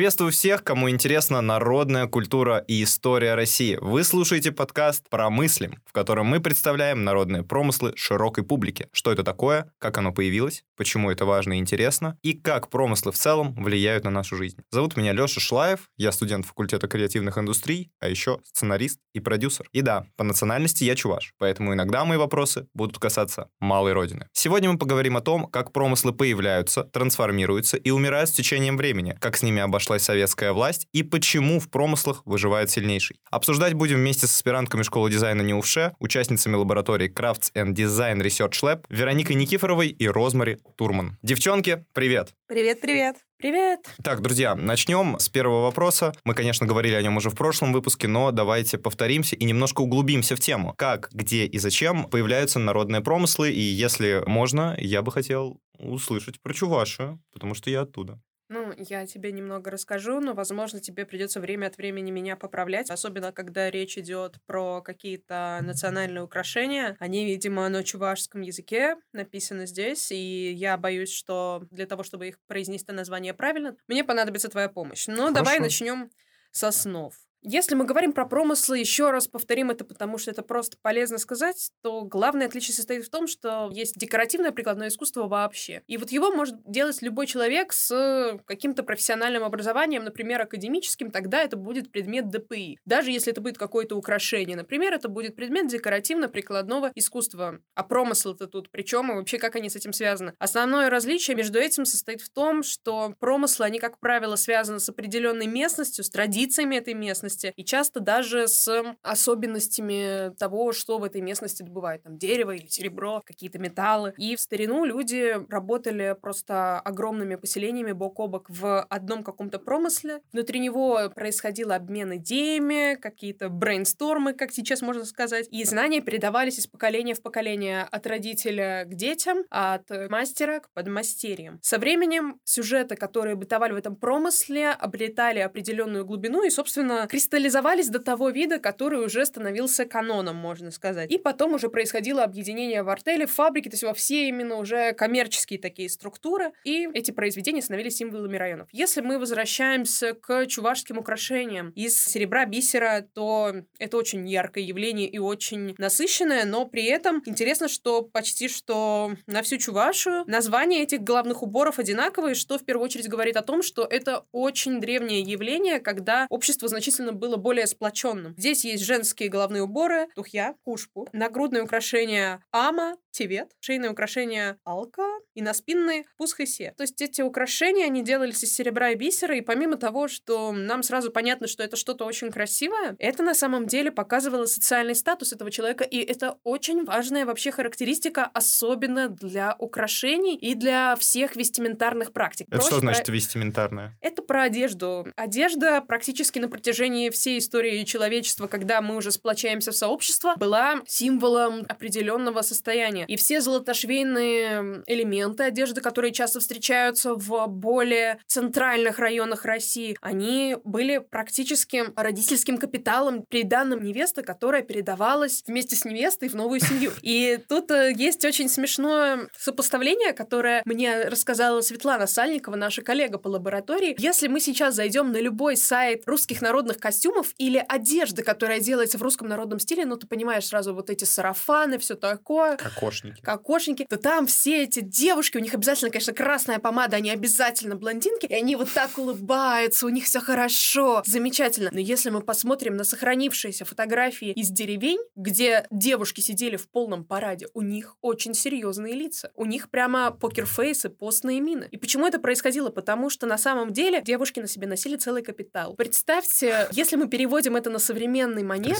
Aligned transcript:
Приветствую 0.00 0.32
всех, 0.32 0.64
кому 0.64 0.88
интересна 0.88 1.42
народная 1.42 2.06
культура 2.06 2.64
и 2.66 2.84
история 2.84 3.34
России. 3.34 3.76
Вы 3.82 4.02
слушаете 4.02 4.50
подкаст 4.50 5.06
«Промыслим», 5.10 5.74
в 5.84 5.92
котором 5.92 6.24
мы 6.24 6.40
представляем 6.40 7.04
народные 7.04 7.42
промыслы 7.42 7.92
широкой 7.96 8.42
публике. 8.42 8.88
Что 8.92 9.12
это 9.12 9.24
такое, 9.24 9.70
как 9.78 9.98
оно 9.98 10.10
появилось, 10.10 10.64
почему 10.78 11.10
это 11.10 11.26
важно 11.26 11.52
и 11.52 11.58
интересно, 11.58 12.16
и 12.22 12.32
как 12.32 12.70
промыслы 12.70 13.12
в 13.12 13.16
целом 13.16 13.54
влияют 13.62 14.04
на 14.04 14.10
нашу 14.10 14.36
жизнь. 14.36 14.56
Зовут 14.70 14.96
меня 14.96 15.12
Леша 15.12 15.38
Шлаев, 15.38 15.90
я 15.98 16.12
студент 16.12 16.46
факультета 16.46 16.88
креативных 16.88 17.36
индустрий, 17.36 17.90
а 18.00 18.08
еще 18.08 18.38
сценарист 18.44 19.00
и 19.12 19.20
продюсер. 19.20 19.68
И 19.74 19.82
да, 19.82 20.06
по 20.16 20.24
национальности 20.24 20.84
я 20.84 20.94
чуваш, 20.94 21.34
поэтому 21.36 21.74
иногда 21.74 22.06
мои 22.06 22.16
вопросы 22.16 22.68
будут 22.72 22.98
касаться 22.98 23.50
малой 23.60 23.92
родины. 23.92 24.28
Сегодня 24.32 24.72
мы 24.72 24.78
поговорим 24.78 25.18
о 25.18 25.20
том, 25.20 25.44
как 25.44 25.72
промыслы 25.72 26.14
появляются, 26.14 26.84
трансформируются 26.84 27.76
и 27.76 27.90
умирают 27.90 28.30
с 28.30 28.32
течением 28.32 28.78
времени, 28.78 29.14
как 29.20 29.36
с 29.36 29.42
ними 29.42 29.60
обошлось 29.60 29.89
обошлась 29.90 30.02
советская 30.02 30.52
власть 30.52 30.86
и 30.92 31.02
почему 31.02 31.58
в 31.58 31.68
промыслах 31.68 32.22
выживает 32.24 32.70
сильнейший. 32.70 33.16
Обсуждать 33.30 33.74
будем 33.74 33.96
вместе 33.96 34.26
с 34.26 34.34
аспирантками 34.34 34.82
школы 34.82 35.10
дизайна 35.10 35.42
НИУШЕ, 35.42 35.94
участницами 35.98 36.54
лаборатории 36.54 37.12
Crafts 37.12 37.50
and 37.54 37.74
Design 37.74 38.22
Research 38.22 38.62
Lab 38.62 38.84
Вероникой 38.88 39.34
Никифоровой 39.34 39.88
и 39.88 40.08
Розмари 40.08 40.58
Турман. 40.76 41.18
Девчонки, 41.22 41.84
привет! 41.92 42.34
Привет-привет! 42.46 43.16
Привет! 43.36 43.80
Так, 44.04 44.20
друзья, 44.20 44.54
начнем 44.54 45.18
с 45.18 45.28
первого 45.28 45.62
вопроса. 45.62 46.12
Мы, 46.24 46.34
конечно, 46.34 46.66
говорили 46.66 46.94
о 46.94 47.02
нем 47.02 47.16
уже 47.16 47.30
в 47.30 47.34
прошлом 47.34 47.72
выпуске, 47.72 48.06
но 48.06 48.30
давайте 48.30 48.78
повторимся 48.78 49.34
и 49.34 49.44
немножко 49.44 49.80
углубимся 49.80 50.36
в 50.36 50.40
тему. 50.40 50.74
Как, 50.76 51.08
где 51.12 51.46
и 51.46 51.58
зачем 51.58 52.04
появляются 52.04 52.58
народные 52.58 53.00
промыслы, 53.00 53.50
и 53.50 53.60
если 53.60 54.22
можно, 54.26 54.76
я 54.78 55.02
бы 55.02 55.10
хотел 55.10 55.58
услышать 55.78 56.40
про 56.42 56.52
Чувашию, 56.52 57.18
потому 57.32 57.54
что 57.54 57.70
я 57.70 57.80
оттуда. 57.80 58.20
Ну, 58.52 58.72
я 58.76 59.06
тебе 59.06 59.30
немного 59.30 59.70
расскажу, 59.70 60.18
но, 60.18 60.34
возможно, 60.34 60.80
тебе 60.80 61.06
придется 61.06 61.38
время 61.40 61.66
от 61.68 61.76
времени 61.76 62.10
меня 62.10 62.36
поправлять, 62.36 62.90
особенно 62.90 63.30
когда 63.30 63.70
речь 63.70 63.96
идет 63.96 64.38
про 64.44 64.82
какие-то 64.82 65.60
национальные 65.62 66.24
украшения. 66.24 66.96
Они, 66.98 67.24
видимо, 67.24 67.68
на 67.68 67.84
чувашском 67.84 68.40
языке 68.40 68.96
написаны 69.12 69.68
здесь, 69.68 70.10
и 70.10 70.50
я 70.52 70.76
боюсь, 70.76 71.12
что 71.12 71.62
для 71.70 71.86
того, 71.86 72.02
чтобы 72.02 72.26
их 72.26 72.38
произнести 72.48 72.90
название 72.90 73.34
правильно, 73.34 73.76
мне 73.86 74.02
понадобится 74.02 74.48
твоя 74.48 74.68
помощь. 74.68 75.06
Но 75.06 75.30
Хорошо. 75.30 75.30
давай 75.30 75.60
начнем 75.60 76.10
с 76.50 76.64
основ. 76.64 77.14
Если 77.42 77.74
мы 77.74 77.84
говорим 77.84 78.12
про 78.12 78.26
промыслы, 78.26 78.78
еще 78.78 79.10
раз 79.10 79.26
повторим 79.26 79.70
это, 79.70 79.84
потому 79.84 80.18
что 80.18 80.30
это 80.30 80.42
просто 80.42 80.76
полезно 80.82 81.18
сказать, 81.18 81.70
то 81.82 82.02
главное 82.02 82.46
отличие 82.46 82.74
состоит 82.74 83.04
в 83.04 83.10
том, 83.10 83.26
что 83.26 83.70
есть 83.72 83.96
декоративное 83.96 84.52
прикладное 84.52 84.88
искусство 84.88 85.26
вообще. 85.26 85.82
И 85.86 85.96
вот 85.96 86.10
его 86.10 86.30
может 86.30 86.56
делать 86.70 87.00
любой 87.02 87.26
человек 87.26 87.72
с 87.72 88.38
каким-то 88.44 88.82
профессиональным 88.82 89.44
образованием, 89.44 90.04
например, 90.04 90.42
академическим, 90.42 91.10
тогда 91.10 91.42
это 91.42 91.56
будет 91.56 91.90
предмет 91.90 92.28
ДПИ. 92.28 92.78
Даже 92.84 93.10
если 93.10 93.32
это 93.32 93.40
будет 93.40 93.56
какое-то 93.56 93.96
украшение. 93.96 94.56
Например, 94.56 94.92
это 94.92 95.08
будет 95.08 95.34
предмет 95.34 95.68
декоративно-прикладного 95.68 96.92
искусства. 96.94 97.60
А 97.74 97.84
промысл-то 97.84 98.46
тут 98.46 98.70
причем 98.70 99.10
и 99.12 99.14
вообще 99.14 99.38
как 99.38 99.56
они 99.56 99.70
с 99.70 99.76
этим 99.76 99.92
связаны? 99.92 100.34
Основное 100.38 100.90
различие 100.90 101.36
между 101.36 101.58
этим 101.58 101.84
состоит 101.84 102.20
в 102.20 102.30
том, 102.30 102.62
что 102.62 103.14
промыслы, 103.18 103.64
они, 103.64 103.78
как 103.78 103.98
правило, 103.98 104.36
связаны 104.36 104.80
с 104.80 104.88
определенной 104.88 105.46
местностью, 105.46 106.04
с 106.04 106.10
традициями 106.10 106.76
этой 106.76 106.94
местности, 106.94 107.29
местности, 107.30 107.52
и 107.56 107.64
часто 107.64 108.00
даже 108.00 108.48
с 108.48 108.96
особенностями 109.02 110.34
того, 110.36 110.72
что 110.72 110.98
в 110.98 111.04
этой 111.04 111.20
местности 111.20 111.62
добывают, 111.62 112.02
там 112.02 112.18
дерево 112.18 112.52
или 112.52 112.66
серебро, 112.66 113.22
какие-то 113.24 113.58
металлы. 113.58 114.14
И 114.16 114.36
в 114.36 114.40
старину 114.40 114.84
люди 114.84 115.36
работали 115.48 116.16
просто 116.20 116.80
огромными 116.80 117.36
поселениями 117.36 117.92
бок 117.92 118.18
о 118.20 118.26
бок 118.26 118.46
в 118.48 118.82
одном 118.82 119.22
каком-то 119.22 119.58
промысле. 119.58 120.20
Внутри 120.32 120.60
него 120.60 121.10
происходил 121.14 121.72
обмен 121.72 122.16
идеями, 122.16 122.96
какие-то 122.96 123.48
брейнстормы, 123.48 124.34
как 124.34 124.52
сейчас 124.52 124.82
можно 124.82 125.04
сказать, 125.04 125.46
и 125.50 125.64
знания 125.64 126.00
передавались 126.00 126.58
из 126.58 126.66
поколения 126.66 127.14
в 127.14 127.22
поколение 127.22 127.82
от 127.82 128.06
родителя 128.06 128.84
к 128.84 128.94
детям, 128.94 129.44
от 129.50 129.88
мастера 130.08 130.60
к 130.60 130.70
подмастерьям. 130.72 131.58
Со 131.62 131.78
временем 131.78 132.40
сюжеты, 132.44 132.96
которые 132.96 133.36
бытовали 133.36 133.72
в 133.72 133.76
этом 133.76 133.96
промысле, 133.96 134.70
обретали 134.70 135.38
определенную 135.38 136.04
глубину 136.04 136.42
и, 136.42 136.50
собственно, 136.50 137.06
кристаллизовались 137.20 137.90
до 137.90 137.98
того 137.98 138.30
вида, 138.30 138.58
который 138.58 139.04
уже 139.04 139.26
становился 139.26 139.84
каноном, 139.84 140.36
можно 140.36 140.70
сказать. 140.70 141.12
И 141.12 141.18
потом 141.18 141.52
уже 141.52 141.68
происходило 141.68 142.24
объединение 142.24 142.82
в 142.82 142.88
артели, 142.88 143.26
в 143.26 143.30
фабрике, 143.30 143.68
то 143.68 143.74
есть 143.74 143.82
во 143.82 143.92
все 143.92 144.28
именно 144.28 144.56
уже 144.56 144.94
коммерческие 144.94 145.58
такие 145.58 145.90
структуры, 145.90 146.52
и 146.64 146.88
эти 146.94 147.10
произведения 147.10 147.60
становились 147.60 147.96
символами 147.96 148.38
районов. 148.38 148.68
Если 148.72 149.02
мы 149.02 149.18
возвращаемся 149.18 150.14
к 150.14 150.46
чувашским 150.46 150.96
украшениям 150.96 151.70
из 151.76 152.02
серебра, 152.02 152.46
бисера, 152.46 153.06
то 153.12 153.54
это 153.78 153.98
очень 153.98 154.26
яркое 154.26 154.64
явление 154.64 155.06
и 155.06 155.18
очень 155.18 155.74
насыщенное, 155.76 156.46
но 156.46 156.64
при 156.64 156.86
этом 156.86 157.22
интересно, 157.26 157.68
что 157.68 158.00
почти 158.00 158.48
что 158.48 159.12
на 159.26 159.42
всю 159.42 159.58
Чувашию 159.58 160.24
названия 160.26 160.82
этих 160.82 161.02
главных 161.02 161.42
уборов 161.42 161.78
одинаковые, 161.78 162.34
что 162.34 162.56
в 162.56 162.64
первую 162.64 162.86
очередь 162.86 163.08
говорит 163.08 163.36
о 163.36 163.42
том, 163.42 163.62
что 163.62 163.84
это 163.84 164.24
очень 164.32 164.80
древнее 164.80 165.20
явление, 165.20 165.80
когда 165.80 166.26
общество 166.30 166.66
значительно 166.66 167.09
естественно, 167.10 167.12
было 167.12 167.36
более 167.36 167.66
сплоченным. 167.66 168.34
Здесь 168.36 168.64
есть 168.64 168.84
женские 168.84 169.28
головные 169.28 169.62
уборы, 169.62 170.08
тухья, 170.14 170.54
кушпу, 170.64 171.08
нагрудные 171.12 171.62
украшения 171.62 172.42
ама, 172.52 172.96
тевет, 173.10 173.50
шейные 173.60 173.90
украшения 173.90 174.58
алка 174.64 175.06
и 175.34 175.42
наспинные 175.42 176.04
пусхайсе. 176.16 176.74
То 176.76 176.82
есть 176.82 177.00
эти 177.00 177.22
украшения, 177.22 177.86
они 177.86 178.02
делались 178.02 178.42
из 178.44 178.52
серебра 178.54 178.90
и 178.90 178.94
бисера, 178.94 179.36
и 179.36 179.40
помимо 179.40 179.76
того, 179.76 180.08
что 180.08 180.52
нам 180.52 180.82
сразу 180.82 181.10
понятно, 181.10 181.46
что 181.46 181.62
это 181.62 181.76
что-то 181.76 182.04
очень 182.04 182.30
красивое, 182.30 182.96
это 182.98 183.22
на 183.22 183.34
самом 183.34 183.66
деле 183.66 183.90
показывало 183.90 184.46
социальный 184.46 184.94
статус 184.94 185.32
этого 185.32 185.50
человека, 185.50 185.84
и 185.84 185.98
это 185.98 186.38
очень 186.44 186.84
важная 186.84 187.26
вообще 187.26 187.50
характеристика, 187.50 188.24
особенно 188.32 189.08
для 189.08 189.56
украшений 189.58 190.36
и 190.36 190.54
для 190.54 190.96
всех 190.96 191.36
вестиментарных 191.36 192.12
практик. 192.12 192.46
Это 192.48 192.56
Проще 192.56 192.70
что 192.70 192.80
значит 192.80 193.06
про... 193.06 193.12
вестиментарная? 193.12 193.98
Это 194.00 194.22
про 194.22 194.42
одежду. 194.42 195.06
Одежда 195.16 195.80
практически 195.80 196.38
на 196.38 196.48
протяжении 196.48 197.10
всей 197.10 197.38
истории 197.38 197.84
человечества, 197.84 198.46
когда 198.46 198.80
мы 198.80 198.96
уже 198.96 199.10
сплочаемся 199.10 199.72
в 199.72 199.76
сообщество, 199.76 200.34
была 200.36 200.80
символом 200.86 201.64
определенного 201.68 202.42
состояния 202.42 202.99
ткани. 203.00 203.12
И 203.12 203.16
все 203.16 203.40
золотошвейные 203.40 204.82
элементы 204.86 205.44
одежды, 205.44 205.80
которые 205.80 206.12
часто 206.12 206.40
встречаются 206.40 207.14
в 207.14 207.46
более 207.48 208.20
центральных 208.26 208.98
районах 208.98 209.44
России, 209.44 209.96
они 210.00 210.56
были 210.64 210.98
практически 210.98 211.84
родительским 211.96 212.58
капиталом 212.58 213.24
приданным 213.28 213.82
невесты, 213.82 214.22
которая 214.22 214.62
передавалась 214.62 215.42
вместе 215.46 215.76
с 215.76 215.84
невестой 215.84 216.28
в 216.28 216.34
новую 216.34 216.60
семью. 216.60 216.92
И 217.02 217.38
тут 217.48 217.70
э, 217.70 217.92
есть 217.94 218.24
очень 218.24 218.48
смешное 218.48 219.28
сопоставление, 219.36 220.12
которое 220.12 220.62
мне 220.64 221.04
рассказала 221.04 221.60
Светлана 221.60 222.06
Сальникова, 222.06 222.56
наша 222.56 222.82
коллега 222.82 223.18
по 223.18 223.28
лаборатории. 223.28 223.94
Если 223.98 224.28
мы 224.28 224.40
сейчас 224.40 224.74
зайдем 224.74 225.12
на 225.12 225.20
любой 225.20 225.56
сайт 225.56 226.02
русских 226.06 226.42
народных 226.42 226.78
костюмов 226.78 227.34
или 227.38 227.64
одежды, 227.66 228.22
которая 228.22 228.60
делается 228.60 228.98
в 228.98 229.02
русском 229.02 229.28
народном 229.28 229.58
стиле, 229.58 229.84
ну 229.84 229.96
ты 229.96 230.06
понимаешь 230.06 230.46
сразу 230.46 230.74
вот 230.74 230.90
эти 230.90 231.04
сарафаны, 231.04 231.78
все 231.78 231.94
такое. 231.94 232.56
Какой 232.56 232.89
кокошники. 232.90 233.22
Кокошники. 233.22 233.86
То 233.88 233.96
там 233.96 234.26
все 234.26 234.64
эти 234.64 234.80
девушки, 234.80 235.36
у 235.36 235.40
них 235.40 235.54
обязательно, 235.54 235.90
конечно, 235.90 236.12
красная 236.12 236.58
помада, 236.58 236.96
они 236.96 237.10
обязательно 237.10 237.76
блондинки, 237.76 238.26
и 238.26 238.34
они 238.34 238.56
вот 238.56 238.70
так 238.72 238.98
улыбаются, 238.98 239.86
у 239.86 239.88
них 239.88 240.04
все 240.04 240.20
хорошо, 240.20 241.02
замечательно. 241.06 241.70
Но 241.72 241.78
если 241.78 242.10
мы 242.10 242.20
посмотрим 242.20 242.76
на 242.76 242.84
сохранившиеся 242.84 243.64
фотографии 243.64 244.32
из 244.32 244.50
деревень, 244.50 245.00
где 245.16 245.66
девушки 245.70 246.20
сидели 246.20 246.56
в 246.56 246.68
полном 246.68 247.04
параде, 247.04 247.48
у 247.54 247.62
них 247.62 247.96
очень 248.00 248.34
серьезные 248.34 248.94
лица. 248.94 249.30
У 249.34 249.44
них 249.44 249.70
прямо 249.70 250.10
покерфейсы, 250.10 250.88
постные 250.88 251.40
мины. 251.40 251.68
И 251.70 251.76
почему 251.76 252.06
это 252.06 252.18
происходило? 252.18 252.70
Потому 252.70 253.10
что 253.10 253.26
на 253.26 253.38
самом 253.38 253.72
деле 253.72 254.02
девушки 254.02 254.40
на 254.40 254.46
себе 254.46 254.66
носили 254.66 254.96
целый 254.96 255.22
капитал. 255.22 255.74
Представьте, 255.74 256.68
если 256.72 256.96
мы 256.96 257.08
переводим 257.08 257.56
это 257.56 257.70
на 257.70 257.78
современный 257.78 258.42
манер, 258.42 258.76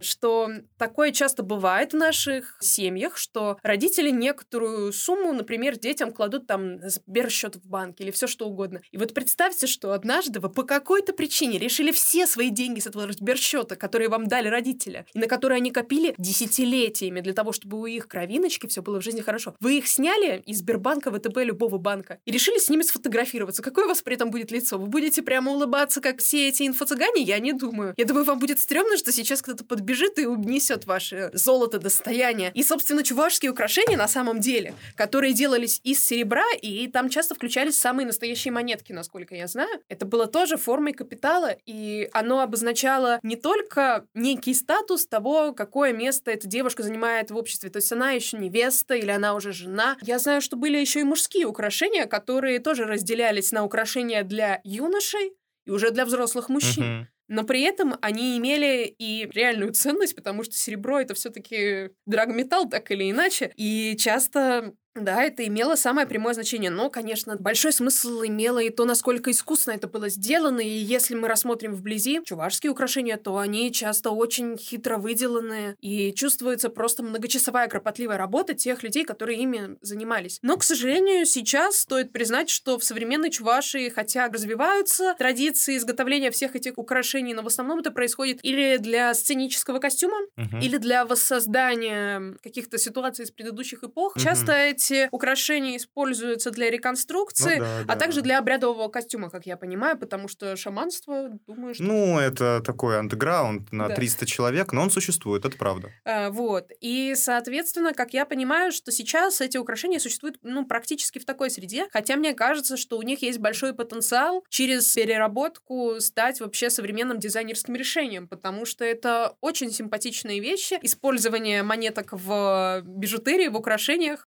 что 0.00 0.50
такое 0.76 1.12
часто 1.12 1.42
бывает 1.42 1.92
в 1.92 1.96
наших 1.96 2.56
семьях, 2.60 3.16
что 3.16 3.47
родители 3.62 4.10
некоторую 4.10 4.92
сумму, 4.92 5.32
например, 5.32 5.78
детям 5.78 6.12
кладут 6.12 6.46
там 6.46 6.78
Сберсчет 6.88 7.56
в 7.56 7.66
банке 7.66 8.04
или 8.04 8.10
все 8.10 8.26
что 8.26 8.46
угодно. 8.46 8.80
И 8.90 8.98
вот 8.98 9.14
представьте, 9.14 9.66
что 9.66 9.92
однажды 9.92 10.40
вы 10.40 10.48
по 10.48 10.62
какой-то 10.62 11.12
причине 11.12 11.58
решили 11.58 11.92
все 11.92 12.26
свои 12.26 12.50
деньги 12.50 12.80
с 12.80 12.86
этого 12.86 13.10
Сберсчета, 13.12 13.76
которые 13.76 14.08
вам 14.08 14.26
дали 14.26 14.48
родители, 14.48 15.06
и 15.14 15.18
на 15.18 15.26
которые 15.26 15.56
они 15.56 15.70
копили 15.70 16.14
десятилетиями 16.18 17.20
для 17.20 17.32
того, 17.32 17.52
чтобы 17.52 17.80
у 17.80 17.86
их 17.86 18.08
кровиночки 18.08 18.66
все 18.66 18.82
было 18.82 19.00
в 19.00 19.04
жизни 19.04 19.20
хорошо. 19.20 19.54
Вы 19.60 19.78
их 19.78 19.88
сняли 19.88 20.42
из 20.46 20.58
Сбербанка, 20.58 21.10
ВТБ, 21.10 21.38
любого 21.38 21.78
банка, 21.78 22.18
и 22.24 22.30
решили 22.30 22.58
с 22.58 22.68
ними 22.68 22.82
сфотографироваться. 22.82 23.62
Какое 23.62 23.86
у 23.86 23.88
вас 23.88 24.02
при 24.02 24.14
этом 24.14 24.30
будет 24.30 24.50
лицо? 24.50 24.78
Вы 24.78 24.86
будете 24.86 25.22
прямо 25.22 25.52
улыбаться, 25.52 26.00
как 26.00 26.18
все 26.20 26.48
эти 26.48 26.64
инфо-цыгане? 26.64 27.22
Я 27.22 27.38
не 27.38 27.52
думаю. 27.52 27.94
Я 27.96 28.04
думаю, 28.04 28.24
вам 28.24 28.38
будет 28.38 28.58
стрёмно, 28.58 28.96
что 28.96 29.12
сейчас 29.12 29.42
кто-то 29.42 29.64
подбежит 29.64 30.18
и 30.18 30.26
унесет 30.26 30.86
ваше 30.86 31.30
золото 31.32 31.78
достояние. 31.78 32.50
И, 32.54 32.62
собственно, 32.62 33.02
чуваш 33.02 33.37
чувашские 33.38 33.52
украшения 33.52 33.96
на 33.96 34.08
самом 34.08 34.40
деле, 34.40 34.74
которые 34.96 35.32
делались 35.32 35.80
из 35.84 36.04
серебра, 36.04 36.44
и 36.60 36.88
там 36.88 37.08
часто 37.08 37.34
включались 37.34 37.78
самые 37.78 38.06
настоящие 38.06 38.52
монетки, 38.52 38.92
насколько 38.92 39.34
я 39.34 39.46
знаю. 39.46 39.80
Это 39.88 40.06
было 40.06 40.26
тоже 40.26 40.56
формой 40.56 40.92
капитала, 40.92 41.56
и 41.64 42.08
оно 42.12 42.40
обозначало 42.40 43.20
не 43.22 43.36
только 43.36 44.04
некий 44.14 44.54
статус 44.54 45.06
того, 45.06 45.52
какое 45.52 45.92
место 45.92 46.32
эта 46.32 46.48
девушка 46.48 46.82
занимает 46.82 47.30
в 47.30 47.36
обществе. 47.36 47.70
То 47.70 47.78
есть 47.78 47.92
она 47.92 48.10
еще 48.10 48.38
невеста 48.38 48.94
или 48.94 49.10
она 49.10 49.34
уже 49.34 49.52
жена. 49.52 49.96
Я 50.02 50.18
знаю, 50.18 50.40
что 50.40 50.56
были 50.56 50.78
еще 50.78 51.00
и 51.00 51.04
мужские 51.04 51.46
украшения, 51.46 52.06
которые 52.06 52.58
тоже 52.58 52.84
разделялись 52.84 53.52
на 53.52 53.64
украшения 53.64 54.24
для 54.24 54.60
юношей 54.64 55.32
и 55.64 55.70
уже 55.70 55.90
для 55.90 56.04
взрослых 56.04 56.48
мужчин. 56.48 56.82
Uh-huh. 56.82 57.17
Но 57.28 57.44
при 57.44 57.62
этом 57.62 57.94
они 58.00 58.38
имели 58.38 58.86
и 58.98 59.28
реальную 59.32 59.72
ценность, 59.72 60.16
потому 60.16 60.42
что 60.44 60.54
серебро 60.54 61.00
это 61.00 61.14
все-таки 61.14 61.90
драгметалл, 62.06 62.68
так 62.68 62.90
или 62.90 63.10
иначе. 63.10 63.52
И 63.56 63.96
часто 63.98 64.74
да, 64.94 65.22
это 65.22 65.46
имело 65.46 65.76
самое 65.76 66.06
прямое 66.06 66.34
значение, 66.34 66.70
но, 66.70 66.90
конечно, 66.90 67.36
большой 67.36 67.72
смысл 67.72 68.22
имело 68.24 68.58
и 68.58 68.70
то, 68.70 68.84
насколько 68.84 69.30
искусно 69.30 69.72
это 69.72 69.86
было 69.86 70.08
сделано, 70.08 70.60
и 70.60 70.68
если 70.68 71.14
мы 71.14 71.28
рассмотрим 71.28 71.74
вблизи 71.74 72.20
чувашские 72.24 72.72
украшения, 72.72 73.16
то 73.16 73.38
они 73.38 73.72
часто 73.72 74.10
очень 74.10 74.56
хитро 74.56 74.96
выделаны, 74.96 75.76
и 75.80 76.12
чувствуется 76.12 76.68
просто 76.68 77.02
многочасовая 77.02 77.68
кропотливая 77.68 78.18
работа 78.18 78.54
тех 78.54 78.82
людей, 78.82 79.04
которые 79.04 79.38
ими 79.40 79.76
занимались. 79.82 80.38
Но, 80.42 80.56
к 80.56 80.64
сожалению, 80.64 81.26
сейчас 81.26 81.78
стоит 81.78 82.12
признать, 82.12 82.50
что 82.50 82.78
в 82.78 82.84
современной 82.84 83.30
Чувашии, 83.30 83.88
хотя 83.88 84.28
развиваются 84.28 85.14
традиции 85.18 85.76
изготовления 85.76 86.30
всех 86.30 86.56
этих 86.56 86.78
украшений, 86.78 87.34
но 87.34 87.42
в 87.42 87.46
основном 87.46 87.80
это 87.80 87.90
происходит 87.90 88.40
или 88.42 88.78
для 88.78 89.14
сценического 89.14 89.78
костюма, 89.78 90.18
угу. 90.36 90.58
или 90.60 90.78
для 90.78 91.04
воссоздания 91.04 92.36
каких-то 92.42 92.78
ситуаций 92.78 93.24
из 93.24 93.30
предыдущих 93.30 93.84
эпох. 93.84 94.16
Угу. 94.16 94.24
Часто 94.24 94.52
эти 94.78 95.08
украшения 95.10 95.76
используются 95.76 96.50
для 96.50 96.70
реконструкции, 96.70 97.56
ну, 97.56 97.64
да, 97.64 97.80
а 97.80 97.84
да. 97.84 97.96
также 97.96 98.22
для 98.22 98.38
обрядового 98.38 98.88
костюма, 98.88 99.30
как 99.30 99.46
я 99.46 99.56
понимаю, 99.56 99.98
потому 99.98 100.28
что 100.28 100.56
шаманство, 100.56 101.30
думаю, 101.46 101.74
что... 101.74 101.82
Ну, 101.84 102.18
это 102.18 102.62
такой 102.64 102.98
андеграунд 102.98 103.72
на 103.72 103.88
да. 103.88 103.94
300 103.94 104.26
человек, 104.26 104.72
но 104.72 104.82
он 104.82 104.90
существует, 104.90 105.44
это 105.44 105.56
правда. 105.56 105.90
А, 106.04 106.30
вот. 106.30 106.70
И, 106.80 107.14
соответственно, 107.16 107.92
как 107.92 108.14
я 108.14 108.24
понимаю, 108.24 108.72
что 108.72 108.92
сейчас 108.92 109.40
эти 109.40 109.56
украшения 109.56 109.98
существуют, 109.98 110.38
ну, 110.42 110.64
практически 110.64 111.18
в 111.18 111.24
такой 111.24 111.50
среде, 111.50 111.88
хотя 111.92 112.16
мне 112.16 112.34
кажется, 112.34 112.76
что 112.76 112.98
у 112.98 113.02
них 113.02 113.22
есть 113.22 113.38
большой 113.38 113.74
потенциал 113.74 114.44
через 114.48 114.94
переработку 114.94 115.96
стать 116.00 116.40
вообще 116.40 116.70
современным 116.70 117.18
дизайнерским 117.18 117.74
решением, 117.74 118.28
потому 118.28 118.64
что 118.64 118.84
это 118.84 119.34
очень 119.40 119.72
симпатичные 119.72 120.40
вещи. 120.40 120.78
Использование 120.82 121.62
монеток 121.62 122.12
в 122.12 122.82
бижутерии, 122.84 123.48
в 123.48 123.56
украшениях 123.56 124.28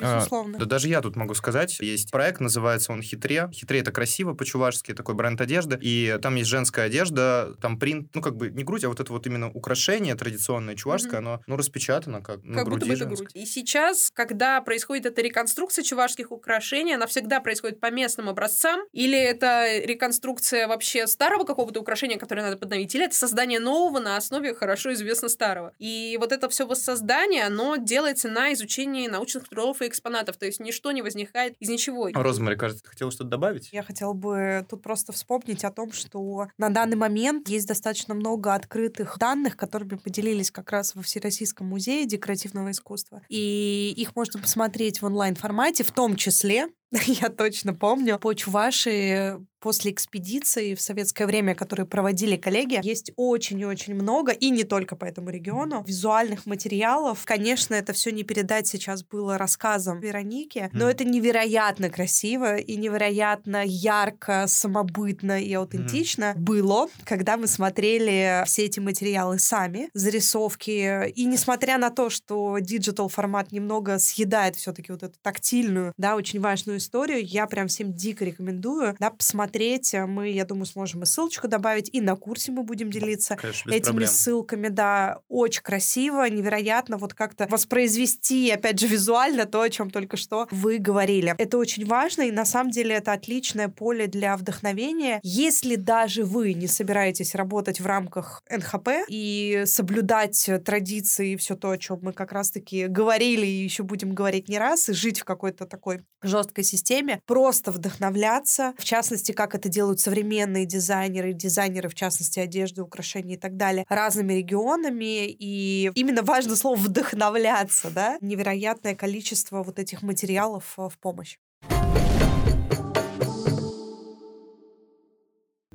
Безусловно. 0.00 0.56
А, 0.56 0.60
да 0.60 0.66
даже 0.66 0.88
я 0.88 1.00
тут 1.00 1.16
могу 1.16 1.34
сказать, 1.34 1.78
есть 1.80 2.10
проект, 2.10 2.40
называется 2.40 2.92
он 2.92 3.02
«Хитре». 3.02 3.50
«Хитре»— 3.52 3.80
это 3.80 3.92
красиво 3.92 4.34
по-чувашски, 4.34 4.94
такой 4.94 5.14
бренд 5.14 5.40
одежды, 5.40 5.78
и 5.80 6.18
там 6.20 6.34
есть 6.36 6.50
женская 6.50 6.86
одежда, 6.86 7.54
там 7.60 7.78
принт, 7.78 8.14
ну, 8.14 8.20
как 8.20 8.36
бы 8.36 8.50
не 8.50 8.64
грудь, 8.64 8.84
а 8.84 8.88
вот 8.88 9.00
это 9.00 9.12
вот 9.12 9.26
именно 9.26 9.50
украшение 9.50 10.14
традиционное 10.14 10.74
чувашское, 10.74 11.20
mm-hmm. 11.20 11.34
оно, 11.34 11.42
ну, 11.46 11.56
распечатано 11.56 12.20
как 12.20 12.44
на 12.44 12.56
как 12.56 12.64
груди 12.66 12.86
будто 12.86 12.86
бы 12.86 12.94
это 12.94 13.16
грудь. 13.16 13.30
И 13.34 13.46
сейчас, 13.46 14.10
когда 14.12 14.60
происходит 14.60 15.06
эта 15.06 15.22
реконструкция 15.22 15.82
чувашских 15.82 16.30
украшений, 16.30 16.94
она 16.94 17.06
всегда 17.06 17.40
происходит 17.40 17.80
по 17.80 17.90
местным 17.90 18.28
образцам, 18.28 18.80
или 18.92 19.18
это 19.18 19.78
реконструкция 19.84 20.68
вообще 20.68 21.06
старого 21.06 21.44
какого-то 21.44 21.80
украшения, 21.80 22.18
которое 22.18 22.42
надо 22.42 22.56
подновить, 22.56 22.94
или 22.94 23.04
это 23.04 23.16
создание 23.16 23.60
нового 23.60 24.00
на 24.00 24.16
основе 24.16 24.54
хорошо 24.54 24.92
известно 24.92 25.28
старого. 25.28 25.72
И 25.78 26.16
вот 26.20 26.32
это 26.32 26.48
все 26.48 26.66
воссоздание, 26.66 27.44
оно 27.44 27.76
делается 27.76 28.28
на 28.28 28.52
изучении 28.52 29.08
научных 29.08 29.48
трудов 29.48 29.82
и 29.82 29.85
экспонатов, 29.86 30.36
то 30.36 30.46
есть 30.46 30.60
ничто 30.60 30.92
не 30.92 31.02
возникает 31.02 31.54
из 31.60 31.68
ничего. 31.68 32.08
Розмари, 32.12 32.56
кажется, 32.56 32.82
ты 32.82 32.90
хотела 32.90 33.10
что-то 33.10 33.30
добавить? 33.30 33.70
Я 33.72 33.82
хотела 33.82 34.12
бы 34.12 34.66
тут 34.68 34.82
просто 34.82 35.12
вспомнить 35.12 35.64
о 35.64 35.70
том, 35.70 35.92
что 35.92 36.48
на 36.58 36.70
данный 36.70 36.96
момент 36.96 37.48
есть 37.48 37.66
достаточно 37.66 38.14
много 38.14 38.54
открытых 38.54 39.18
данных, 39.18 39.56
которыми 39.56 39.96
поделились 39.96 40.50
как 40.50 40.70
раз 40.70 40.94
во 40.94 41.02
Всероссийском 41.02 41.66
музее 41.66 42.06
декоративного 42.06 42.70
искусства. 42.70 43.22
И 43.28 43.94
их 43.96 44.14
можно 44.16 44.40
посмотреть 44.40 45.00
в 45.00 45.06
онлайн-формате, 45.06 45.84
в 45.84 45.92
том 45.92 46.16
числе 46.16 46.68
я 47.06 47.28
точно 47.28 47.74
помню, 47.74 48.18
по 48.18 48.34
Чувашии 48.34 49.40
после 49.66 49.90
экспедиции 49.90 50.76
в 50.76 50.80
советское 50.80 51.26
время, 51.26 51.56
которые 51.56 51.86
проводили 51.86 52.36
коллеги, 52.36 52.78
есть 52.84 53.10
очень-очень 53.16 53.96
много, 53.96 54.30
и 54.30 54.50
не 54.50 54.62
только 54.62 54.94
по 54.94 55.04
этому 55.04 55.30
региону, 55.30 55.82
визуальных 55.84 56.46
материалов. 56.46 57.22
Конечно, 57.24 57.74
это 57.74 57.92
все 57.92 58.12
не 58.12 58.22
передать 58.22 58.68
сейчас 58.68 59.02
было 59.02 59.38
рассказом 59.38 59.98
Вероники, 59.98 60.70
но 60.72 60.88
это 60.88 61.02
невероятно 61.02 61.90
красиво 61.90 62.56
и 62.56 62.76
невероятно 62.76 63.64
ярко, 63.64 64.44
самобытно 64.46 65.42
и 65.42 65.52
аутентично 65.54 66.34
mm. 66.36 66.38
было, 66.38 66.86
когда 67.04 67.36
мы 67.36 67.48
смотрели 67.48 68.44
все 68.46 68.66
эти 68.66 68.78
материалы 68.78 69.40
сами, 69.40 69.88
зарисовки. 69.94 71.10
И 71.10 71.24
несмотря 71.24 71.78
на 71.78 71.90
то, 71.90 72.08
что 72.08 72.58
digital 72.60 73.08
формат 73.08 73.50
немного 73.50 73.98
съедает 73.98 74.54
все-таки 74.54 74.92
вот 74.92 75.02
эту 75.02 75.18
тактильную, 75.20 75.92
да, 75.96 76.14
очень 76.14 76.40
важную 76.40 76.75
историю, 76.76 77.24
я 77.24 77.46
прям 77.46 77.68
всем 77.68 77.92
дико 77.92 78.24
рекомендую, 78.24 78.96
да, 78.98 79.10
посмотреть. 79.10 79.94
Э, 79.94 80.06
мы, 80.06 80.30
я 80.30 80.44
думаю, 80.44 80.66
сможем 80.66 81.02
и 81.02 81.06
ссылочку 81.06 81.48
добавить, 81.48 81.90
и 81.92 82.00
на 82.00 82.16
курсе 82.16 82.52
мы 82.52 82.62
будем 82.62 82.90
делиться 82.90 83.36
Конечно, 83.36 83.70
этими 83.70 83.84
проблем. 83.84 84.08
ссылками. 84.08 84.68
Да, 84.68 85.20
очень 85.28 85.62
красиво, 85.62 86.28
невероятно 86.28 86.96
вот 86.98 87.14
как-то 87.14 87.46
воспроизвести, 87.48 88.50
опять 88.50 88.78
же, 88.78 88.86
визуально 88.86 89.46
то, 89.46 89.60
о 89.62 89.70
чем 89.70 89.90
только 89.90 90.16
что 90.16 90.46
вы 90.50 90.78
говорили. 90.78 91.34
Это 91.38 91.58
очень 91.58 91.86
важно, 91.86 92.22
и 92.22 92.30
на 92.30 92.44
самом 92.44 92.70
деле 92.70 92.94
это 92.94 93.12
отличное 93.12 93.68
поле 93.68 94.06
для 94.06 94.36
вдохновения. 94.36 95.20
Если 95.22 95.76
даже 95.76 96.24
вы 96.24 96.54
не 96.54 96.66
собираетесь 96.66 97.34
работать 97.34 97.80
в 97.80 97.86
рамках 97.86 98.42
НХП 98.50 98.88
и 99.08 99.62
соблюдать 99.66 100.50
традиции 100.64 101.32
и 101.32 101.36
все 101.36 101.56
то, 101.56 101.70
о 101.70 101.78
чем 101.78 102.00
мы 102.02 102.12
как 102.12 102.32
раз-таки 102.32 102.86
говорили 102.86 103.46
и 103.46 103.64
еще 103.64 103.82
будем 103.82 104.14
говорить 104.14 104.48
не 104.48 104.58
раз, 104.58 104.88
и 104.88 104.92
жить 104.92 105.20
в 105.20 105.24
какой-то 105.24 105.66
такой 105.66 106.02
жесткой 106.22 106.64
системе, 106.66 107.20
просто 107.26 107.70
вдохновляться, 107.72 108.74
в 108.78 108.84
частности, 108.84 109.32
как 109.32 109.54
это 109.54 109.68
делают 109.68 110.00
современные 110.00 110.66
дизайнеры, 110.66 111.32
дизайнеры, 111.32 111.88
в 111.88 111.94
частности, 111.94 112.38
одежды, 112.40 112.82
украшений 112.82 113.34
и 113.34 113.38
так 113.38 113.56
далее, 113.56 113.84
разными 113.88 114.34
регионами. 114.34 115.26
И 115.28 115.90
именно 115.94 116.22
важно 116.22 116.56
слово 116.56 116.76
«вдохновляться», 116.76 117.90
да? 117.90 118.18
Невероятное 118.20 118.94
количество 118.94 119.62
вот 119.62 119.78
этих 119.78 120.02
материалов 120.02 120.74
э, 120.78 120.88
в 120.88 120.98
помощь. 120.98 121.36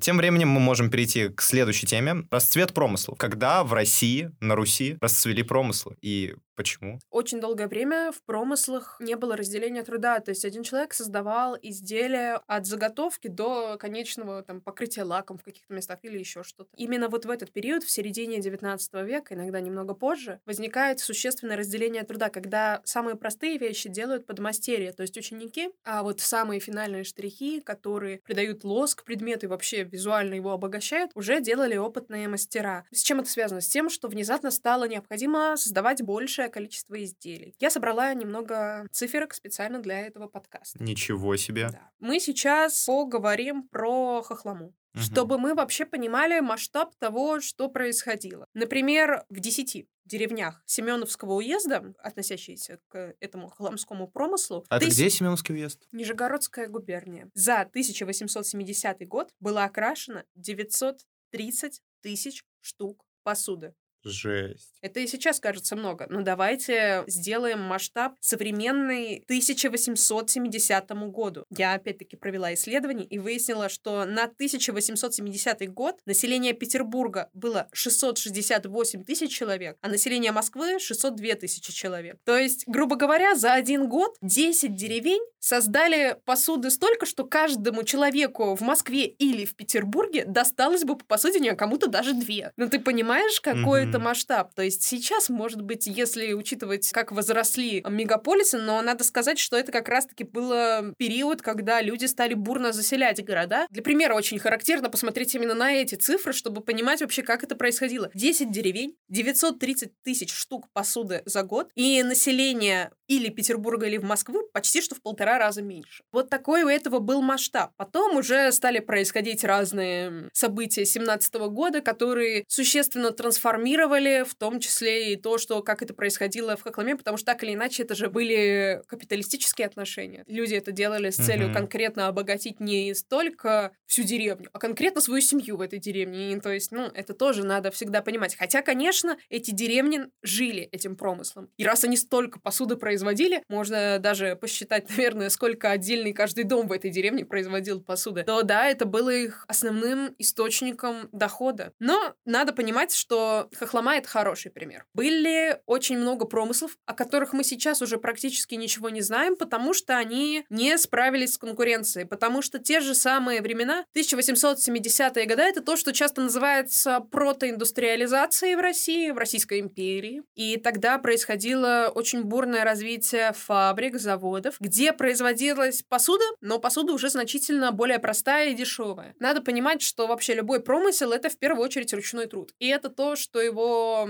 Тем 0.02 0.18
временем 0.18 0.50
мы 0.50 0.60
можем 0.60 0.90
перейти 0.90 1.30
к 1.30 1.42
следующей 1.44 1.86
теме. 1.86 2.26
Расцвет 2.32 2.74
промыслов. 2.74 3.20
Когда 3.20 3.64
в 3.64 3.72
России, 3.72 4.32
на 4.40 4.56
Руси 4.56 4.98
расцвели 5.00 5.44
промыслы? 5.44 5.96
И 6.02 6.34
Почему? 6.62 7.00
Очень 7.10 7.40
долгое 7.40 7.68
время 7.68 8.12
в 8.12 8.22
промыслах 8.22 8.98
не 9.00 9.16
было 9.16 9.36
разделения 9.36 9.82
труда. 9.84 10.20
То 10.20 10.30
есть 10.30 10.46
один 10.46 10.62
человек 10.62 10.94
создавал 10.94 11.58
изделия 11.60 12.40
от 12.46 12.68
заготовки 12.68 13.30
до 13.30 13.78
конечного 13.80 14.44
там, 14.44 14.62
покрытия 14.62 15.02
лаком 15.02 15.40
в 15.40 15.44
каких-то 15.44 15.74
местах 15.74 15.98
или 16.04 16.20
еще 16.20 16.44
что-то. 16.44 16.70
Именно 16.78 17.10
вот 17.10 17.26
в 17.26 17.32
этот 17.32 17.52
период, 17.52 17.84
в 17.84 17.90
середине 17.90 18.40
19 18.40 18.94
века, 19.06 19.34
иногда 19.34 19.60
немного 19.60 19.96
позже, 19.96 20.40
возникает 20.46 21.00
существенное 21.00 21.58
разделение 21.58 22.04
труда, 22.04 22.30
когда 22.30 22.82
самые 22.84 23.16
простые 23.16 23.58
вещи 23.58 23.90
делают 23.90 24.28
подмастерья, 24.28 24.92
то 24.92 25.02
есть 25.02 25.18
ученики, 25.18 25.72
а 25.84 26.04
вот 26.04 26.20
самые 26.20 26.60
финальные 26.60 27.06
штрихи, 27.06 27.62
которые 27.62 28.20
придают 28.20 28.64
лоск 28.64 29.04
предмету 29.04 29.48
и 29.48 29.50
вообще 29.50 29.82
визуально 29.92 30.36
его 30.36 30.52
обогащают, 30.52 31.12
уже 31.16 31.42
делали 31.42 31.76
опытные 31.76 32.28
мастера. 32.28 32.86
С 32.92 33.04
чем 33.04 33.20
это 33.20 33.30
связано? 33.30 33.62
С 33.62 33.68
тем, 33.68 33.90
что 33.90 34.08
внезапно 34.08 34.52
стало 34.52 34.88
необходимо 34.88 35.56
создавать 35.58 36.02
большее 36.02 36.50
количество 36.50 37.02
изделий. 37.04 37.56
Я 37.60 37.70
собрала 37.70 38.14
немного 38.14 38.88
циферок 38.92 39.34
специально 39.34 39.80
для 39.80 40.02
этого 40.02 40.28
подкаста. 40.28 40.84
Ничего 40.84 41.36
себе. 41.36 41.70
Да. 41.72 41.90
Мы 42.00 42.20
сейчас 42.20 42.86
поговорим 42.86 43.68
про 43.68 44.22
хохлому. 44.22 44.74
Угу. 44.94 45.04
Чтобы 45.04 45.38
мы 45.38 45.54
вообще 45.54 45.86
понимали 45.86 46.40
масштаб 46.40 46.94
того, 46.98 47.40
что 47.40 47.70
происходило. 47.70 48.46
Например, 48.54 49.24
в 49.30 49.40
десяти 49.40 49.88
деревнях 50.12 50.62
Семеновского 50.66 51.34
уезда, 51.34 51.94
относящиеся 52.00 52.80
к 52.90 53.16
этому 53.20 53.50
хламскому 53.50 54.08
промыслу. 54.08 54.66
А 54.70 54.80
тыс... 54.80 54.90
это 54.90 54.96
где 54.96 55.10
Семеновский 55.10 55.56
уезд? 55.56 55.88
Нижегородская 55.92 56.68
губерния. 56.68 57.30
За 57.34 57.62
1870 57.62 59.08
год 59.08 59.34
было 59.40 59.64
окрашено 59.64 60.26
930 60.36 61.82
тысяч 62.02 62.44
штук 62.60 63.06
посуды. 63.24 63.74
Жесть. 64.04 64.74
Это 64.82 65.00
и 65.00 65.08
сейчас 65.08 65.40
кажется 65.40 65.76
много. 65.76 66.08
Но 66.10 66.22
давайте 66.22 67.04
сделаем 67.08 67.62
масштаб 67.62 68.14
современный 68.20 69.24
1870 69.26 70.90
году. 71.12 71.46
Я 71.50 71.74
опять-таки 71.74 72.16
провела 72.16 72.54
исследование 72.54 73.06
и 73.06 73.20
выяснила, 73.20 73.70
что 73.70 74.06
на 74.06 74.24
1870 74.24 75.72
год 75.74 76.00
население 76.06 76.54
Петербурга 76.54 77.30
было 77.34 77.68
668 77.74 79.04
тысяч 79.04 79.32
человек, 79.32 79.78
а 79.82 79.88
население 79.88 80.32
Москвы 80.32 80.80
602 80.80 81.36
тысячи 81.36 81.72
человек. 81.72 82.18
То 82.26 82.38
есть, 82.38 82.64
грубо 82.68 82.96
говоря, 82.96 83.36
за 83.36 83.54
один 83.54 83.88
год 83.88 84.16
10 84.22 84.76
деревень 84.76 85.22
создали 85.40 86.18
посуды 86.26 86.70
столько, 86.70 87.06
что 87.06 87.24
каждому 87.26 87.84
человеку 87.84 88.56
в 88.56 88.62
Москве 88.62 89.06
или 89.06 89.46
в 89.46 89.56
Петербурге 89.56 90.26
досталось 90.26 90.84
бы 90.84 90.98
по 90.98 91.06
посудине, 91.06 91.52
а 91.52 91.56
кому-то 91.56 91.88
даже 91.88 92.14
две. 92.14 92.52
Ну 92.58 92.70
ты 92.70 92.80
понимаешь, 92.80 93.42
какой 93.42 93.91
это 93.92 94.00
масштаб? 94.00 94.54
То 94.54 94.64
есть 94.64 94.84
сейчас, 94.84 95.30
может 95.30 95.62
быть, 95.62 95.88
если 95.88 96.34
учитывать, 96.34 96.90
как 96.92 97.12
возросли 97.12 97.84
мегаполисы, 97.88 98.58
но 98.58 98.82
надо 98.82 99.04
сказать, 99.04 99.40
что 99.40 99.58
это 99.58 99.72
как 99.72 99.88
раз-таки 99.90 100.24
было 100.24 100.94
период, 100.98 101.42
когда 101.42 101.82
люди 101.82 102.06
стали 102.06 102.34
бурно 102.34 102.72
заселять 102.72 103.24
города. 103.24 103.68
Для 103.70 103.84
примера 103.84 104.16
очень 104.16 104.40
характерно 104.40 104.90
посмотреть 104.90 105.36
именно 105.36 105.54
на 105.54 105.74
эти 105.74 105.96
цифры, 105.96 106.34
чтобы 106.34 106.62
понимать 106.62 107.02
вообще, 107.02 107.22
как 107.22 107.44
это 107.44 107.56
происходило. 107.56 108.10
10 108.14 108.52
деревень, 108.52 108.96
930 109.10 109.92
тысяч 110.04 110.34
штук 110.34 110.68
посуды 110.74 111.22
за 111.26 111.44
год, 111.44 111.70
и 111.76 112.02
население 112.04 112.92
или 113.08 113.30
Петербурга, 113.30 113.88
или 113.88 113.98
в 113.98 114.04
Москвы 114.04 114.42
почти 114.54 114.82
что 114.82 114.96
в 114.96 115.02
полтора 115.02 115.38
раза 115.38 115.62
меньше. 115.62 116.04
Вот 116.14 116.30
такой 116.30 116.64
у 116.64 116.70
этого 116.70 117.00
был 117.00 117.22
масштаб. 117.22 117.72
Потом 117.76 118.16
уже 118.16 118.52
стали 118.54 118.80
происходить 118.80 119.44
разные 119.44 120.30
события 120.34 120.86
17 120.86 121.34
года, 121.50 121.82
которые 121.82 122.46
существенно 122.48 123.12
трансформировали, 123.12 123.81
в 123.88 124.36
том 124.36 124.60
числе 124.60 125.14
и 125.14 125.16
то, 125.16 125.38
что 125.38 125.62
как 125.62 125.82
это 125.82 125.94
происходило 125.94 126.56
в 126.56 126.64
Хохломе, 126.64 126.96
потому 126.96 127.18
что 127.18 127.26
так 127.26 127.44
или 127.44 127.54
иначе 127.54 127.84
это 127.84 127.96
же 127.96 128.10
были 128.10 128.82
капиталистические 128.88 129.68
отношения. 129.68 130.24
Люди 130.28 130.56
это 130.56 130.72
делали 130.72 131.10
с 131.10 131.16
целью 131.16 131.50
mm-hmm. 131.50 131.54
конкретно 131.54 132.08
обогатить 132.08 132.60
не 132.60 132.94
столько 132.94 133.72
всю 133.86 134.04
деревню, 134.04 134.50
а 134.54 134.60
конкретно 134.60 135.02
свою 135.02 135.22
семью 135.22 135.58
в 135.58 135.62
этой 135.62 135.80
деревне. 135.80 136.34
И, 136.34 136.40
то 136.40 136.52
есть, 136.52 136.72
ну, 136.72 136.86
это 136.94 137.14
тоже 137.14 137.46
надо 137.46 137.72
всегда 137.72 138.02
понимать. 138.02 138.36
Хотя, 138.36 138.62
конечно, 138.62 139.18
эти 139.30 139.52
деревни 139.52 140.06
жили 140.22 140.64
этим 140.72 140.96
промыслом. 140.96 141.50
И 141.58 141.66
раз 141.66 141.84
они 141.84 141.98
столько 141.98 142.40
посуды 142.40 142.76
производили, 142.76 143.44
можно 143.50 144.00
даже 144.00 144.36
посчитать, 144.36 144.90
наверное, 144.90 145.30
сколько 145.30 145.72
отдельный 145.72 146.14
каждый 146.14 146.44
дом 146.44 146.68
в 146.68 146.72
этой 146.72 146.90
деревне 146.90 147.26
производил 147.26 147.82
посуды, 147.82 148.24
то 148.24 148.44
да, 148.44 148.68
это 148.68 148.86
было 148.86 149.10
их 149.10 149.46
основным 149.48 150.16
источником 150.18 151.10
дохода. 151.12 151.74
Но 151.80 152.16
надо 152.26 152.54
понимать, 152.54 152.94
что 152.94 153.50
хохлома— 153.72 153.96
это 153.98 154.10
хороший 154.10 154.52
пример. 154.52 154.86
Были 154.94 155.62
очень 155.66 155.98
много 155.98 156.26
промыслов, 156.26 156.78
о 156.86 156.94
которых 156.94 157.32
мы 157.32 157.44
сейчас 157.44 157.82
уже 157.82 157.98
практически 157.98 158.56
ничего 158.56 158.90
не 158.90 159.02
знаем, 159.02 159.38
потому 159.38 159.74
что 159.74 159.98
они 159.98 160.46
не 160.50 160.78
справились 160.78 161.34
с 161.34 161.38
конкуренцией, 161.38 162.06
потому 162.06 162.42
что 162.42 162.60
те 162.60 162.82
же 162.82 162.94
самые 162.94 163.42
времена, 163.42 163.86
1870-е 163.96 165.26
годы, 165.26 165.42
это 165.42 165.62
то, 165.62 165.78
что 165.78 165.94
часто 165.94 166.22
называется 166.22 167.00
протоиндустриализацией 167.00 168.56
в 168.56 168.60
России, 168.60 169.12
в 169.12 169.18
Российской 169.18 169.62
империи. 169.62 170.24
И 170.36 170.58
тогда 170.58 170.98
происходило 170.98 171.92
очень 171.94 172.24
бурное 172.24 172.66
развитие 172.66 173.32
фабрик, 173.34 173.98
заводов, 173.98 174.56
где 174.60 174.92
производилась 174.92 175.84
посуда, 175.88 176.26
но 176.42 176.60
посуда 176.60 176.94
уже 176.94 177.10
значительно 177.10 177.72
более 177.72 178.00
простая 178.00 178.50
и 178.50 178.54
дешевая. 178.54 179.16
Надо 179.20 179.42
понимать, 179.42 179.82
что 179.82 180.08
вообще 180.08 180.34
любой 180.34 180.60
промысел— 180.60 181.12
это 181.14 181.30
в 181.30 181.38
первую 181.38 181.64
очередь 181.64 181.94
ручной 181.94 182.28
труд. 182.28 182.52
И 182.60 182.68
это 182.68 182.90
то, 182.90 183.16
что 183.16 183.40
его 183.40 183.61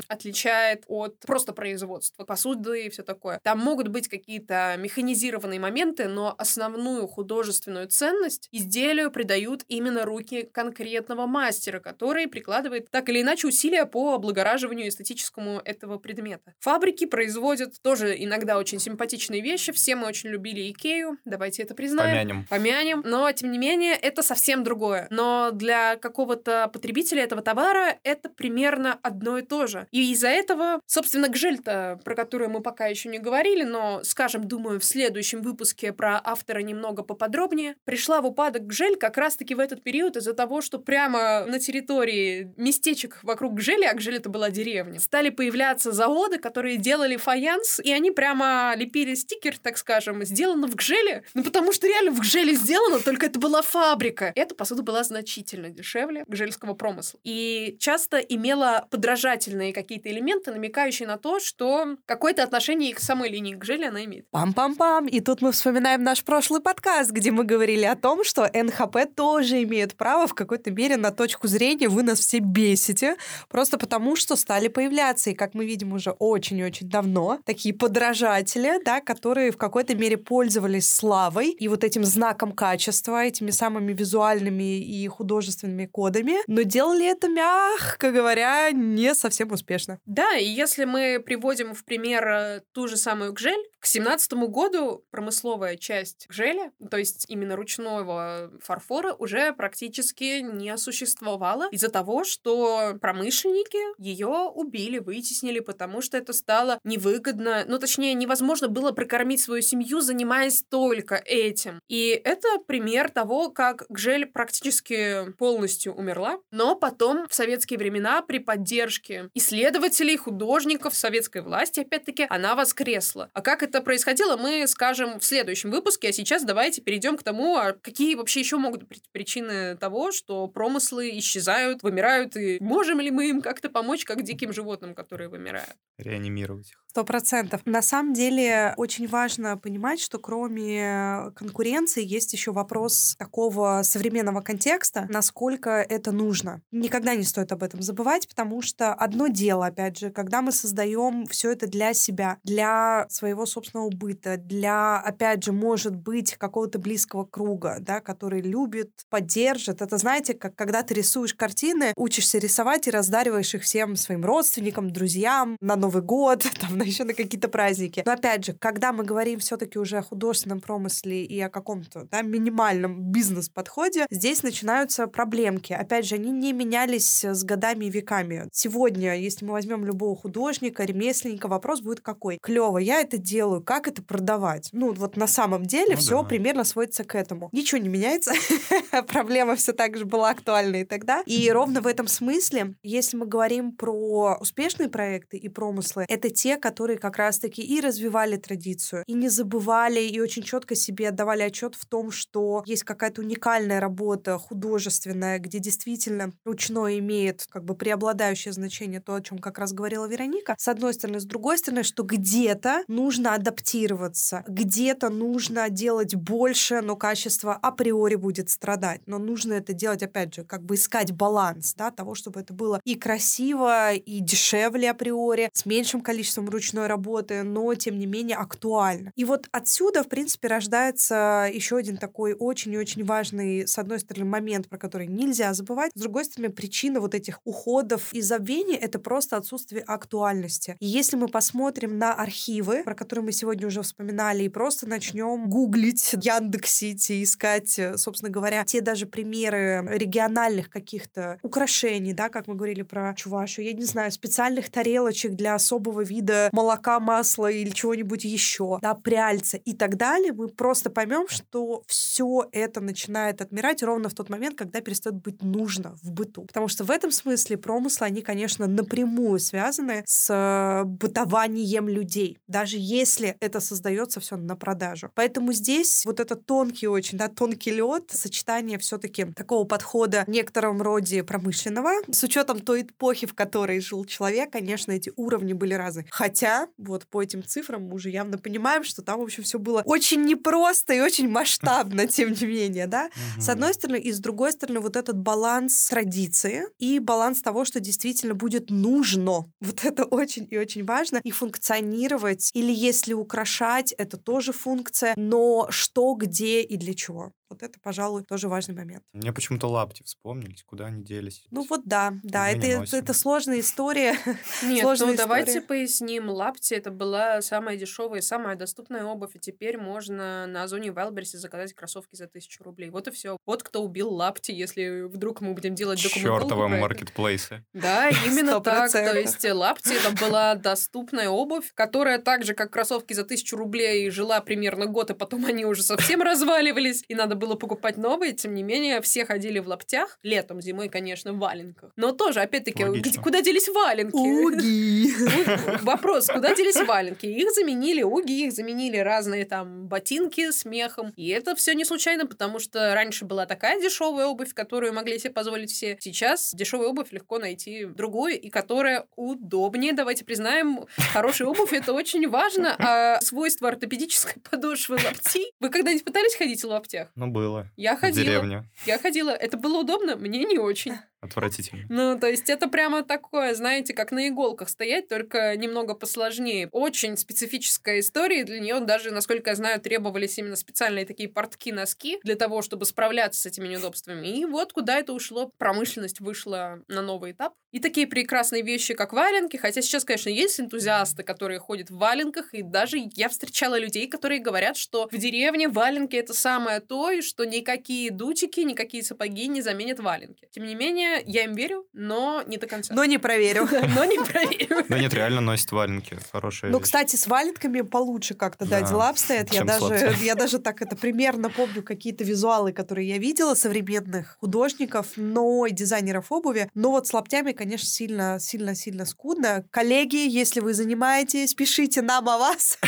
отличает 0.08 0.84
от 0.88 1.20
просто 1.20 1.53
производства 1.53 2.24
посуды 2.24 2.86
и 2.86 2.89
все 2.89 3.03
такое. 3.03 3.39
Там 3.43 3.60
могут 3.60 3.88
быть 3.88 4.08
какие-то 4.08 4.75
механизированные 4.77 5.60
моменты, 5.60 6.08
но 6.08 6.36
основную 6.38 7.08
художественную 7.08 7.88
ценность 7.88 8.48
изделию 8.51 9.12
придают 9.12 9.63
именно 9.67 10.05
руки 10.05 10.43
конкретного 10.43 11.25
мастера, 11.25 11.79
который 11.79 12.27
прикладывает 12.27 12.89
так 12.89 13.10
или 13.10 13.22
иначе 13.22 13.48
усилия 13.48 13.86
по 13.86 14.13
облагораживанию 14.13 14.88
эстетическому 14.88 15.62
этого 15.65 15.98
предмета. 15.98 16.53
Фабрики 16.60 17.05
производят 17.05 17.81
тоже 17.81 18.15
иногда 18.17 18.58
очень 18.58 18.79
симпатичные 18.79 19.41
вещи. 19.41 19.72
Все 19.72 19.96
мы 19.96 20.08
очень 20.08 20.29
любили 20.29 20.72
Икею, 20.72 21.17
давайте 21.25 21.63
это 21.63 21.75
признаем. 21.75 22.12
Помянем. 22.12 22.46
Помянем. 22.50 23.01
Но, 23.05 23.31
тем 23.31 23.51
не 23.51 23.58
менее, 23.58 23.96
это 23.96 24.24
совсем 24.24 24.63
другое. 24.63 25.08
Но 25.10 25.51
для 25.51 25.96
какого-то 25.98 26.70
потребителя 26.72 27.24
этого 27.24 27.41
товара 27.41 27.98
это 28.03 28.29
примерно 28.29 29.00
одно 29.01 29.39
и 29.41 29.45
то 29.45 29.67
же. 29.67 29.88
И 29.91 30.12
из-за 30.12 30.29
этого, 30.29 30.79
собственно, 30.86 31.27
Гжель-то, 31.27 32.00
про 32.03 32.15
которую 32.15 32.50
мы 32.50 32.62
пока 32.62 32.88
еще 32.88 33.10
не 33.10 33.19
говорили, 33.19 33.63
но, 33.63 34.01
скажем, 34.03 34.48
думаю, 34.48 34.79
в 34.79 34.86
следующем 34.86 35.41
выпуске 35.41 35.93
про 35.93 36.21
автора 36.24 36.60
немного 36.60 37.03
поподробнее, 37.03 37.75
пришла 37.86 38.21
в 38.21 38.25
упадок 38.25 38.67
Гжель 38.67 38.95
как 38.95 39.17
раз-таки 39.17 39.55
в 39.55 39.60
этот 39.60 39.83
период 39.83 40.17
из-за 40.17 40.33
того, 40.33 40.62
что 40.62 40.79
прямо 40.79 41.45
на 41.45 41.60
территории 41.60 42.53
местечек 42.57 43.19
вокруг 43.24 43.55
Гжели, 43.55 43.86
а 43.86 43.93
Гжель 43.93 44.17
это 44.17 44.29
была 44.29 44.50
деревня, 44.50 45.00
стали 45.00 45.29
появляться 45.29 45.91
заводы, 45.91 46.38
которые 46.38 46.77
делали 46.77 47.17
фаянс, 47.17 47.79
и 47.79 47.91
они 47.91 48.12
прямо 48.12 48.74
лепили 48.75 49.15
стикер, 49.15 49.57
так 49.57 49.77
скажем, 49.77 50.24
сделано 50.24 50.67
в 50.67 50.75
Гжеле, 50.75 51.24
ну 51.33 51.43
потому 51.43 51.71
что 51.71 51.88
реально 51.88 52.12
в 52.12 52.19
Гжеле 52.19 52.53
сделано, 52.53 53.00
только 53.00 53.25
это 53.25 53.39
была 53.39 53.62
фабрика. 53.62 54.31
Эта 54.36 54.55
посуда 54.55 54.83
была 54.83 55.03
значительно 55.03 55.69
дешевле 55.69 56.24
гжельского 56.27 56.74
промысла. 56.74 57.19
И 57.24 57.77
часто 57.79 58.17
имела 58.17 58.88
подражательные 59.31 59.73
какие-то 59.73 60.09
элементы, 60.09 60.51
намекающие 60.51 61.07
на 61.07 61.17
то, 61.17 61.39
что 61.39 61.95
какое-то 62.05 62.43
отношение 62.43 62.93
к 62.93 63.00
самой 63.00 63.29
линии 63.29 63.55
Гжели 63.55 63.85
она 63.85 64.03
имеет. 64.03 64.25
Пам-пам-пам! 64.31 65.07
И 65.07 65.21
тут 65.21 65.41
мы 65.41 65.51
вспоминаем 65.51 66.03
наш 66.03 66.23
прошлый 66.23 66.61
подкаст, 66.61 67.11
где 67.11 67.31
мы 67.31 67.45
говорили 67.45 67.85
о 67.85 67.95
том, 67.95 68.23
что 68.23 68.50
НХП 68.53 69.15
тоже 69.15 69.63
имеет 69.63 69.95
право 69.95 70.27
в 70.27 70.33
какой-то 70.33 70.71
мере 70.71 70.97
на 70.97 71.11
точку 71.11 71.47
зрения 71.47 71.88
вы 71.88 72.03
нас 72.03 72.19
все 72.19 72.39
бесите, 72.39 73.15
просто 73.50 73.77
потому 73.77 74.15
что 74.15 74.35
стали 74.35 74.67
появляться, 74.67 75.29
и 75.29 75.33
как 75.33 75.53
мы 75.53 75.65
видим 75.65 75.93
уже 75.93 76.11
очень-очень 76.11 76.89
давно, 76.89 77.39
такие 77.45 77.73
подражатели, 77.73 78.83
да, 78.83 79.00
которые 79.00 79.51
в 79.51 79.57
какой-то 79.57 79.95
мере 79.95 80.17
пользовались 80.17 80.89
славой 80.89 81.51
и 81.51 81.67
вот 81.69 81.83
этим 81.83 82.03
знаком 82.03 82.51
качества, 82.51 83.23
этими 83.23 83.51
самыми 83.51 83.93
визуальными 83.93 84.79
и 84.79 85.07
художественными 85.07 85.85
кодами, 85.85 86.35
но 86.47 86.63
делали 86.63 87.09
это, 87.09 87.29
мягко 87.29 88.11
говоря, 88.11 88.71
не 88.71 89.11
совсем 89.13 89.51
успешно. 89.51 90.00
Да, 90.06 90.38
и 90.38 90.46
если 90.46 90.86
мы 90.86 91.22
приводим 91.24 91.74
в 91.74 91.84
пример 91.86 92.27
э, 92.27 92.62
ту 92.72 92.88
же 92.88 92.98
самую 92.98 93.34
Гжель, 93.34 93.63
к 93.80 93.86
17 93.86 94.34
году 94.34 95.06
промысловая 95.10 95.75
часть 95.75 96.27
Гжеля, 96.30 96.72
то 96.89 96.98
есть 96.98 97.25
именно 97.27 97.56
ручного 97.56 98.51
фарфора, 98.62 99.13
уже 99.13 99.53
практически 99.53 100.41
не 100.41 100.77
существовала 100.77 101.68
из-за 101.72 101.89
того, 101.89 102.24
что 102.24 102.94
промышленники 103.01 103.80
ее 104.00 104.27
убили, 104.27 105.00
вытеснили, 105.00 105.60
потому 105.60 106.01
что 106.01 106.18
это 106.18 106.34
стало 106.34 106.80
невыгодно, 106.84 107.65
ну, 107.68 107.80
точнее, 107.80 108.13
невозможно 108.13 108.68
было 108.68 108.91
прокормить 108.91 109.41
свою 109.41 109.62
семью, 109.62 110.01
занимаясь 110.01 110.63
только 110.70 111.15
этим. 111.15 111.80
И 111.88 112.10
это 112.24 112.48
пример 112.68 113.10
того, 113.10 113.50
как 113.50 113.86
Гжель 113.89 114.25
практически 114.25 115.32
полностью 115.38 115.94
умерла, 115.94 116.38
но 116.51 116.75
потом 116.75 117.27
в 117.27 117.34
советские 117.34 117.80
времена 117.80 118.22
при 118.22 118.39
поддержке 118.39 119.00
исследователей, 119.34 120.17
художников, 120.17 120.96
советской 120.96 121.41
власти, 121.41 121.81
опять-таки, 121.81 122.27
она 122.29 122.55
воскресла. 122.55 123.29
А 123.34 123.41
как 123.41 123.63
это 123.63 123.81
происходило, 123.81 124.38
мы 124.38 124.67
скажем 124.67 125.20
в 125.20 125.25
следующем 125.25 125.72
выпуске, 125.72 126.10
а 126.10 126.13
сейчас 126.13 126.43
давайте 126.43 126.81
перейдем 126.81 127.17
к 127.17 127.24
тому, 127.24 127.58
а 127.58 127.74
какие 127.74 128.15
вообще 128.15 128.39
еще 128.41 128.58
могут 128.58 128.84
быть 128.84 129.03
причины 129.12 129.77
того, 129.77 130.12
что 130.12 130.48
промыслы 130.48 131.17
исчезают, 131.17 131.84
вымирают, 131.84 132.36
и 132.36 132.58
можем 132.60 133.00
ли 133.00 133.12
мы 133.12 133.29
им 133.29 133.41
как-то 133.41 133.70
помочь, 133.70 134.05
как 134.05 134.22
диким 134.24 134.53
животным, 134.53 134.93
которые 134.93 135.29
вымирают? 135.29 135.75
Реанимировать 135.98 136.70
их. 136.72 136.81
Сто 136.88 137.05
процентов. 137.05 137.62
На 137.65 137.81
самом 137.81 138.13
деле 138.13 138.74
очень 138.75 139.08
важно 139.08 139.58
понимать, 139.58 140.01
что 140.01 140.20
кроме 140.20 141.31
конкуренции 141.36 142.03
есть 142.05 142.34
еще 142.34 142.51
вопрос 142.51 143.15
такого 143.17 143.81
современного 143.84 144.41
контекста, 144.41 145.08
насколько 145.10 145.70
это 145.70 146.12
нужно. 146.12 146.62
Никогда 146.72 147.15
не 147.15 147.24
стоит 147.24 147.53
об 147.53 147.63
этом 147.63 147.81
забывать, 147.81 148.27
потому 148.27 148.62
что 148.62 148.90
одно 148.93 149.27
дело, 149.27 149.67
опять 149.67 149.98
же, 149.98 150.10
когда 150.10 150.41
мы 150.41 150.51
создаем 150.51 151.25
все 151.25 151.51
это 151.51 151.67
для 151.67 151.93
себя, 151.93 152.38
для 152.43 153.05
своего 153.10 153.45
собственного 153.45 153.89
быта, 153.89 154.38
для, 154.38 155.00
опять 155.00 155.43
же, 155.43 155.51
может 155.51 155.95
быть, 155.95 156.36
какого-то 156.36 156.79
близкого 156.79 157.25
круга, 157.25 157.77
да, 157.79 158.00
который 158.00 158.41
любит, 158.41 158.91
поддержит. 159.10 159.81
Это, 159.81 159.98
знаете, 159.98 160.33
как 160.33 160.55
когда 160.55 160.83
ты 160.83 160.93
рисуешь 160.93 161.33
картины, 161.33 161.93
учишься 161.95 162.38
рисовать 162.38 162.88
и 162.88 162.91
раздариваешь 162.91 163.53
их 163.55 163.63
всем 163.63 163.95
своим 163.95 164.25
родственникам, 164.25 164.91
друзьям 164.91 165.57
на 165.60 165.75
Новый 165.75 166.03
год, 166.03 166.45
там, 166.60 166.77
на 166.77 166.83
еще 166.83 167.03
на 167.03 167.13
какие-то 167.13 167.48
праздники. 167.48 168.03
Но 168.05 168.12
опять 168.12 168.45
же, 168.45 168.53
когда 168.53 168.91
мы 168.91 169.03
говорим 169.03 169.39
все-таки 169.39 169.79
уже 169.79 169.98
о 169.98 170.03
художественном 170.03 170.62
промысле 170.62 171.24
и 171.24 171.39
о 171.39 171.50
каком-то 171.50 172.07
да, 172.12 172.21
минимальном 172.21 173.01
бизнес-подходе, 173.12 174.05
здесь 174.10 174.43
начинаются 174.43 175.07
проблемки. 175.07 175.74
Опять 175.74 176.05
же, 176.05 176.15
они 176.15 176.31
не 176.31 176.53
менялись 176.53 177.24
с 177.24 177.43
годами 177.43 177.86
и 177.86 177.89
веками. 177.89 178.48
Сегодня 178.51 178.80
сегодня, 178.81 179.15
если 179.15 179.45
мы 179.45 179.51
возьмем 179.51 179.85
любого 179.85 180.15
художника, 180.15 180.83
ремесленника, 180.83 181.47
вопрос 181.47 181.81
будет 181.81 182.00
какой? 182.00 182.39
Клево, 182.41 182.79
я 182.79 183.01
это 183.01 183.17
делаю, 183.17 183.61
как 183.61 183.88
это 183.88 184.01
продавать? 184.01 184.69
Ну, 184.71 184.91
вот 184.91 185.17
на 185.17 185.27
самом 185.27 185.65
деле 185.67 185.91
Ну 185.91 185.97
все 185.97 186.21
да. 186.23 186.27
примерно 186.27 186.63
сводится 186.63 187.03
к 187.03 187.13
этому. 187.13 187.50
Ничего 187.51 187.79
не 187.79 187.89
меняется, 187.89 188.31
проблема 189.07 189.55
все 189.55 189.73
так 189.73 189.97
же 189.97 190.05
была 190.05 190.31
актуальна 190.31 190.77
и 190.77 190.83
тогда. 190.83 191.21
И 191.27 191.51
ровно 191.51 191.81
в 191.81 191.85
этом 191.85 192.07
смысле, 192.07 192.73
если 192.81 193.17
мы 193.17 193.27
говорим 193.27 193.71
про 193.71 194.38
успешные 194.39 194.89
проекты 194.89 195.38
и 195.38 195.47
промыслы, 195.47 196.05
это 196.07 196.31
те, 196.31 196.57
которые 196.57 196.97
как 196.97 197.17
раз-таки 197.17 197.61
и 197.61 197.81
развивали 197.81 198.38
традицию, 198.38 199.03
и 199.05 199.13
не 199.13 199.29
забывали, 199.29 200.00
и 200.00 200.19
очень 200.19 200.41
четко 200.41 200.73
себе 200.73 201.09
отдавали 201.09 201.43
отчет 201.43 201.75
в 201.75 201.85
том, 201.85 202.09
что 202.09 202.63
есть 202.65 202.83
какая-то 202.83 203.21
уникальная 203.21 203.79
работа 203.79 204.39
художественная, 204.39 205.38
где 205.38 205.59
действительно 205.59 206.31
ручное 206.45 206.97
имеет 206.97 207.45
как 207.47 207.63
бы 207.63 207.75
преобладающее 207.75 208.51
значение, 208.51 208.71
то, 209.01 209.16
о 209.16 209.22
чем 209.22 209.40
как 209.40 209.60
раз 209.60 209.74
говорила 209.74 210.08
Вероника, 210.08 210.56
с 210.58 210.68
одной 210.68 210.94
стороны, 210.94 211.20
с 211.20 211.25
другой 211.25 211.58
стороны, 211.58 211.84
что 211.84 212.04
где-то 212.04 212.84
нужно 212.88 213.34
адаптироваться, 213.36 214.44
где-то 214.48 215.10
нужно 215.10 215.70
делать 215.70 216.16
больше, 216.16 216.82
но 216.82 216.96
качество 216.96 217.54
априори 217.54 218.16
будет 218.16 218.50
страдать. 218.50 219.01
Но 219.06 219.18
нужно 219.18 219.54
это 219.54 219.74
делать, 219.74 220.04
опять 220.04 220.36
же, 220.36 220.44
как 220.44 220.63
бы 220.63 220.75
искать 220.75 221.12
баланс, 221.12 221.74
да, 221.78 221.92
того, 221.92 222.16
чтобы 222.16 222.40
это 222.40 222.54
было 222.54 222.80
и 222.84 222.96
красиво, 222.96 223.94
и 223.94 224.20
дешевле 224.20 224.92
априори, 224.92 225.50
с 225.54 225.66
меньшим 225.66 226.01
количеством 226.01 226.50
ручной 226.50 226.88
работы, 226.88 227.44
но, 227.44 227.74
тем 227.75 228.00
не 228.00 228.06
менее, 228.06 228.38
актуально. 228.38 229.12
И 229.16 229.25
вот 229.25 229.48
отсюда, 229.51 230.04
в 230.04 230.10
принципе, 230.10 230.48
рождается 230.48 231.50
еще 231.54 231.78
один 231.78 231.98
такой 231.98 232.34
очень 232.34 232.74
и 232.74 232.78
очень 232.78 233.04
важный, 233.04 233.68
с 233.68 233.78
одной 233.78 234.00
стороны, 234.00 234.25
момент, 234.25 234.70
про 234.70 234.78
который 234.78 235.08
нельзя 235.08 235.54
забывать, 235.54 235.92
с 235.96 236.00
другой 236.00 236.25
стороны, 236.25 236.51
причина 236.51 237.00
вот 237.00 237.16
этих 237.16 237.40
уходов 237.44 238.13
и 238.13 238.22
забвений— 238.22 238.61
это 238.70 239.00
просто 239.00 239.38
отсутствие 239.38 239.84
актуальности. 239.84 240.75
И 240.80 240.86
если 240.86 241.15
мы 241.18 241.27
посмотрим 241.27 241.98
на 241.98 242.13
архивы, 242.13 242.84
про 242.84 242.96
которые 242.96 243.25
мы 243.25 243.32
сегодня 243.32 243.68
уже 243.68 243.82
вспоминали, 243.82 244.44
и 244.44 244.50
просто 244.50 244.88
начнем 244.88 245.50
гуглить, 245.50 246.13
яндексить 246.22 247.10
и 247.10 247.24
искать, 247.24 247.77
э, 247.80 247.98
собственно 247.98 248.32
говоря, 248.32 248.63
те 248.65 248.82
даже 248.82 249.06
примеры 249.06 249.86
региональных 249.89 250.70
каких-то 250.70 251.39
украшений, 251.41 252.13
да, 252.13 252.30
как 252.30 252.48
мы 252.48 252.56
говорили 252.56 252.84
про 252.84 253.13
Чувашу, 253.15 253.62
я 253.62 253.74
не 253.74 253.86
знаю, 253.86 254.12
специальных 254.12 254.70
тарелочек 254.70 255.34
для 255.34 255.56
особого 255.56 256.01
вида 256.01 256.50
молока, 256.51 257.00
масла 257.00 257.50
или 257.50 257.70
чего-нибудь 257.70 258.24
еще, 258.24 258.80
да, 258.82 258.94
пряльца 258.94 259.58
и 259.58 259.74
так 259.74 259.98
далее, 259.98 260.34
мы 260.34 260.48
просто 260.48 260.89
поймем, 260.89 261.27
что 261.27 261.84
все 261.88 262.48
это 262.51 262.82
начинает 262.82 263.41
отмирать 263.41 263.84
ровно 263.84 264.10
в 264.10 264.13
тот 264.13 264.30
момент, 264.30 264.58
когда 264.58 264.82
перестает 264.82 265.15
быть 265.15 265.41
нужно 265.41 265.96
в 266.01 266.12
быту. 266.12 266.44
Потому 266.44 266.68
что 266.68 266.84
в 266.84 266.91
этом 266.91 267.12
смысле 267.12 267.58
промыслы, 267.58 268.08
они, 268.08 268.22
конечно, 268.22 268.50
напрямую 268.60 269.39
связаны 269.39 270.03
с 270.05 270.29
э, 270.29 270.84
бытованием 270.86 271.88
людей, 271.88 272.38
даже 272.48 272.77
если 272.79 273.36
это 273.39 273.60
создается 273.60 274.20
все 274.20 274.38
на 274.38 274.55
продажу. 274.55 275.12
Поэтому 275.15 275.53
здесь 275.53 276.05
вот 276.05 276.20
этот 276.20 276.46
тонкий 276.46 276.88
очень, 276.88 277.17
да, 277.17 277.27
тонкий 277.27 277.72
лед, 277.72 278.12
сочетание 278.12 278.77
все-таки 278.77 279.25
такого 279.25 279.65
подхода 279.65 280.24
в 280.27 280.29
некотором 280.29 280.81
роде 280.81 281.24
промышленного, 281.24 281.91
с 282.12 282.24
учетом 282.24 282.60
той 282.60 282.84
эпохи, 282.84 283.27
в 283.27 283.34
которой 283.34 283.79
жил 283.79 284.05
человек, 284.05 284.51
конечно, 284.51 284.91
эти 284.91 285.12
уровни 285.15 285.53
были 285.53 285.74
разные. 285.74 286.05
Хотя, 286.10 286.67
вот 286.77 287.08
по 287.08 287.22
этим 287.22 287.43
цифрам 287.43 287.81
мы 287.81 287.96
уже 287.96 288.10
явно 288.10 288.38
понимаем, 288.38 288.84
что 288.84 289.01
там, 289.01 289.20
в 289.20 289.24
общем, 289.24 289.43
все 289.43 289.60
было 289.60 289.81
очень 289.86 290.24
непросто 290.25 290.93
и 290.93 291.00
очень 291.00 291.29
масштабно, 291.29 292.08
тем 292.08 292.31
не 292.34 292.46
менее, 292.46 292.88
да. 292.88 293.10
С 293.38 293.50
одной 293.50 293.74
стороны, 293.74 293.98
и 293.98 294.12
с 294.12 294.20
другой 294.20 294.51
стороны, 294.51 294.79
вот 294.79 294.96
этот 294.96 295.17
баланс 295.17 295.88
традиции 295.89 296.65
и 296.79 297.00
баланс 297.00 297.41
того, 297.41 297.65
что 297.65 297.79
действительно 297.79 298.34
будет 298.41 298.69
нужно. 298.69 299.51
Вот 299.62 299.86
это 299.86 300.05
очень 300.05 300.48
и 300.51 300.57
очень 300.57 300.86
важно. 300.86 301.21
И 301.24 301.31
функционировать, 301.31 302.50
или 302.53 302.74
если 302.74 303.13
украшать, 303.13 303.93
это 303.98 304.17
тоже 304.17 304.51
функция, 304.51 305.13
но 305.15 305.67
что, 305.69 306.13
где 306.15 306.62
и 306.62 306.77
для 306.77 306.93
чего. 306.93 307.31
Вот 307.51 307.63
это, 307.63 307.81
пожалуй, 307.81 308.24
тоже 308.24 308.48
важный 308.48 308.74
момент. 308.74 309.03
Мне 309.12 309.34
почему-то 309.34 309.67
лапти 309.67 310.03
вспомнились, 310.03 310.63
куда 310.63 310.86
они 310.86 311.03
делись. 311.03 311.43
Ну 311.51 311.65
вот 311.70 311.81
да, 311.84 312.13
да, 312.24 312.46
Мы 312.46 312.51
это, 312.51 312.67
это, 312.67 312.96
это 312.96 313.13
сложная 313.13 313.60
история. 313.60 314.15
Нет, 314.64 314.79
Сложная 314.83 315.09
ну 315.09 315.18
давайте 315.18 315.51
история. 315.51 315.68
поясним. 315.68 316.29
Лапти 316.29 316.75
это 316.75 316.92
была 316.92 317.42
самая 317.42 317.75
дешевая 317.75 318.22
самая 318.22 318.55
доступная 318.55 319.03
обувь, 319.03 319.35
и 319.35 319.40
теперь 319.40 319.77
можно 319.77 320.48
на 320.48 320.64
Озоне 320.64 320.94
Вайлберсе 320.94 321.40
заказать 321.40 321.74
кроссовки 321.74 322.16
за 322.16 322.27
тысячу 322.27 322.64
рублей. 322.64 322.90
Вот 322.90 323.09
и 323.09 323.11
все. 323.11 323.35
Вот 323.46 323.64
кто 323.64 323.83
убил 323.83 324.14
Лапти, 324.14 324.53
если 324.53 325.01
вдруг 325.01 325.42
мы 325.42 325.53
будем 325.53 325.75
делать 325.75 326.01
документалку 326.01 326.44
Чёртовы 326.44 326.70
маркетплейсы. 326.70 327.66
Да, 327.74 328.07
именно 328.25 328.51
Сто 328.51 328.59
так. 328.61 328.92
То 328.94 329.20
есть 329.20 329.44
Лапти 329.44 329.92
это 329.94 330.16
была 330.16 330.55
доступная 330.55 331.27
обувь, 331.27 331.74
которая 331.74 332.18
так 332.18 332.46
же, 332.46 332.53
как 332.53 332.72
кроссовки 332.72 333.11
за 333.11 333.25
тысячу 333.25 333.57
рублей, 333.57 334.09
жила 334.09 334.40
примерно 334.40 334.85
год, 334.85 335.09
и 335.09 335.14
потом 335.14 335.46
они 335.46 335.66
уже 335.66 335.83
совсем 335.83 336.22
разваливались, 336.22 337.03
и 337.09 337.14
надо 337.14 337.41
было 337.42 337.56
покупать 337.56 337.98
новые. 337.98 338.34
Тем 338.34 338.54
не 338.54 338.64
менее, 338.64 339.01
все 339.01 339.25
ходили 339.25 339.60
в 339.60 339.68
лаптях. 339.68 340.20
Летом, 340.24 340.62
зимой, 340.62 340.88
конечно, 340.88 341.34
в 341.34 341.40
валенках. 341.40 341.92
Но 341.98 342.12
тоже, 342.14 342.40
опять-таки, 342.42 342.86
Логично. 342.86 343.10
где- 343.10 343.20
куда 343.20 343.42
делись 343.42 343.68
валенки? 343.68 344.16
Уги. 344.16 345.82
Вопрос, 345.82 346.27
куда 346.27 346.54
делись 346.56 346.75
валенки? 346.75 347.25
Их 347.25 347.51
заменили 347.51 348.04
уги, 348.04 348.46
их 348.46 348.54
заменили 348.54 348.98
разные 348.98 349.46
там 349.46 349.88
ботинки 349.88 350.51
с 350.51 350.64
мехом. 350.66 351.12
И 351.16 351.27
это 351.30 351.56
все 351.56 351.74
не 351.74 351.84
случайно, 351.86 352.25
потому 352.25 352.60
что 352.60 352.94
раньше 352.94 353.25
была 353.25 353.46
такая 353.46 353.82
дешевая 353.82 354.27
обувь, 354.27 354.54
которую 354.54 354.94
могли 354.94 355.18
себе 355.20 355.32
позволить 355.32 355.72
все. 355.72 355.98
Сейчас 356.00 356.54
дешевую 356.54 356.90
обувь 356.90 357.12
легко 357.12 357.40
найти 357.40 357.86
другую, 357.86 358.40
и 358.40 358.50
которая 358.50 359.06
удобнее. 359.16 359.94
Давайте 359.94 360.24
признаем, 360.24 360.86
хорошая 361.14 361.48
обувь 361.48 361.74
это 361.74 361.94
очень 361.94 362.27
важно. 362.30 362.75
А 362.80 363.20
свойства 363.22 363.70
ортопедической 363.70 364.42
подошвы 364.50 364.98
лаптей... 365.04 365.51
Вы 365.60 365.70
когда-нибудь 365.70 366.06
пытались 366.06 366.36
ходить 366.36 366.64
в 366.64 366.68
лаптях? 366.68 367.10
Ну, 367.16 367.27
было. 367.31 367.67
Я 367.75 367.96
В 367.96 368.00
ходила. 368.01 368.25
деревне. 368.25 368.70
Я 368.85 369.00
ходила. 369.00 369.31
Это 369.31 369.57
было 369.57 369.79
удобно? 369.79 370.15
Мне 370.15 370.44
не 370.46 370.59
очень. 370.59 370.94
Отвратительно. 371.22 371.86
Ну, 371.88 372.20
то 372.20 372.27
есть 372.27 372.50
это 372.50 372.68
прямо 372.68 373.03
такое, 373.03 373.53
знаете, 373.53 373.94
как 373.94 374.12
на 374.12 374.27
иголках 374.27 374.70
стоять, 374.70 375.07
только 375.07 375.55
немного 375.55 375.94
посложнее. 375.94 376.68
Очень 376.72 377.16
специфическая 377.16 378.00
история, 378.00 378.42
и 378.42 378.44
для 378.44 378.60
нее 378.60 378.79
даже, 378.79 379.12
насколько 379.12 379.51
я 379.51 379.55
знаю, 379.55 379.79
требовались 379.79 380.40
именно 380.40 380.55
специальные 380.55 381.05
такие 381.05 381.29
портки-носки 381.29 382.20
для 382.24 382.36
того, 382.36 382.64
чтобы 382.64 382.86
справляться 382.86 383.40
с 383.40 383.46
этими 383.46 383.68
неудобствами. 383.68 384.27
И 384.27 384.46
вот 384.46 384.74
куда 384.74 384.98
это 384.98 385.14
ушло. 385.14 385.51
Промышленность 385.60 386.22
вышла 386.22 386.81
на 386.88 387.03
новый 387.03 387.34
этап. 387.34 387.53
И 387.72 387.79
такие 387.79 388.05
прекрасные 388.05 388.64
вещи, 388.64 388.94
как 388.94 389.14
валенки, 389.14 389.55
хотя 389.55 389.81
сейчас, 389.81 390.03
конечно, 390.03 390.29
есть 390.29 390.60
энтузиасты, 390.60 391.24
которые 391.24 391.60
ходят 391.60 391.90
в 391.90 391.98
валенках, 391.98 392.53
и 392.53 392.64
даже 392.64 392.98
я 393.16 393.29
встречала 393.29 393.79
людей, 393.79 394.07
которые 394.07 394.42
говорят, 394.42 394.75
что 394.75 395.07
в 395.10 395.18
деревне 395.18 395.70
валенки 395.70 396.16
это 396.18 396.34
самое 396.34 396.81
то, 396.81 397.12
и 397.12 397.22
что 397.22 397.46
никакие 397.46 398.12
дутики, 398.12 398.60
никакие 398.60 399.03
сапоги 399.03 399.48
не 399.48 399.62
заменят 399.62 400.00
валенки. 400.00 400.50
Тем 400.51 400.66
не 400.66 400.75
менее, 400.75 401.10
я 401.25 401.43
им 401.43 401.55
верю, 401.55 401.85
но 401.93 402.43
не 402.47 402.57
до 402.57 402.67
конца. 402.67 402.93
Но 402.93 403.05
не 403.05 403.17
проверю. 403.17 403.67
Но 403.95 404.05
не 404.05 404.17
проверю. 404.17 404.85
Да 404.87 405.00
нет, 405.00 405.13
реально 405.13 405.41
носят 405.41 405.71
валенки. 405.71 406.17
Хорошая 406.31 406.71
Ну, 406.71 406.79
кстати, 406.79 407.15
с 407.15 407.27
валенками 407.27 407.81
получше 407.81 408.33
как-то, 408.33 408.65
да, 408.65 408.81
дела 408.81 409.09
обстоят. 409.09 409.53
Я 409.53 409.63
даже, 409.63 410.15
я 410.21 410.35
даже 410.35 410.59
так 410.59 410.81
это 410.81 410.95
примерно 410.95 411.50
помню 411.50 411.83
какие-то 411.83 412.24
визуалы, 412.24 412.71
которые 412.71 413.07
я 413.07 413.17
видела 413.17 413.55
современных 413.55 414.37
художников, 414.39 415.07
но 415.15 415.65
и 415.65 415.71
дизайнеров 415.71 416.31
обуви. 416.31 416.69
Но 416.74 416.91
вот 416.91 417.07
с 417.07 417.13
лаптями, 417.13 417.51
конечно, 417.51 417.87
сильно, 417.87 418.37
сильно, 418.39 418.75
сильно 418.75 419.05
скудно. 419.05 419.65
Коллеги, 419.71 420.27
если 420.27 420.59
вы 420.59 420.74
занимаетесь, 420.74 421.53
пишите 421.53 422.01
нам 422.01 422.27
о 422.29 422.37
вас. 422.37 422.77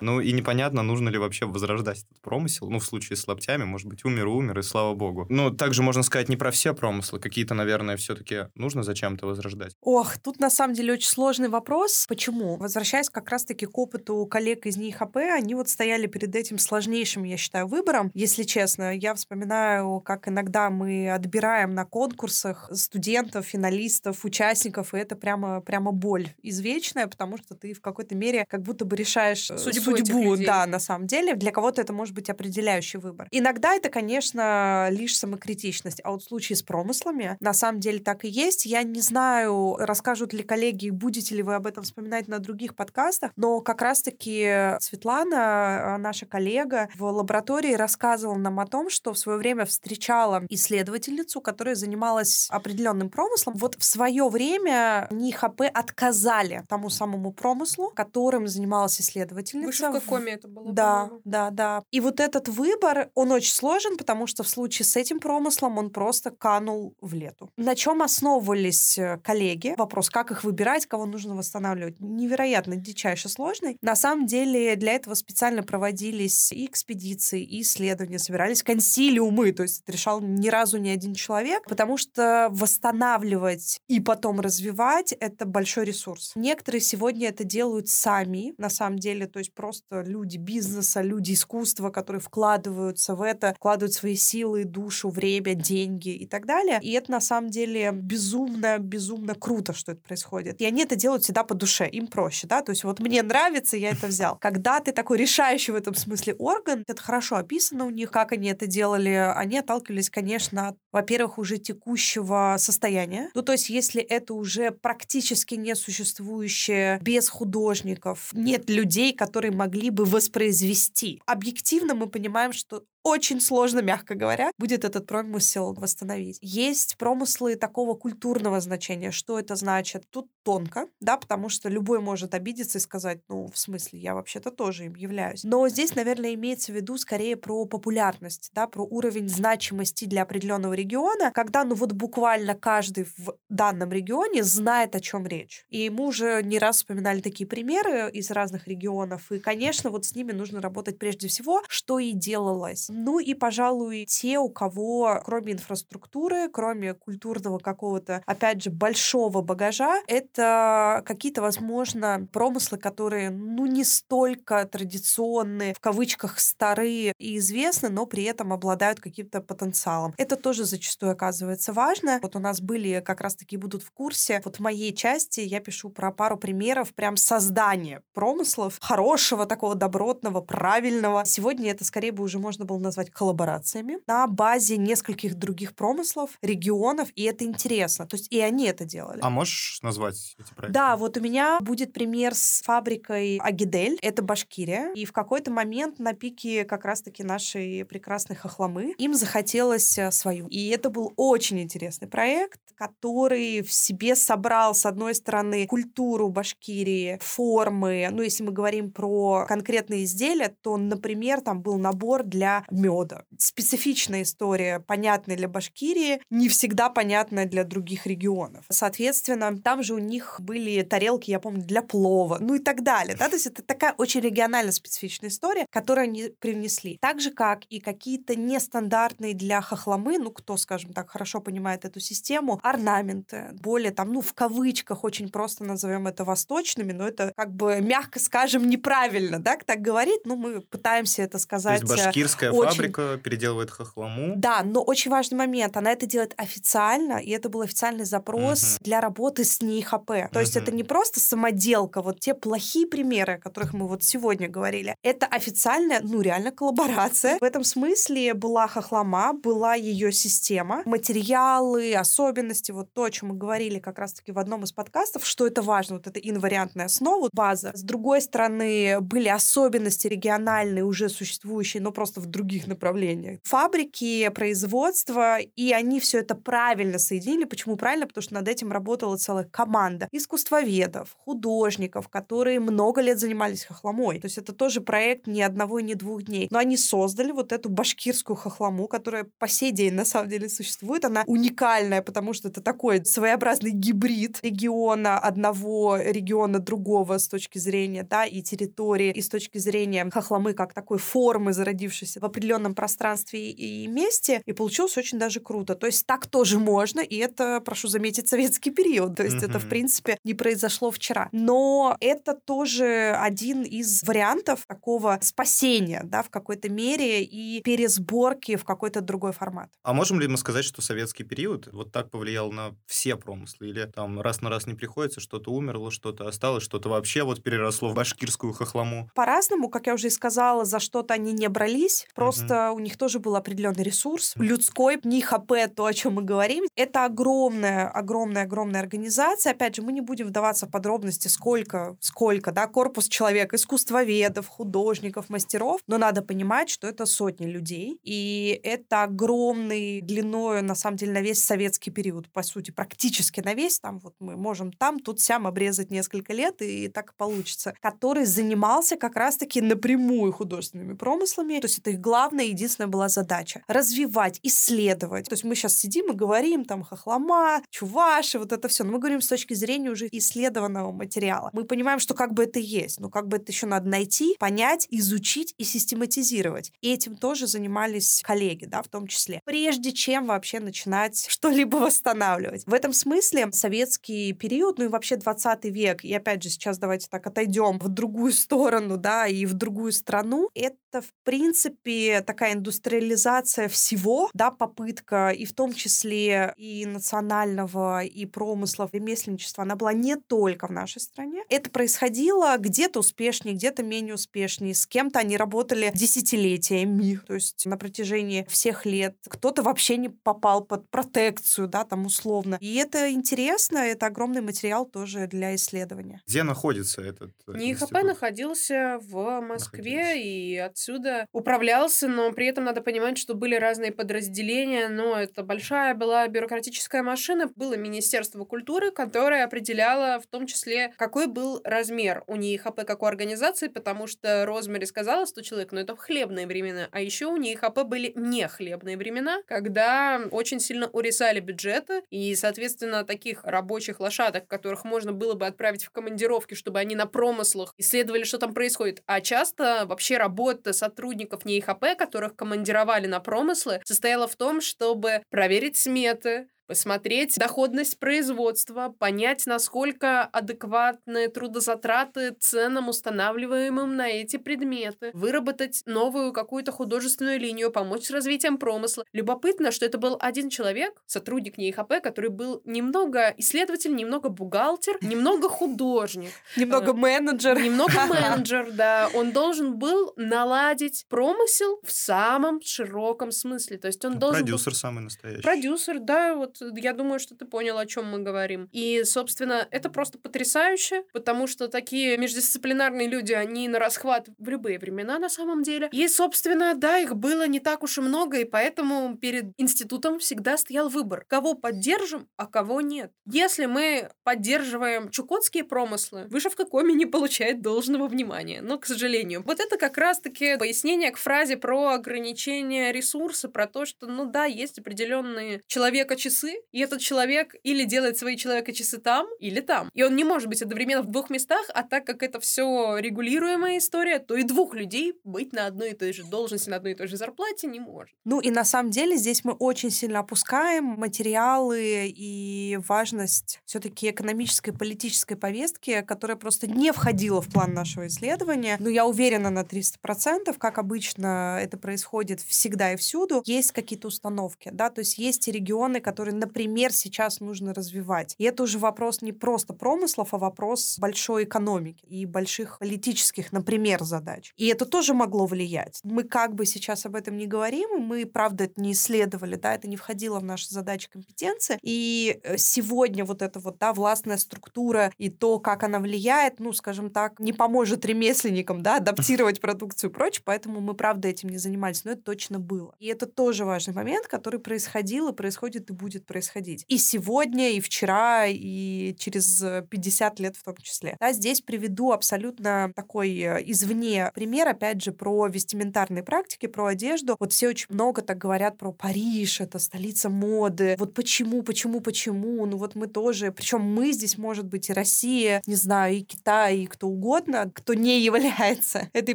Ну 0.00 0.20
и 0.20 0.32
непонятно, 0.32 0.82
нужно 0.82 1.08
ли 1.08 1.18
вообще 1.18 1.46
возрождать 1.46 1.98
этот 1.98 2.20
промысел. 2.20 2.68
Ну, 2.68 2.78
в 2.78 2.84
случае 2.84 3.16
с 3.16 3.26
лаптями, 3.26 3.64
может 3.64 3.88
быть, 3.88 4.04
умер 4.04 4.26
и 4.26 4.30
умер, 4.30 4.58
и 4.58 4.62
слава 4.62 4.94
богу. 4.94 5.26
Ну, 5.28 5.50
также 5.50 5.82
можно 5.82 6.02
сказать 6.02 6.28
не 6.28 6.36
про 6.36 6.50
все 6.50 6.74
промыслы. 6.74 7.20
Какие-то, 7.20 7.53
наверное, 7.54 7.96
все-таки 7.96 8.48
нужно 8.54 8.82
зачем-то 8.82 9.26
возрождать. 9.26 9.74
Ох, 9.80 10.18
тут 10.18 10.40
на 10.40 10.50
самом 10.50 10.74
деле 10.74 10.92
очень 10.94 11.08
сложный 11.08 11.48
вопрос. 11.48 12.06
Почему? 12.08 12.56
Возвращаясь 12.56 13.08
как 13.08 13.30
раз-таки 13.30 13.66
к 13.66 13.78
опыту 13.78 14.26
коллег 14.26 14.66
из 14.66 14.76
НИХП, 14.76 15.16
они 15.16 15.54
вот 15.54 15.68
стояли 15.68 16.06
перед 16.06 16.34
этим 16.34 16.58
сложнейшим, 16.58 17.24
я 17.24 17.36
считаю, 17.36 17.66
выбором. 17.66 18.10
Если 18.14 18.42
честно, 18.42 18.96
я 18.96 19.14
вспоминаю, 19.14 20.00
как 20.00 20.28
иногда 20.28 20.70
мы 20.70 21.10
отбираем 21.10 21.74
на 21.74 21.84
конкурсах 21.84 22.68
студентов, 22.72 23.46
финалистов, 23.46 24.24
участников, 24.24 24.94
и 24.94 24.98
это 24.98 25.16
прямо, 25.16 25.60
прямо 25.60 25.92
боль 25.92 26.28
извечная, 26.42 27.06
потому 27.06 27.38
что 27.38 27.54
ты 27.54 27.72
в 27.72 27.80
какой-то 27.80 28.14
мере 28.14 28.44
как 28.48 28.62
будто 28.62 28.84
бы 28.84 28.96
решаешь 28.96 29.50
э, 29.50 29.58
Судьбу 29.58 29.92
этих 29.92 30.06
судьбу, 30.06 30.32
людей. 30.32 30.46
да, 30.46 30.66
на 30.66 30.78
самом 30.78 31.06
деле. 31.06 31.34
Для 31.34 31.50
кого-то 31.52 31.80
это 31.80 31.92
может 31.92 32.14
быть 32.14 32.30
определяющий 32.30 32.98
выбор. 32.98 33.28
Иногда 33.30 33.74
это, 33.74 33.88
конечно, 33.88 34.88
лишь 34.90 35.16
самокритичность, 35.16 36.00
а 36.04 36.10
вот 36.10 36.22
в 36.22 36.26
случае 36.26 36.56
с 36.56 36.62
промыслами 36.62 37.36
На 37.44 37.52
самом 37.52 37.78
деле 37.78 37.98
так 37.98 38.24
и 38.24 38.28
есть. 38.28 38.64
Я 38.64 38.82
не 38.84 39.02
знаю, 39.02 39.76
расскажут 39.78 40.32
ли 40.32 40.42
коллеги, 40.42 40.88
будете 40.88 41.34
ли 41.34 41.42
вы 41.42 41.54
об 41.56 41.66
этом 41.66 41.84
вспоминать 41.84 42.26
на 42.26 42.38
других 42.38 42.74
подкастах, 42.74 43.32
но 43.36 43.60
как 43.60 43.82
раз-таки 43.82 44.76
Светлана, 44.80 45.94
а, 45.94 45.98
наша 45.98 46.24
коллега, 46.24 46.88
в 46.96 47.04
лаборатории 47.04 47.74
рассказывала 47.74 48.38
нам 48.38 48.58
о 48.60 48.66
том, 48.66 48.88
что 48.88 49.12
в 49.12 49.18
свое 49.18 49.36
время 49.36 49.66
встречала 49.66 50.42
исследовательницу, 50.48 51.42
которая 51.42 51.74
занималась 51.74 52.48
определенным 52.50 53.10
промыслом. 53.10 53.56
Вот 53.56 53.74
в 53.78 53.84
свое 53.84 54.26
время 54.30 55.06
НИХП 55.10 55.64
отказали 55.74 56.64
тому 56.66 56.88
самому 56.88 57.30
промыслу, 57.30 57.90
которым 57.94 58.48
занималась 58.48 58.98
исследовательница. 59.02 59.66
Вышивка 59.90 60.00
коми 60.00 60.30
это 60.30 60.48
было, 60.48 60.72
Да, 60.72 61.02
по-моему. 61.02 61.20
да, 61.26 61.50
да. 61.50 61.82
И 61.90 62.00
вот 62.00 62.20
этот 62.20 62.48
выбор, 62.48 63.10
он 63.14 63.32
очень 63.32 63.52
сложен, 63.52 63.98
потому 63.98 64.26
что 64.26 64.42
в 64.44 64.48
случае 64.48 64.86
с 64.86 64.96
этим 64.96 65.20
промыслом 65.20 65.76
он 65.76 65.90
просто 65.90 66.30
канул 66.30 66.94
в 67.02 67.12
лету. 67.34 67.50
На 67.56 67.74
чем 67.74 68.02
основывались 68.02 68.98
э, 68.98 69.18
коллеги? 69.22 69.74
Вопрос, 69.76 70.10
как 70.10 70.30
их 70.30 70.44
выбирать, 70.44 70.86
кого 70.86 71.06
нужно 71.06 71.34
восстанавливать, 71.34 72.00
невероятно 72.00 72.76
дичайше 72.76 73.28
сложный. 73.28 73.76
На 73.82 73.96
самом 73.96 74.26
деле 74.26 74.76
для 74.76 74.92
этого 74.92 75.14
специально 75.14 75.62
проводились 75.62 76.52
и 76.52 76.66
экспедиции, 76.66 77.42
и 77.42 77.62
исследования, 77.62 78.18
собирались 78.18 78.62
консилиумы, 78.62 79.52
то 79.52 79.62
есть 79.62 79.82
это 79.82 79.92
решал 79.92 80.20
ни 80.20 80.48
разу 80.48 80.78
ни 80.78 80.88
один 80.88 81.14
человек, 81.14 81.64
потому 81.68 81.96
что 81.96 82.48
восстанавливать 82.50 83.78
и 83.88 84.00
потом 84.00 84.40
развивать— 84.40 85.12
это 85.20 85.46
большой 85.46 85.84
ресурс. 85.84 86.32
Некоторые 86.34 86.80
сегодня 86.80 87.28
это 87.28 87.44
делают 87.44 87.88
сами, 87.88 88.54
на 88.58 88.70
самом 88.70 88.98
деле, 88.98 89.26
то 89.26 89.38
есть 89.38 89.54
просто 89.54 90.02
люди 90.02 90.36
бизнеса, 90.36 91.02
люди 91.02 91.32
искусства, 91.32 91.90
которые 91.90 92.20
вкладываются 92.20 93.14
в 93.14 93.22
это, 93.22 93.54
вкладывают 93.54 93.94
свои 93.94 94.16
силы, 94.16 94.64
душу, 94.64 95.08
время, 95.08 95.54
деньги 95.54 96.10
и 96.10 96.26
так 96.26 96.46
далее. 96.46 96.78
И 96.82 96.92
это 96.92 97.10
на 97.10 97.20
самом 97.24 97.50
деле 97.50 97.90
безумно, 97.92 98.78
безумно 98.78 99.34
круто, 99.34 99.72
что 99.72 99.92
это 99.92 100.00
происходит. 100.00 100.60
И 100.60 100.64
они 100.64 100.82
это 100.82 100.96
делают 100.96 101.24
всегда 101.24 101.42
по 101.44 101.54
душе, 101.54 101.88
им 101.88 102.06
проще, 102.06 102.46
да, 102.46 102.62
то 102.62 102.70
есть 102.70 102.84
вот 102.84 103.00
мне 103.00 103.22
нравится, 103.22 103.76
я 103.76 103.90
это 103.90 104.06
взял. 104.06 104.38
Когда 104.38 104.80
ты 104.80 104.92
такой 104.92 105.18
решающий 105.18 105.72
в 105.72 105.76
этом 105.76 105.94
смысле 105.94 106.34
орган, 106.34 106.84
это 106.86 107.02
хорошо 107.02 107.36
описано 107.36 107.86
у 107.86 107.90
них, 107.90 108.10
как 108.10 108.32
они 108.32 108.48
это 108.48 108.66
делали, 108.66 109.32
они 109.34 109.58
отталкивались, 109.58 110.10
конечно, 110.10 110.68
от, 110.68 110.76
во-первых, 110.92 111.38
уже 111.38 111.58
текущего 111.58 112.56
состояния. 112.58 113.30
Ну, 113.34 113.42
то 113.42 113.52
есть, 113.52 113.70
если 113.70 114.02
это 114.02 114.34
уже 114.34 114.70
практически 114.70 115.54
несуществующее 115.54 116.98
без 117.02 117.28
художников, 117.28 118.30
нет 118.32 118.68
людей, 118.68 119.12
которые 119.14 119.52
могли 119.52 119.90
бы 119.90 120.04
воспроизвести. 120.04 121.20
Объективно 121.26 121.94
мы 121.94 122.06
понимаем, 122.08 122.52
что 122.52 122.84
очень 123.04 123.40
сложно, 123.40 123.80
мягко 123.80 124.14
говоря, 124.14 124.50
будет 124.58 124.84
этот 124.84 125.06
промысел 125.06 125.74
восстановить. 125.74 126.38
Есть 126.40 126.96
промыслы 126.96 127.54
такого 127.54 127.94
культурного 127.94 128.60
значения. 128.60 129.10
Что 129.10 129.38
это 129.38 129.56
значит? 129.56 130.04
Тут 130.10 130.28
тонко, 130.42 130.88
да, 131.00 131.18
потому 131.18 131.50
что 131.50 131.68
любой 131.68 132.00
может 132.00 132.34
обидеться 132.34 132.78
и 132.78 132.80
сказать, 132.80 133.20
ну, 133.28 133.48
в 133.52 133.58
смысле, 133.58 133.98
я 133.98 134.14
вообще-то 134.14 134.50
тоже 134.50 134.86
им 134.86 134.94
являюсь. 134.94 135.44
Но 135.44 135.68
здесь, 135.68 135.94
наверное, 135.94 136.34
имеется 136.34 136.72
в 136.72 136.76
виду 136.76 136.96
скорее 136.96 137.36
про 137.36 137.66
популярность, 137.66 138.50
да, 138.54 138.66
про 138.66 138.84
уровень 138.84 139.28
значимости 139.28 140.06
для 140.06 140.22
определенного 140.22 140.72
региона, 140.72 141.30
когда, 141.34 141.64
ну, 141.64 141.74
вот 141.74 141.92
буквально 141.92 142.54
каждый 142.54 143.04
в 143.04 143.36
данном 143.50 143.92
регионе 143.92 144.42
знает, 144.42 144.96
о 144.96 145.00
чем 145.00 145.26
речь. 145.26 145.66
И 145.68 145.90
мы 145.90 146.06
уже 146.06 146.42
не 146.42 146.58
раз 146.58 146.76
вспоминали 146.76 147.20
такие 147.20 147.46
примеры 147.46 148.10
из 148.10 148.30
разных 148.30 148.66
регионов, 148.66 149.30
и, 149.30 149.38
конечно, 149.38 149.90
вот 149.90 150.06
с 150.06 150.14
ними 150.14 150.32
нужно 150.32 150.62
работать 150.62 150.98
прежде 150.98 151.28
всего, 151.28 151.62
что 151.68 151.98
и 151.98 152.12
делалось. 152.12 152.88
Ну 152.96 153.18
и, 153.18 153.34
пожалуй, 153.34 154.06
те, 154.06 154.38
у 154.38 154.48
кого, 154.48 155.20
кроме 155.24 155.54
инфраструктуры, 155.54 156.48
кроме 156.48 156.94
культурного 156.94 157.58
какого-то, 157.58 158.22
опять 158.24 158.62
же, 158.62 158.70
большого 158.70 159.42
багажа, 159.42 160.00
это 160.06 161.02
какие-то, 161.04 161.42
возможно, 161.42 162.28
промыслы, 162.32 162.78
которые, 162.78 163.30
ну, 163.30 163.66
не 163.66 163.82
столько 163.82 164.64
традиционные, 164.64 165.74
в 165.74 165.80
кавычках, 165.80 166.38
старые 166.38 167.14
и 167.18 167.38
известны, 167.38 167.88
но 167.88 168.06
при 168.06 168.22
этом 168.22 168.52
обладают 168.52 169.00
каким-то 169.00 169.40
потенциалом. 169.40 170.14
Это 170.16 170.36
тоже 170.36 170.64
зачастую 170.64 171.10
оказывается 171.10 171.72
важно. 171.72 172.20
Вот 172.22 172.36
у 172.36 172.38
нас 172.38 172.60
были, 172.60 173.02
как 173.04 173.20
раз-таки 173.20 173.56
будут 173.56 173.82
в 173.82 173.90
курсе, 173.90 174.40
вот 174.44 174.56
в 174.56 174.60
моей 174.60 174.94
части 174.94 175.40
я 175.40 175.58
пишу 175.58 175.90
про 175.90 176.12
пару 176.12 176.36
примеров 176.36 176.94
прям 176.94 177.16
создания 177.16 178.02
промыслов, 178.12 178.78
хорошего, 178.80 179.46
такого 179.46 179.74
добротного, 179.74 180.40
правильного. 180.42 181.24
Сегодня 181.24 181.72
это 181.72 181.84
скорее 181.84 182.12
бы 182.12 182.22
уже 182.22 182.38
можно 182.38 182.64
было 182.64 182.83
назвать 182.84 183.10
коллаборациями 183.10 183.98
на 184.06 184.26
базе 184.26 184.76
нескольких 184.76 185.34
других 185.34 185.74
промыслов, 185.74 186.30
регионов, 186.42 187.08
и 187.14 187.24
это 187.24 187.44
интересно. 187.44 188.06
То 188.06 188.16
есть 188.16 188.32
и 188.32 188.40
они 188.40 188.66
это 188.66 188.84
делали. 188.84 189.20
А 189.22 189.30
можешь 189.30 189.80
назвать 189.82 190.36
эти 190.38 190.54
проекты? 190.54 190.72
Да, 190.72 190.96
вот 190.96 191.16
у 191.16 191.20
меня 191.20 191.58
будет 191.60 191.92
пример 191.92 192.34
с 192.34 192.62
фабрикой 192.62 193.38
Агидель. 193.38 193.98
Это 194.02 194.22
Башкирия. 194.22 194.92
И 194.94 195.04
в 195.04 195.12
какой-то 195.12 195.50
момент 195.50 195.98
на 195.98 196.12
пике 196.12 196.64
как 196.64 196.84
раз-таки 196.84 197.22
нашей 197.24 197.84
прекрасной 197.84 198.36
хохломы 198.36 198.94
им 198.98 199.14
захотелось 199.14 199.98
э, 199.98 200.10
свою. 200.10 200.46
И 200.48 200.68
это 200.68 200.90
был 200.90 201.12
очень 201.16 201.60
интересный 201.60 202.08
проект, 202.08 202.60
который 202.76 203.62
в 203.62 203.72
себе 203.72 204.16
собрал, 204.16 204.74
с 204.74 204.86
одной 204.86 205.14
стороны, 205.14 205.66
культуру 205.66 206.28
Башкирии, 206.28 207.18
формы. 207.20 208.08
Ну, 208.10 208.22
если 208.22 208.42
мы 208.44 208.52
говорим 208.52 208.90
про 208.92 209.46
конкретные 209.46 210.04
изделия, 210.04 210.54
то, 210.62 210.76
например, 210.76 211.40
там 211.40 211.62
был 211.62 211.78
набор 211.78 212.24
для 212.24 212.64
меда. 212.74 213.24
Специфичная 213.38 214.22
история, 214.22 214.80
понятная 214.80 215.36
для 215.36 215.48
Башкирии, 215.48 216.20
не 216.30 216.48
всегда 216.48 216.90
понятная 216.90 217.46
для 217.46 217.64
других 217.64 218.06
регионов. 218.06 218.64
Соответственно, 218.68 219.56
там 219.58 219.82
же 219.82 219.94
у 219.94 219.98
них 219.98 220.36
были 220.40 220.82
тарелки, 220.82 221.30
я 221.30 221.40
помню, 221.40 221.62
для 221.62 221.82
плова, 221.82 222.38
ну 222.40 222.54
и 222.54 222.58
так 222.58 222.82
далее. 222.82 223.16
Да? 223.16 223.28
То 223.28 223.36
есть 223.36 223.46
это 223.46 223.62
такая 223.62 223.94
очень 223.96 224.20
регионально 224.20 224.72
специфичная 224.72 225.30
история, 225.30 225.66
которую 225.70 226.04
они 226.04 226.30
привнесли. 226.40 226.98
Так 227.00 227.20
же, 227.20 227.30
как 227.30 227.64
и 227.66 227.80
какие-то 227.80 228.36
нестандартные 228.36 229.34
для 229.34 229.60
хохломы, 229.60 230.18
ну, 230.18 230.30
кто, 230.30 230.56
скажем 230.56 230.92
так, 230.92 231.10
хорошо 231.10 231.40
понимает 231.40 231.84
эту 231.84 232.00
систему, 232.00 232.60
орнаменты, 232.62 233.50
более 233.52 233.92
там, 233.92 234.12
ну, 234.12 234.20
в 234.20 234.32
кавычках, 234.34 235.04
очень 235.04 235.30
просто 235.30 235.64
назовем 235.64 236.06
это 236.06 236.24
восточными, 236.24 236.92
но 236.92 237.06
это 237.06 237.32
как 237.36 237.52
бы, 237.54 237.80
мягко 237.80 238.18
скажем, 238.18 238.68
неправильно, 238.68 239.38
да, 239.38 239.56
так 239.64 239.80
говорить, 239.80 240.20
ну, 240.24 240.36
мы 240.36 240.60
пытаемся 240.60 241.22
это 241.22 241.32
То 241.32 241.38
сказать. 241.38 241.80
есть 241.80 241.92
э, 241.92 242.04
башкирская 242.06 242.50
очень- 242.50 242.63
фабрика 242.70 243.18
переделывает 243.22 243.70
хохлому. 243.70 244.34
Да, 244.36 244.62
но 244.64 244.82
очень 244.82 245.10
важный 245.10 245.36
момент. 245.38 245.76
Она 245.76 245.92
это 245.92 246.06
делает 246.06 246.34
официально, 246.36 247.18
и 247.18 247.30
это 247.30 247.48
был 247.48 247.62
официальный 247.62 248.04
запрос 248.04 248.62
Мгм. 248.62 248.78
для 248.80 249.00
работы 249.00 249.44
с 249.44 249.60
НИХП. 249.60 250.30
То 250.32 250.40
есть 250.40 250.56
это 250.56 250.70
не 250.72 250.84
просто 250.84 251.20
самоделка, 251.20 252.02
вот 252.02 252.20
те 252.20 252.34
плохие 252.34 252.86
примеры, 252.86 253.34
о 253.34 253.38
которых 253.38 253.72
мы 253.72 253.88
вот 253.88 254.02
сегодня 254.02 254.48
говорили. 254.48 254.96
Это 255.02 255.26
официальная, 255.26 256.00
ну 256.02 256.20
реально 256.20 256.50
коллаборация. 256.52 257.38
В 257.40 257.44
этом 257.44 257.64
смысле 257.64 258.34
была 258.34 258.66
хохлома, 258.68 259.32
была 259.32 259.74
ее 259.74 260.12
система, 260.12 260.82
материалы, 260.84 261.94
особенности, 261.94 262.70
вот 262.70 262.92
то, 262.92 263.04
о 263.04 263.10
чем 263.10 263.30
мы 263.30 263.34
говорили 263.34 263.78
как 263.78 263.98
раз-таки 263.98 264.30
в 264.32 264.38
одном 264.38 264.64
из 264.64 264.72
подкастов, 264.72 265.26
что 265.26 265.46
это 265.46 265.62
важно, 265.62 265.96
вот 265.96 266.06
это 266.06 266.20
инвариантная 266.20 266.86
основа, 266.86 267.28
база. 267.32 267.72
С 267.74 267.82
другой 267.82 268.20
стороны, 268.20 269.00
были 269.00 269.28
особенности 269.28 270.06
региональные, 270.06 270.84
уже 270.84 271.08
существующие, 271.08 271.82
но 271.82 271.90
просто 271.90 272.20
в 272.20 272.26
других 272.26 272.53
направлениях. 272.66 273.40
Фабрики, 273.44 274.28
производство, 274.28 275.38
и 275.38 275.72
они 275.72 276.00
все 276.00 276.20
это 276.20 276.34
правильно 276.34 276.98
соединили. 276.98 277.44
Почему 277.44 277.76
правильно? 277.76 278.06
Потому 278.06 278.22
что 278.22 278.34
над 278.34 278.48
этим 278.48 278.72
работала 278.72 279.16
целая 279.16 279.44
команда 279.44 280.08
искусствоведов, 280.12 281.16
художников, 281.18 282.08
которые 282.08 282.60
много 282.60 283.00
лет 283.00 283.18
занимались 283.18 283.64
хохломой. 283.64 284.20
То 284.20 284.26
есть 284.26 284.38
это 284.38 284.52
тоже 284.52 284.80
проект 284.80 285.26
ни 285.26 285.40
одного 285.40 285.78
и 285.78 285.82
ни 285.82 285.94
двух 285.94 286.22
дней. 286.22 286.48
Но 286.50 286.58
они 286.58 286.76
создали 286.76 287.32
вот 287.32 287.52
эту 287.52 287.68
башкирскую 287.68 288.36
хохлому, 288.36 288.88
которая 288.88 289.26
по 289.38 289.48
сей 289.48 289.72
день 289.72 289.94
на 289.94 290.04
самом 290.04 290.28
деле 290.28 290.48
существует. 290.48 291.04
Она 291.04 291.24
уникальная, 291.26 292.02
потому 292.02 292.32
что 292.32 292.48
это 292.48 292.60
такой 292.60 293.04
своеобразный 293.04 293.70
гибрид 293.70 294.38
региона 294.42 295.18
одного, 295.18 295.96
региона 295.96 296.58
другого 296.58 297.18
с 297.18 297.28
точки 297.28 297.58
зрения, 297.58 298.02
да, 298.02 298.24
и 298.24 298.42
территории, 298.42 299.10
и 299.10 299.20
с 299.20 299.28
точки 299.28 299.58
зрения 299.58 300.08
хохломы 300.10 300.54
как 300.54 300.72
такой 300.72 300.98
формы, 300.98 301.52
зародившейся 301.52 302.20
в 302.20 302.24
определенном 302.34 302.74
пространстве 302.74 303.50
и 303.50 303.86
месте. 303.86 304.42
И 304.44 304.52
получилось 304.52 304.96
очень 304.96 305.18
даже 305.18 305.40
круто. 305.40 305.74
То 305.74 305.86
есть 305.86 306.06
так 306.06 306.26
тоже 306.26 306.58
можно, 306.58 307.00
и 307.00 307.16
это, 307.16 307.60
прошу 307.60 307.88
заметить, 307.88 308.28
советский 308.28 308.70
период. 308.70 309.16
То 309.16 309.22
есть 309.22 309.42
это, 309.42 309.58
в 309.58 309.68
принципе, 309.68 310.18
не 310.24 310.34
произошло 310.34 310.90
вчера. 310.90 311.28
Но 311.32 311.96
это 312.00 312.34
тоже 312.34 313.16
один 313.20 313.62
из 313.62 314.02
вариантов 314.02 314.64
такого 314.66 315.18
спасения, 315.22 316.02
да, 316.04 316.22
в 316.22 316.30
какой-то 316.30 316.68
мере 316.68 317.22
и 317.22 317.62
пересборки 317.62 318.56
в 318.56 318.64
какой-то 318.64 319.00
другой 319.00 319.32
формат. 319.32 319.70
А 319.82 319.92
можем 319.92 320.20
ли 320.20 320.26
мы 320.26 320.36
сказать, 320.36 320.64
что 320.64 320.82
советский 320.82 321.24
период 321.24 321.68
вот 321.72 321.92
так 321.92 322.10
повлиял 322.10 322.50
на 322.50 322.74
все 322.86 323.16
промыслы? 323.16 323.68
Или 323.68 323.84
там 323.84 324.20
раз 324.20 324.40
на 324.40 324.50
раз 324.50 324.66
не 324.66 324.74
приходится, 324.74 325.20
что-то 325.20 325.52
умерло, 325.52 325.90
что-то 325.90 326.26
осталось, 326.26 326.64
что-то 326.64 326.88
вообще 326.88 327.22
вот 327.22 327.42
переросло 327.42 327.90
в 327.90 327.94
башкирскую 327.94 328.52
хохлому? 328.52 329.10
По-разному, 329.14 329.68
как 329.68 329.86
я 329.86 329.94
уже 329.94 330.08
и 330.08 330.10
сказала, 330.10 330.64
за 330.64 330.80
что-то 330.80 331.14
они 331.14 331.32
не 331.32 331.48
брались. 331.48 332.06
Просто 332.24 332.72
у 332.72 332.78
них 332.78 332.96
тоже 332.96 333.18
был 333.18 333.36
определенный 333.36 333.82
ресурс, 333.82 334.34
людской, 334.36 334.98
не 335.04 335.20
ХП, 335.20 335.52
то, 335.74 335.84
о 335.84 335.92
чем 335.92 336.14
мы 336.14 336.22
говорим. 336.22 336.64
Это 336.74 337.04
огромная, 337.04 337.88
огромная, 337.88 338.44
огромная 338.44 338.80
организация. 338.80 339.52
Опять 339.52 339.76
же, 339.76 339.82
мы 339.82 339.92
не 339.92 340.00
будем 340.00 340.28
вдаваться 340.28 340.66
в 340.66 340.70
подробности, 340.70 341.28
сколько, 341.28 341.96
сколько, 342.00 342.50
да, 342.50 342.66
корпус 342.66 343.08
человек, 343.08 343.52
искусствоведов, 343.52 344.48
художников, 344.48 345.28
мастеров, 345.28 345.80
но 345.86 345.98
надо 345.98 346.22
понимать, 346.22 346.70
что 346.70 346.86
это 346.86 347.06
сотни 347.06 347.46
людей, 347.46 347.98
и 348.02 348.58
это 348.62 349.02
огромный 349.02 350.00
длиною, 350.00 350.64
на 350.64 350.74
самом 350.74 350.96
деле, 350.96 351.12
на 351.12 351.20
весь 351.20 351.44
советский 351.44 351.90
период, 351.90 352.30
по 352.32 352.42
сути, 352.42 352.70
практически 352.70 353.40
на 353.40 353.54
весь, 353.54 353.80
там 353.80 353.98
вот 353.98 354.14
мы 354.18 354.36
можем 354.36 354.72
там, 354.72 354.98
тут, 354.98 355.20
сям 355.20 355.46
обрезать 355.46 355.90
несколько 355.90 356.32
лет, 356.32 356.62
и 356.62 356.88
так 356.88 357.14
получится, 357.16 357.74
который 357.80 358.24
занимался 358.24 358.96
как 358.96 359.16
раз-таки 359.16 359.60
напрямую 359.60 360.32
художественными 360.32 360.94
промыслами, 360.94 361.60
то 361.60 361.66
есть 361.66 361.78
это 361.78 361.90
их 361.90 362.00
главная, 362.14 362.44
единственная 362.44 362.86
была 362.86 363.08
задача— 363.08 363.64
развивать, 363.66 364.38
исследовать. 364.44 365.28
То 365.28 365.32
есть 365.32 365.42
мы 365.42 365.56
сейчас 365.56 365.74
сидим 365.76 366.12
и 366.12 366.14
говорим 366.14 366.64
там 366.64 366.84
хохлома, 366.84 367.60
чуваши, 367.70 368.38
вот 368.38 368.52
это 368.52 368.68
все, 368.68 368.84
но 368.84 368.92
мы 368.92 368.98
говорим 369.00 369.20
с 369.20 369.26
точки 369.26 369.54
зрения 369.54 369.90
уже 369.90 370.08
исследованного 370.12 370.92
материала. 370.92 371.50
Мы 371.52 371.64
понимаем, 371.64 371.98
что 371.98 372.14
как 372.14 372.32
бы 372.32 372.44
это 372.44 372.60
есть, 372.60 373.00
но 373.00 373.10
как 373.10 373.26
бы 373.26 373.38
это 373.38 373.50
еще 373.50 373.66
надо 373.66 373.88
найти, 373.88 374.36
понять, 374.38 374.86
изучить 374.90 375.54
и 375.58 375.64
систематизировать. 375.64 376.70
И 376.82 376.92
этим 376.92 377.16
тоже 377.16 377.48
занимались 377.48 378.22
коллеги, 378.22 378.66
да, 378.66 378.82
в 378.82 378.88
том 378.88 379.08
числе. 379.08 379.40
Прежде 379.44 379.90
чем 379.90 380.26
вообще 380.26 380.60
начинать 380.60 381.26
что-либо 381.28 381.78
восстанавливать. 381.78 382.64
В 382.64 382.74
этом 382.74 382.92
смысле 382.92 383.50
советский 383.50 384.32
период, 384.34 384.78
ну 384.78 384.84
и 384.84 384.88
вообще 384.88 385.16
20 385.16 385.64
век, 385.64 386.04
и 386.04 386.14
опять 386.14 386.44
же 386.44 386.48
сейчас 386.48 386.78
давайте 386.78 387.08
так 387.10 387.26
отойдем 387.26 387.80
в 387.80 387.88
другую 387.88 388.32
сторону, 388.32 388.98
да, 388.98 389.26
и 389.26 389.46
в 389.46 389.54
другую 389.54 389.90
страну, 389.90 390.48
это 390.54 391.02
в 391.02 391.10
принципе 391.24 392.03
такая 392.24 392.54
индустриализация 392.54 393.68
всего, 393.68 394.30
да, 394.34 394.50
попытка 394.50 395.30
и 395.30 395.44
в 395.44 395.52
том 395.52 395.72
числе 395.72 396.54
и 396.56 396.86
национального, 396.86 398.04
и 398.04 398.26
промыслов, 398.26 398.92
ремесленничества, 398.92 399.62
она 399.62 399.76
была 399.76 399.92
не 399.92 400.16
только 400.16 400.66
в 400.66 400.70
нашей 400.70 401.00
стране. 401.00 401.42
Это 401.48 401.70
происходило 401.70 402.56
где-то 402.58 403.00
успешнее, 403.00 403.54
где-то 403.54 403.82
менее 403.82 404.14
успешнее. 404.14 404.74
С 404.74 404.86
кем-то 404.86 405.20
они 405.20 405.36
работали 405.36 405.90
десятилетиями, 405.94 407.20
то 407.26 407.34
есть 407.34 407.66
на 407.66 407.76
протяжении 407.76 408.46
всех 408.48 408.86
лет. 408.86 409.16
Кто-то 409.28 409.62
вообще 409.62 409.96
не 409.96 410.08
попал 410.08 410.64
под 410.64 410.88
протекцию, 410.90 411.68
да, 411.68 411.84
там 411.84 412.06
условно. 412.06 412.58
И 412.60 412.74
это 412.76 413.12
интересно, 413.12 413.78
это 413.78 414.06
огромный 414.06 414.40
материал 414.40 414.86
тоже 414.86 415.26
для 415.26 415.54
исследования. 415.54 416.22
Где 416.26 416.42
находится 416.42 417.02
этот 417.02 417.32
э, 417.46 417.58
НИИХП 417.58 417.82
институт? 417.82 418.04
находился 418.04 418.98
в 419.02 419.40
Москве 419.40 419.96
находился. 419.96 420.28
и 420.28 420.56
отсюда 420.56 421.26
управлялся, 421.32 421.93
но 422.02 422.32
при 422.32 422.46
этом 422.46 422.64
надо 422.64 422.80
понимать, 422.80 423.18
что 423.18 423.34
были 423.34 423.54
разные 423.54 423.92
подразделения, 423.92 424.88
но 424.88 425.16
это 425.16 425.42
большая 425.42 425.94
была 425.94 426.26
бюрократическая 426.28 427.02
машина. 427.02 427.48
Было 427.56 427.76
Министерство 427.76 428.44
культуры, 428.44 428.90
которое 428.90 429.44
определяло 429.44 430.20
в 430.20 430.26
том 430.26 430.46
числе, 430.46 430.92
какой 430.96 431.26
был 431.26 431.60
размер 431.64 432.24
у 432.26 432.36
НИИХП 432.36 432.84
как 432.86 433.02
у 433.02 433.06
организации, 433.06 433.68
потому 433.68 434.06
что 434.06 434.44
Розмари 434.46 434.86
сказала 434.86 435.24
100 435.24 435.40
человек, 435.42 435.72
но 435.72 435.80
это 435.80 435.94
в 435.94 435.98
хлебные 435.98 436.46
времена. 436.46 436.88
А 436.90 437.00
еще 437.00 437.26
у 437.26 437.36
НИИХП 437.36 437.84
были 437.84 438.12
не 438.16 438.48
хлебные 438.48 438.96
времена, 438.96 439.42
когда 439.46 440.20
очень 440.30 440.60
сильно 440.60 440.88
урезали 440.88 441.40
бюджеты, 441.40 442.02
и, 442.10 442.34
соответственно, 442.34 443.04
таких 443.04 443.44
рабочих 443.44 444.00
лошадок, 444.00 444.46
которых 444.46 444.84
можно 444.84 445.12
было 445.12 445.34
бы 445.34 445.46
отправить 445.46 445.84
в 445.84 445.90
командировки, 445.90 446.54
чтобы 446.54 446.78
они 446.78 446.94
на 446.94 447.06
промыслах 447.06 447.74
исследовали, 447.78 448.24
что 448.24 448.38
там 448.38 448.54
происходит. 448.54 449.02
А 449.06 449.20
часто 449.20 449.84
вообще 449.86 450.16
работа 450.16 450.72
сотрудников 450.72 451.44
Которых 451.94 452.34
командировали 452.36 453.06
на 453.06 453.20
промыслы, 453.20 453.80
состояла 453.84 454.26
в 454.26 454.36
том, 454.36 454.60
чтобы 454.62 455.22
проверить 455.30 455.76
сметы, 455.76 456.48
посмотреть 456.66 457.36
доходность 457.36 457.98
производства, 457.98 458.94
понять, 458.98 459.46
насколько 459.46 460.24
адекватны 460.24 461.28
трудозатраты 461.28 462.32
ценам, 462.38 462.88
устанавливаемым 462.88 463.96
на 463.96 464.08
эти 464.08 464.36
предметы, 464.36 465.10
выработать 465.12 465.82
новую 465.86 466.32
какую-то 466.32 466.72
художественную 466.72 467.38
линию, 467.38 467.70
помочь 467.70 468.04
с 468.04 468.10
развитием 468.10 468.58
промысла. 468.58 469.04
Любопытно, 469.12 469.70
что 469.70 469.86
это 469.86 469.98
был 469.98 470.16
один 470.20 470.50
человек, 470.50 471.02
сотрудник 471.06 471.58
НИИХП, 471.58 472.02
который 472.02 472.30
был 472.30 472.62
немного 472.64 473.34
исследователь, 473.36 473.94
немного 473.94 474.28
бухгалтер, 474.28 474.98
немного 475.02 475.48
художник. 475.48 476.30
Немного 476.56 476.92
э, 476.92 476.94
менеджер. 476.94 477.60
Немного 477.60 478.06
менеджер, 478.08 478.70
да. 478.72 479.08
Он 479.14 479.32
должен 479.32 479.78
был 479.78 480.12
наладить 480.16 481.04
промысел 481.08 481.80
в 481.82 481.92
самом 481.92 482.60
широком 482.62 483.32
смысле. 483.32 483.78
То 483.78 483.88
есть 483.88 484.04
он 484.04 484.18
должен... 484.18 484.42
Продюсер 484.42 484.74
самый 484.74 485.02
настоящий. 485.04 485.42
Продюсер, 485.42 485.98
да, 485.98 486.34
вот 486.34 486.53
я 486.60 486.92
думаю, 486.92 487.18
что 487.18 487.34
ты 487.34 487.44
понял, 487.44 487.78
о 487.78 487.86
чем 487.86 488.06
мы 488.06 488.20
говорим. 488.20 488.68
И, 488.72 489.02
собственно, 489.04 489.66
это 489.70 489.90
просто 489.90 490.18
потрясающе, 490.18 491.04
потому 491.12 491.46
что 491.46 491.68
такие 491.68 492.16
междисциплинарные 492.16 493.08
люди, 493.08 493.32
они 493.32 493.68
на 493.68 493.78
расхват 493.78 494.28
в 494.38 494.48
любые 494.48 494.78
времена 494.78 495.18
на 495.18 495.28
самом 495.28 495.62
деле. 495.62 495.88
И, 495.92 496.06
собственно, 496.08 496.74
да, 496.74 496.98
их 496.98 497.16
было 497.16 497.46
не 497.46 497.60
так 497.60 497.82
уж 497.82 497.98
и 497.98 498.00
много, 498.00 498.38
и 498.38 498.44
поэтому 498.44 499.16
перед 499.16 499.52
институтом 499.56 500.18
всегда 500.18 500.56
стоял 500.56 500.88
выбор, 500.88 501.24
кого 501.28 501.54
поддержим, 501.54 502.28
а 502.36 502.46
кого 502.46 502.80
нет. 502.80 503.10
Если 503.26 503.66
мы 503.66 504.10
поддерживаем 504.22 505.10
чукотские 505.10 505.64
промыслы, 505.64 506.26
вышивка 506.28 506.64
коми 506.64 506.92
не 506.92 507.06
получает 507.06 507.62
должного 507.62 508.06
внимания. 508.08 508.60
Но, 508.62 508.78
к 508.78 508.86
сожалению, 508.86 509.42
вот 509.44 509.60
это 509.60 509.76
как 509.76 509.98
раз-таки 509.98 510.56
пояснение 510.56 511.10
к 511.10 511.16
фразе 511.16 511.56
про 511.56 511.90
ограничение 511.90 512.92
ресурса, 512.92 513.48
про 513.48 513.66
то, 513.66 513.84
что, 513.84 514.06
ну 514.06 514.24
да, 514.24 514.44
есть 514.44 514.78
определенные 514.78 515.62
человека-часы, 515.66 516.43
часы, 516.44 516.62
и 516.72 516.80
этот 516.80 517.00
человек 517.00 517.54
или 517.62 517.84
делает 517.84 518.18
свои 518.18 518.36
человека-часы 518.36 518.98
там, 518.98 519.26
или 519.38 519.60
там. 519.60 519.90
И 519.94 520.02
он 520.02 520.16
не 520.16 520.24
может 520.24 520.48
быть 520.48 520.62
одновременно 520.62 521.02
в 521.02 521.10
двух 521.10 521.30
местах, 521.30 521.64
а 521.74 521.82
так 521.82 522.04
как 522.04 522.22
это 522.22 522.40
все 522.40 522.98
регулируемая 522.98 523.78
история, 523.78 524.18
то 524.18 524.36
и 524.36 524.42
двух 524.42 524.74
людей 524.74 525.14
быть 525.24 525.52
на 525.52 525.66
одной 525.66 525.90
и 525.90 525.94
той 525.94 526.12
же 526.12 526.24
должности, 526.24 526.68
на 526.70 526.76
одной 526.76 526.92
и 526.92 526.94
той 526.94 527.06
же 527.06 527.16
зарплате 527.16 527.66
не 527.66 527.80
может. 527.80 528.16
Ну 528.24 528.40
и 528.40 528.50
на 528.50 528.64
самом 528.64 528.90
деле 528.90 529.16
здесь 529.16 529.44
мы 529.44 529.52
очень 529.52 529.90
сильно 529.90 530.20
опускаем 530.20 530.84
материалы 530.84 532.08
и 532.08 532.78
важность 532.88 533.60
все-таки 533.64 534.10
экономической 534.10 534.72
политической 534.72 535.36
повестки, 535.36 536.02
которая 536.02 536.36
просто 536.36 536.66
не 536.66 536.92
входила 536.92 537.40
в 537.40 537.48
план 537.48 537.74
нашего 537.74 538.06
исследования. 538.06 538.76
Но 538.80 538.88
я 538.88 539.06
уверена 539.06 539.50
на 539.50 539.60
300%, 539.60 540.56
как 540.58 540.78
обычно 540.78 541.58
это 541.60 541.76
происходит 541.76 542.40
всегда 542.40 542.92
и 542.92 542.96
всюду, 542.96 543.42
есть 543.46 543.72
какие-то 543.72 544.08
установки, 544.08 544.70
да, 544.72 544.90
то 544.90 545.00
есть 545.00 545.18
есть 545.18 545.48
регионы, 545.48 546.00
которые 546.00 546.33
например, 546.38 546.92
сейчас 546.92 547.40
нужно 547.40 547.74
развивать. 547.74 548.34
И 548.38 548.44
это 548.44 548.62
уже 548.64 548.78
вопрос 548.78 549.22
не 549.22 549.32
просто 549.32 549.72
промыслов, 549.72 550.34
а 550.34 550.38
вопрос 550.38 550.98
большой 550.98 551.44
экономики 551.44 552.04
и 552.06 552.26
больших 552.26 552.78
политических, 552.78 553.52
например, 553.52 554.02
задач. 554.02 554.52
И 554.56 554.66
это 554.66 554.86
тоже 554.86 555.14
могло 555.14 555.46
влиять. 555.46 556.00
Мы 556.02 556.24
как 556.24 556.54
бы 556.54 556.66
сейчас 556.66 557.06
об 557.06 557.16
этом 557.16 557.36
не 557.36 557.46
говорим, 557.46 558.00
мы, 558.00 558.26
правда, 558.26 558.64
это 558.64 558.80
не 558.80 558.92
исследовали, 558.92 559.56
да, 559.56 559.74
это 559.74 559.88
не 559.88 559.96
входило 559.96 560.40
в 560.40 560.44
наши 560.44 560.68
задачи 560.68 561.08
компетенции. 561.10 561.78
И 561.82 562.40
э, 562.42 562.56
сегодня 562.58 563.24
вот 563.24 563.42
эта 563.42 563.60
вот, 563.60 563.78
да, 563.78 563.92
властная 563.92 564.36
структура 564.36 565.12
и 565.18 565.30
то, 565.30 565.58
как 565.58 565.82
она 565.82 565.98
влияет, 565.98 566.60
ну, 566.60 566.72
скажем 566.72 567.10
так, 567.10 567.38
не 567.40 567.52
поможет 567.52 568.04
ремесленникам, 568.04 568.82
да, 568.82 568.96
адаптировать 568.96 569.60
продукцию 569.60 570.10
и 570.10 570.12
прочее, 570.12 570.42
поэтому 570.44 570.80
мы, 570.80 570.94
правда, 570.94 571.28
этим 571.28 571.48
не 571.48 571.58
занимались, 571.58 572.04
но 572.04 572.12
это 572.12 572.22
точно 572.22 572.58
было. 572.58 572.94
И 572.98 573.06
это 573.06 573.26
тоже 573.26 573.64
важный 573.64 573.94
момент, 573.94 574.26
который 574.26 574.60
происходил 574.60 575.28
и 575.28 575.32
происходит 575.32 575.90
и 575.90 575.92
будет 575.92 576.23
будет 576.24 576.26
происходить. 576.26 576.84
И 576.88 576.98
сегодня, 576.98 577.70
и 577.72 577.80
вчера, 577.80 578.46
и 578.46 579.14
через 579.18 579.62
50 579.90 580.40
лет 580.40 580.56
в 580.56 580.62
том 580.62 580.76
числе. 580.76 581.16
Да, 581.20 581.32
здесь 581.32 581.60
приведу 581.60 582.12
абсолютно 582.12 582.92
такой 582.94 583.30
э, 583.38 583.62
извне 583.66 584.30
пример, 584.34 584.68
опять 584.68 585.02
же, 585.02 585.12
про 585.12 585.46
вестиментарные 585.46 586.22
практики, 586.22 586.66
про 586.66 586.86
одежду. 586.86 587.36
Вот 587.38 587.52
все 587.52 587.68
очень 587.68 587.86
много 587.88 588.22
так 588.22 588.38
говорят 588.38 588.78
про 588.78 588.92
Париж, 588.92 589.60
это 589.60 589.78
столица 589.78 590.28
моды. 590.28 590.96
Вот 590.98 591.14
почему, 591.14 591.62
почему, 591.62 592.00
почему? 592.00 592.66
Ну 592.66 592.76
вот 592.76 592.94
мы 592.94 593.06
тоже, 593.06 593.52
причем 593.52 593.80
мы 593.82 594.12
здесь, 594.12 594.38
может 594.38 594.66
быть, 594.66 594.90
и 594.90 594.92
Россия, 594.92 595.62
не 595.66 595.76
знаю, 595.76 596.16
и 596.16 596.22
Китай, 596.22 596.78
и 596.78 596.86
кто 596.86 597.08
угодно, 597.08 597.70
кто 597.74 597.94
не 597.94 598.20
является 598.24 599.08
этой 599.12 599.34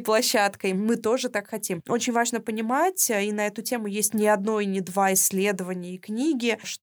площадкой, 0.00 0.72
мы 0.74 0.96
тоже 0.96 1.28
так 1.28 1.48
хотим. 1.48 1.82
Очень 1.88 2.12
важно 2.12 2.40
понимать, 2.40 3.10
э, 3.10 3.24
и 3.24 3.32
на 3.32 3.46
эту 3.46 3.62
тему 3.62 3.86
есть 3.86 4.14
не 4.14 4.28
одно 4.28 4.60
и 4.60 4.66
не 4.66 4.80
два 4.80 5.12
исследования 5.12 5.94
и 5.94 5.98
книги, 5.98 6.58
что 6.62 6.79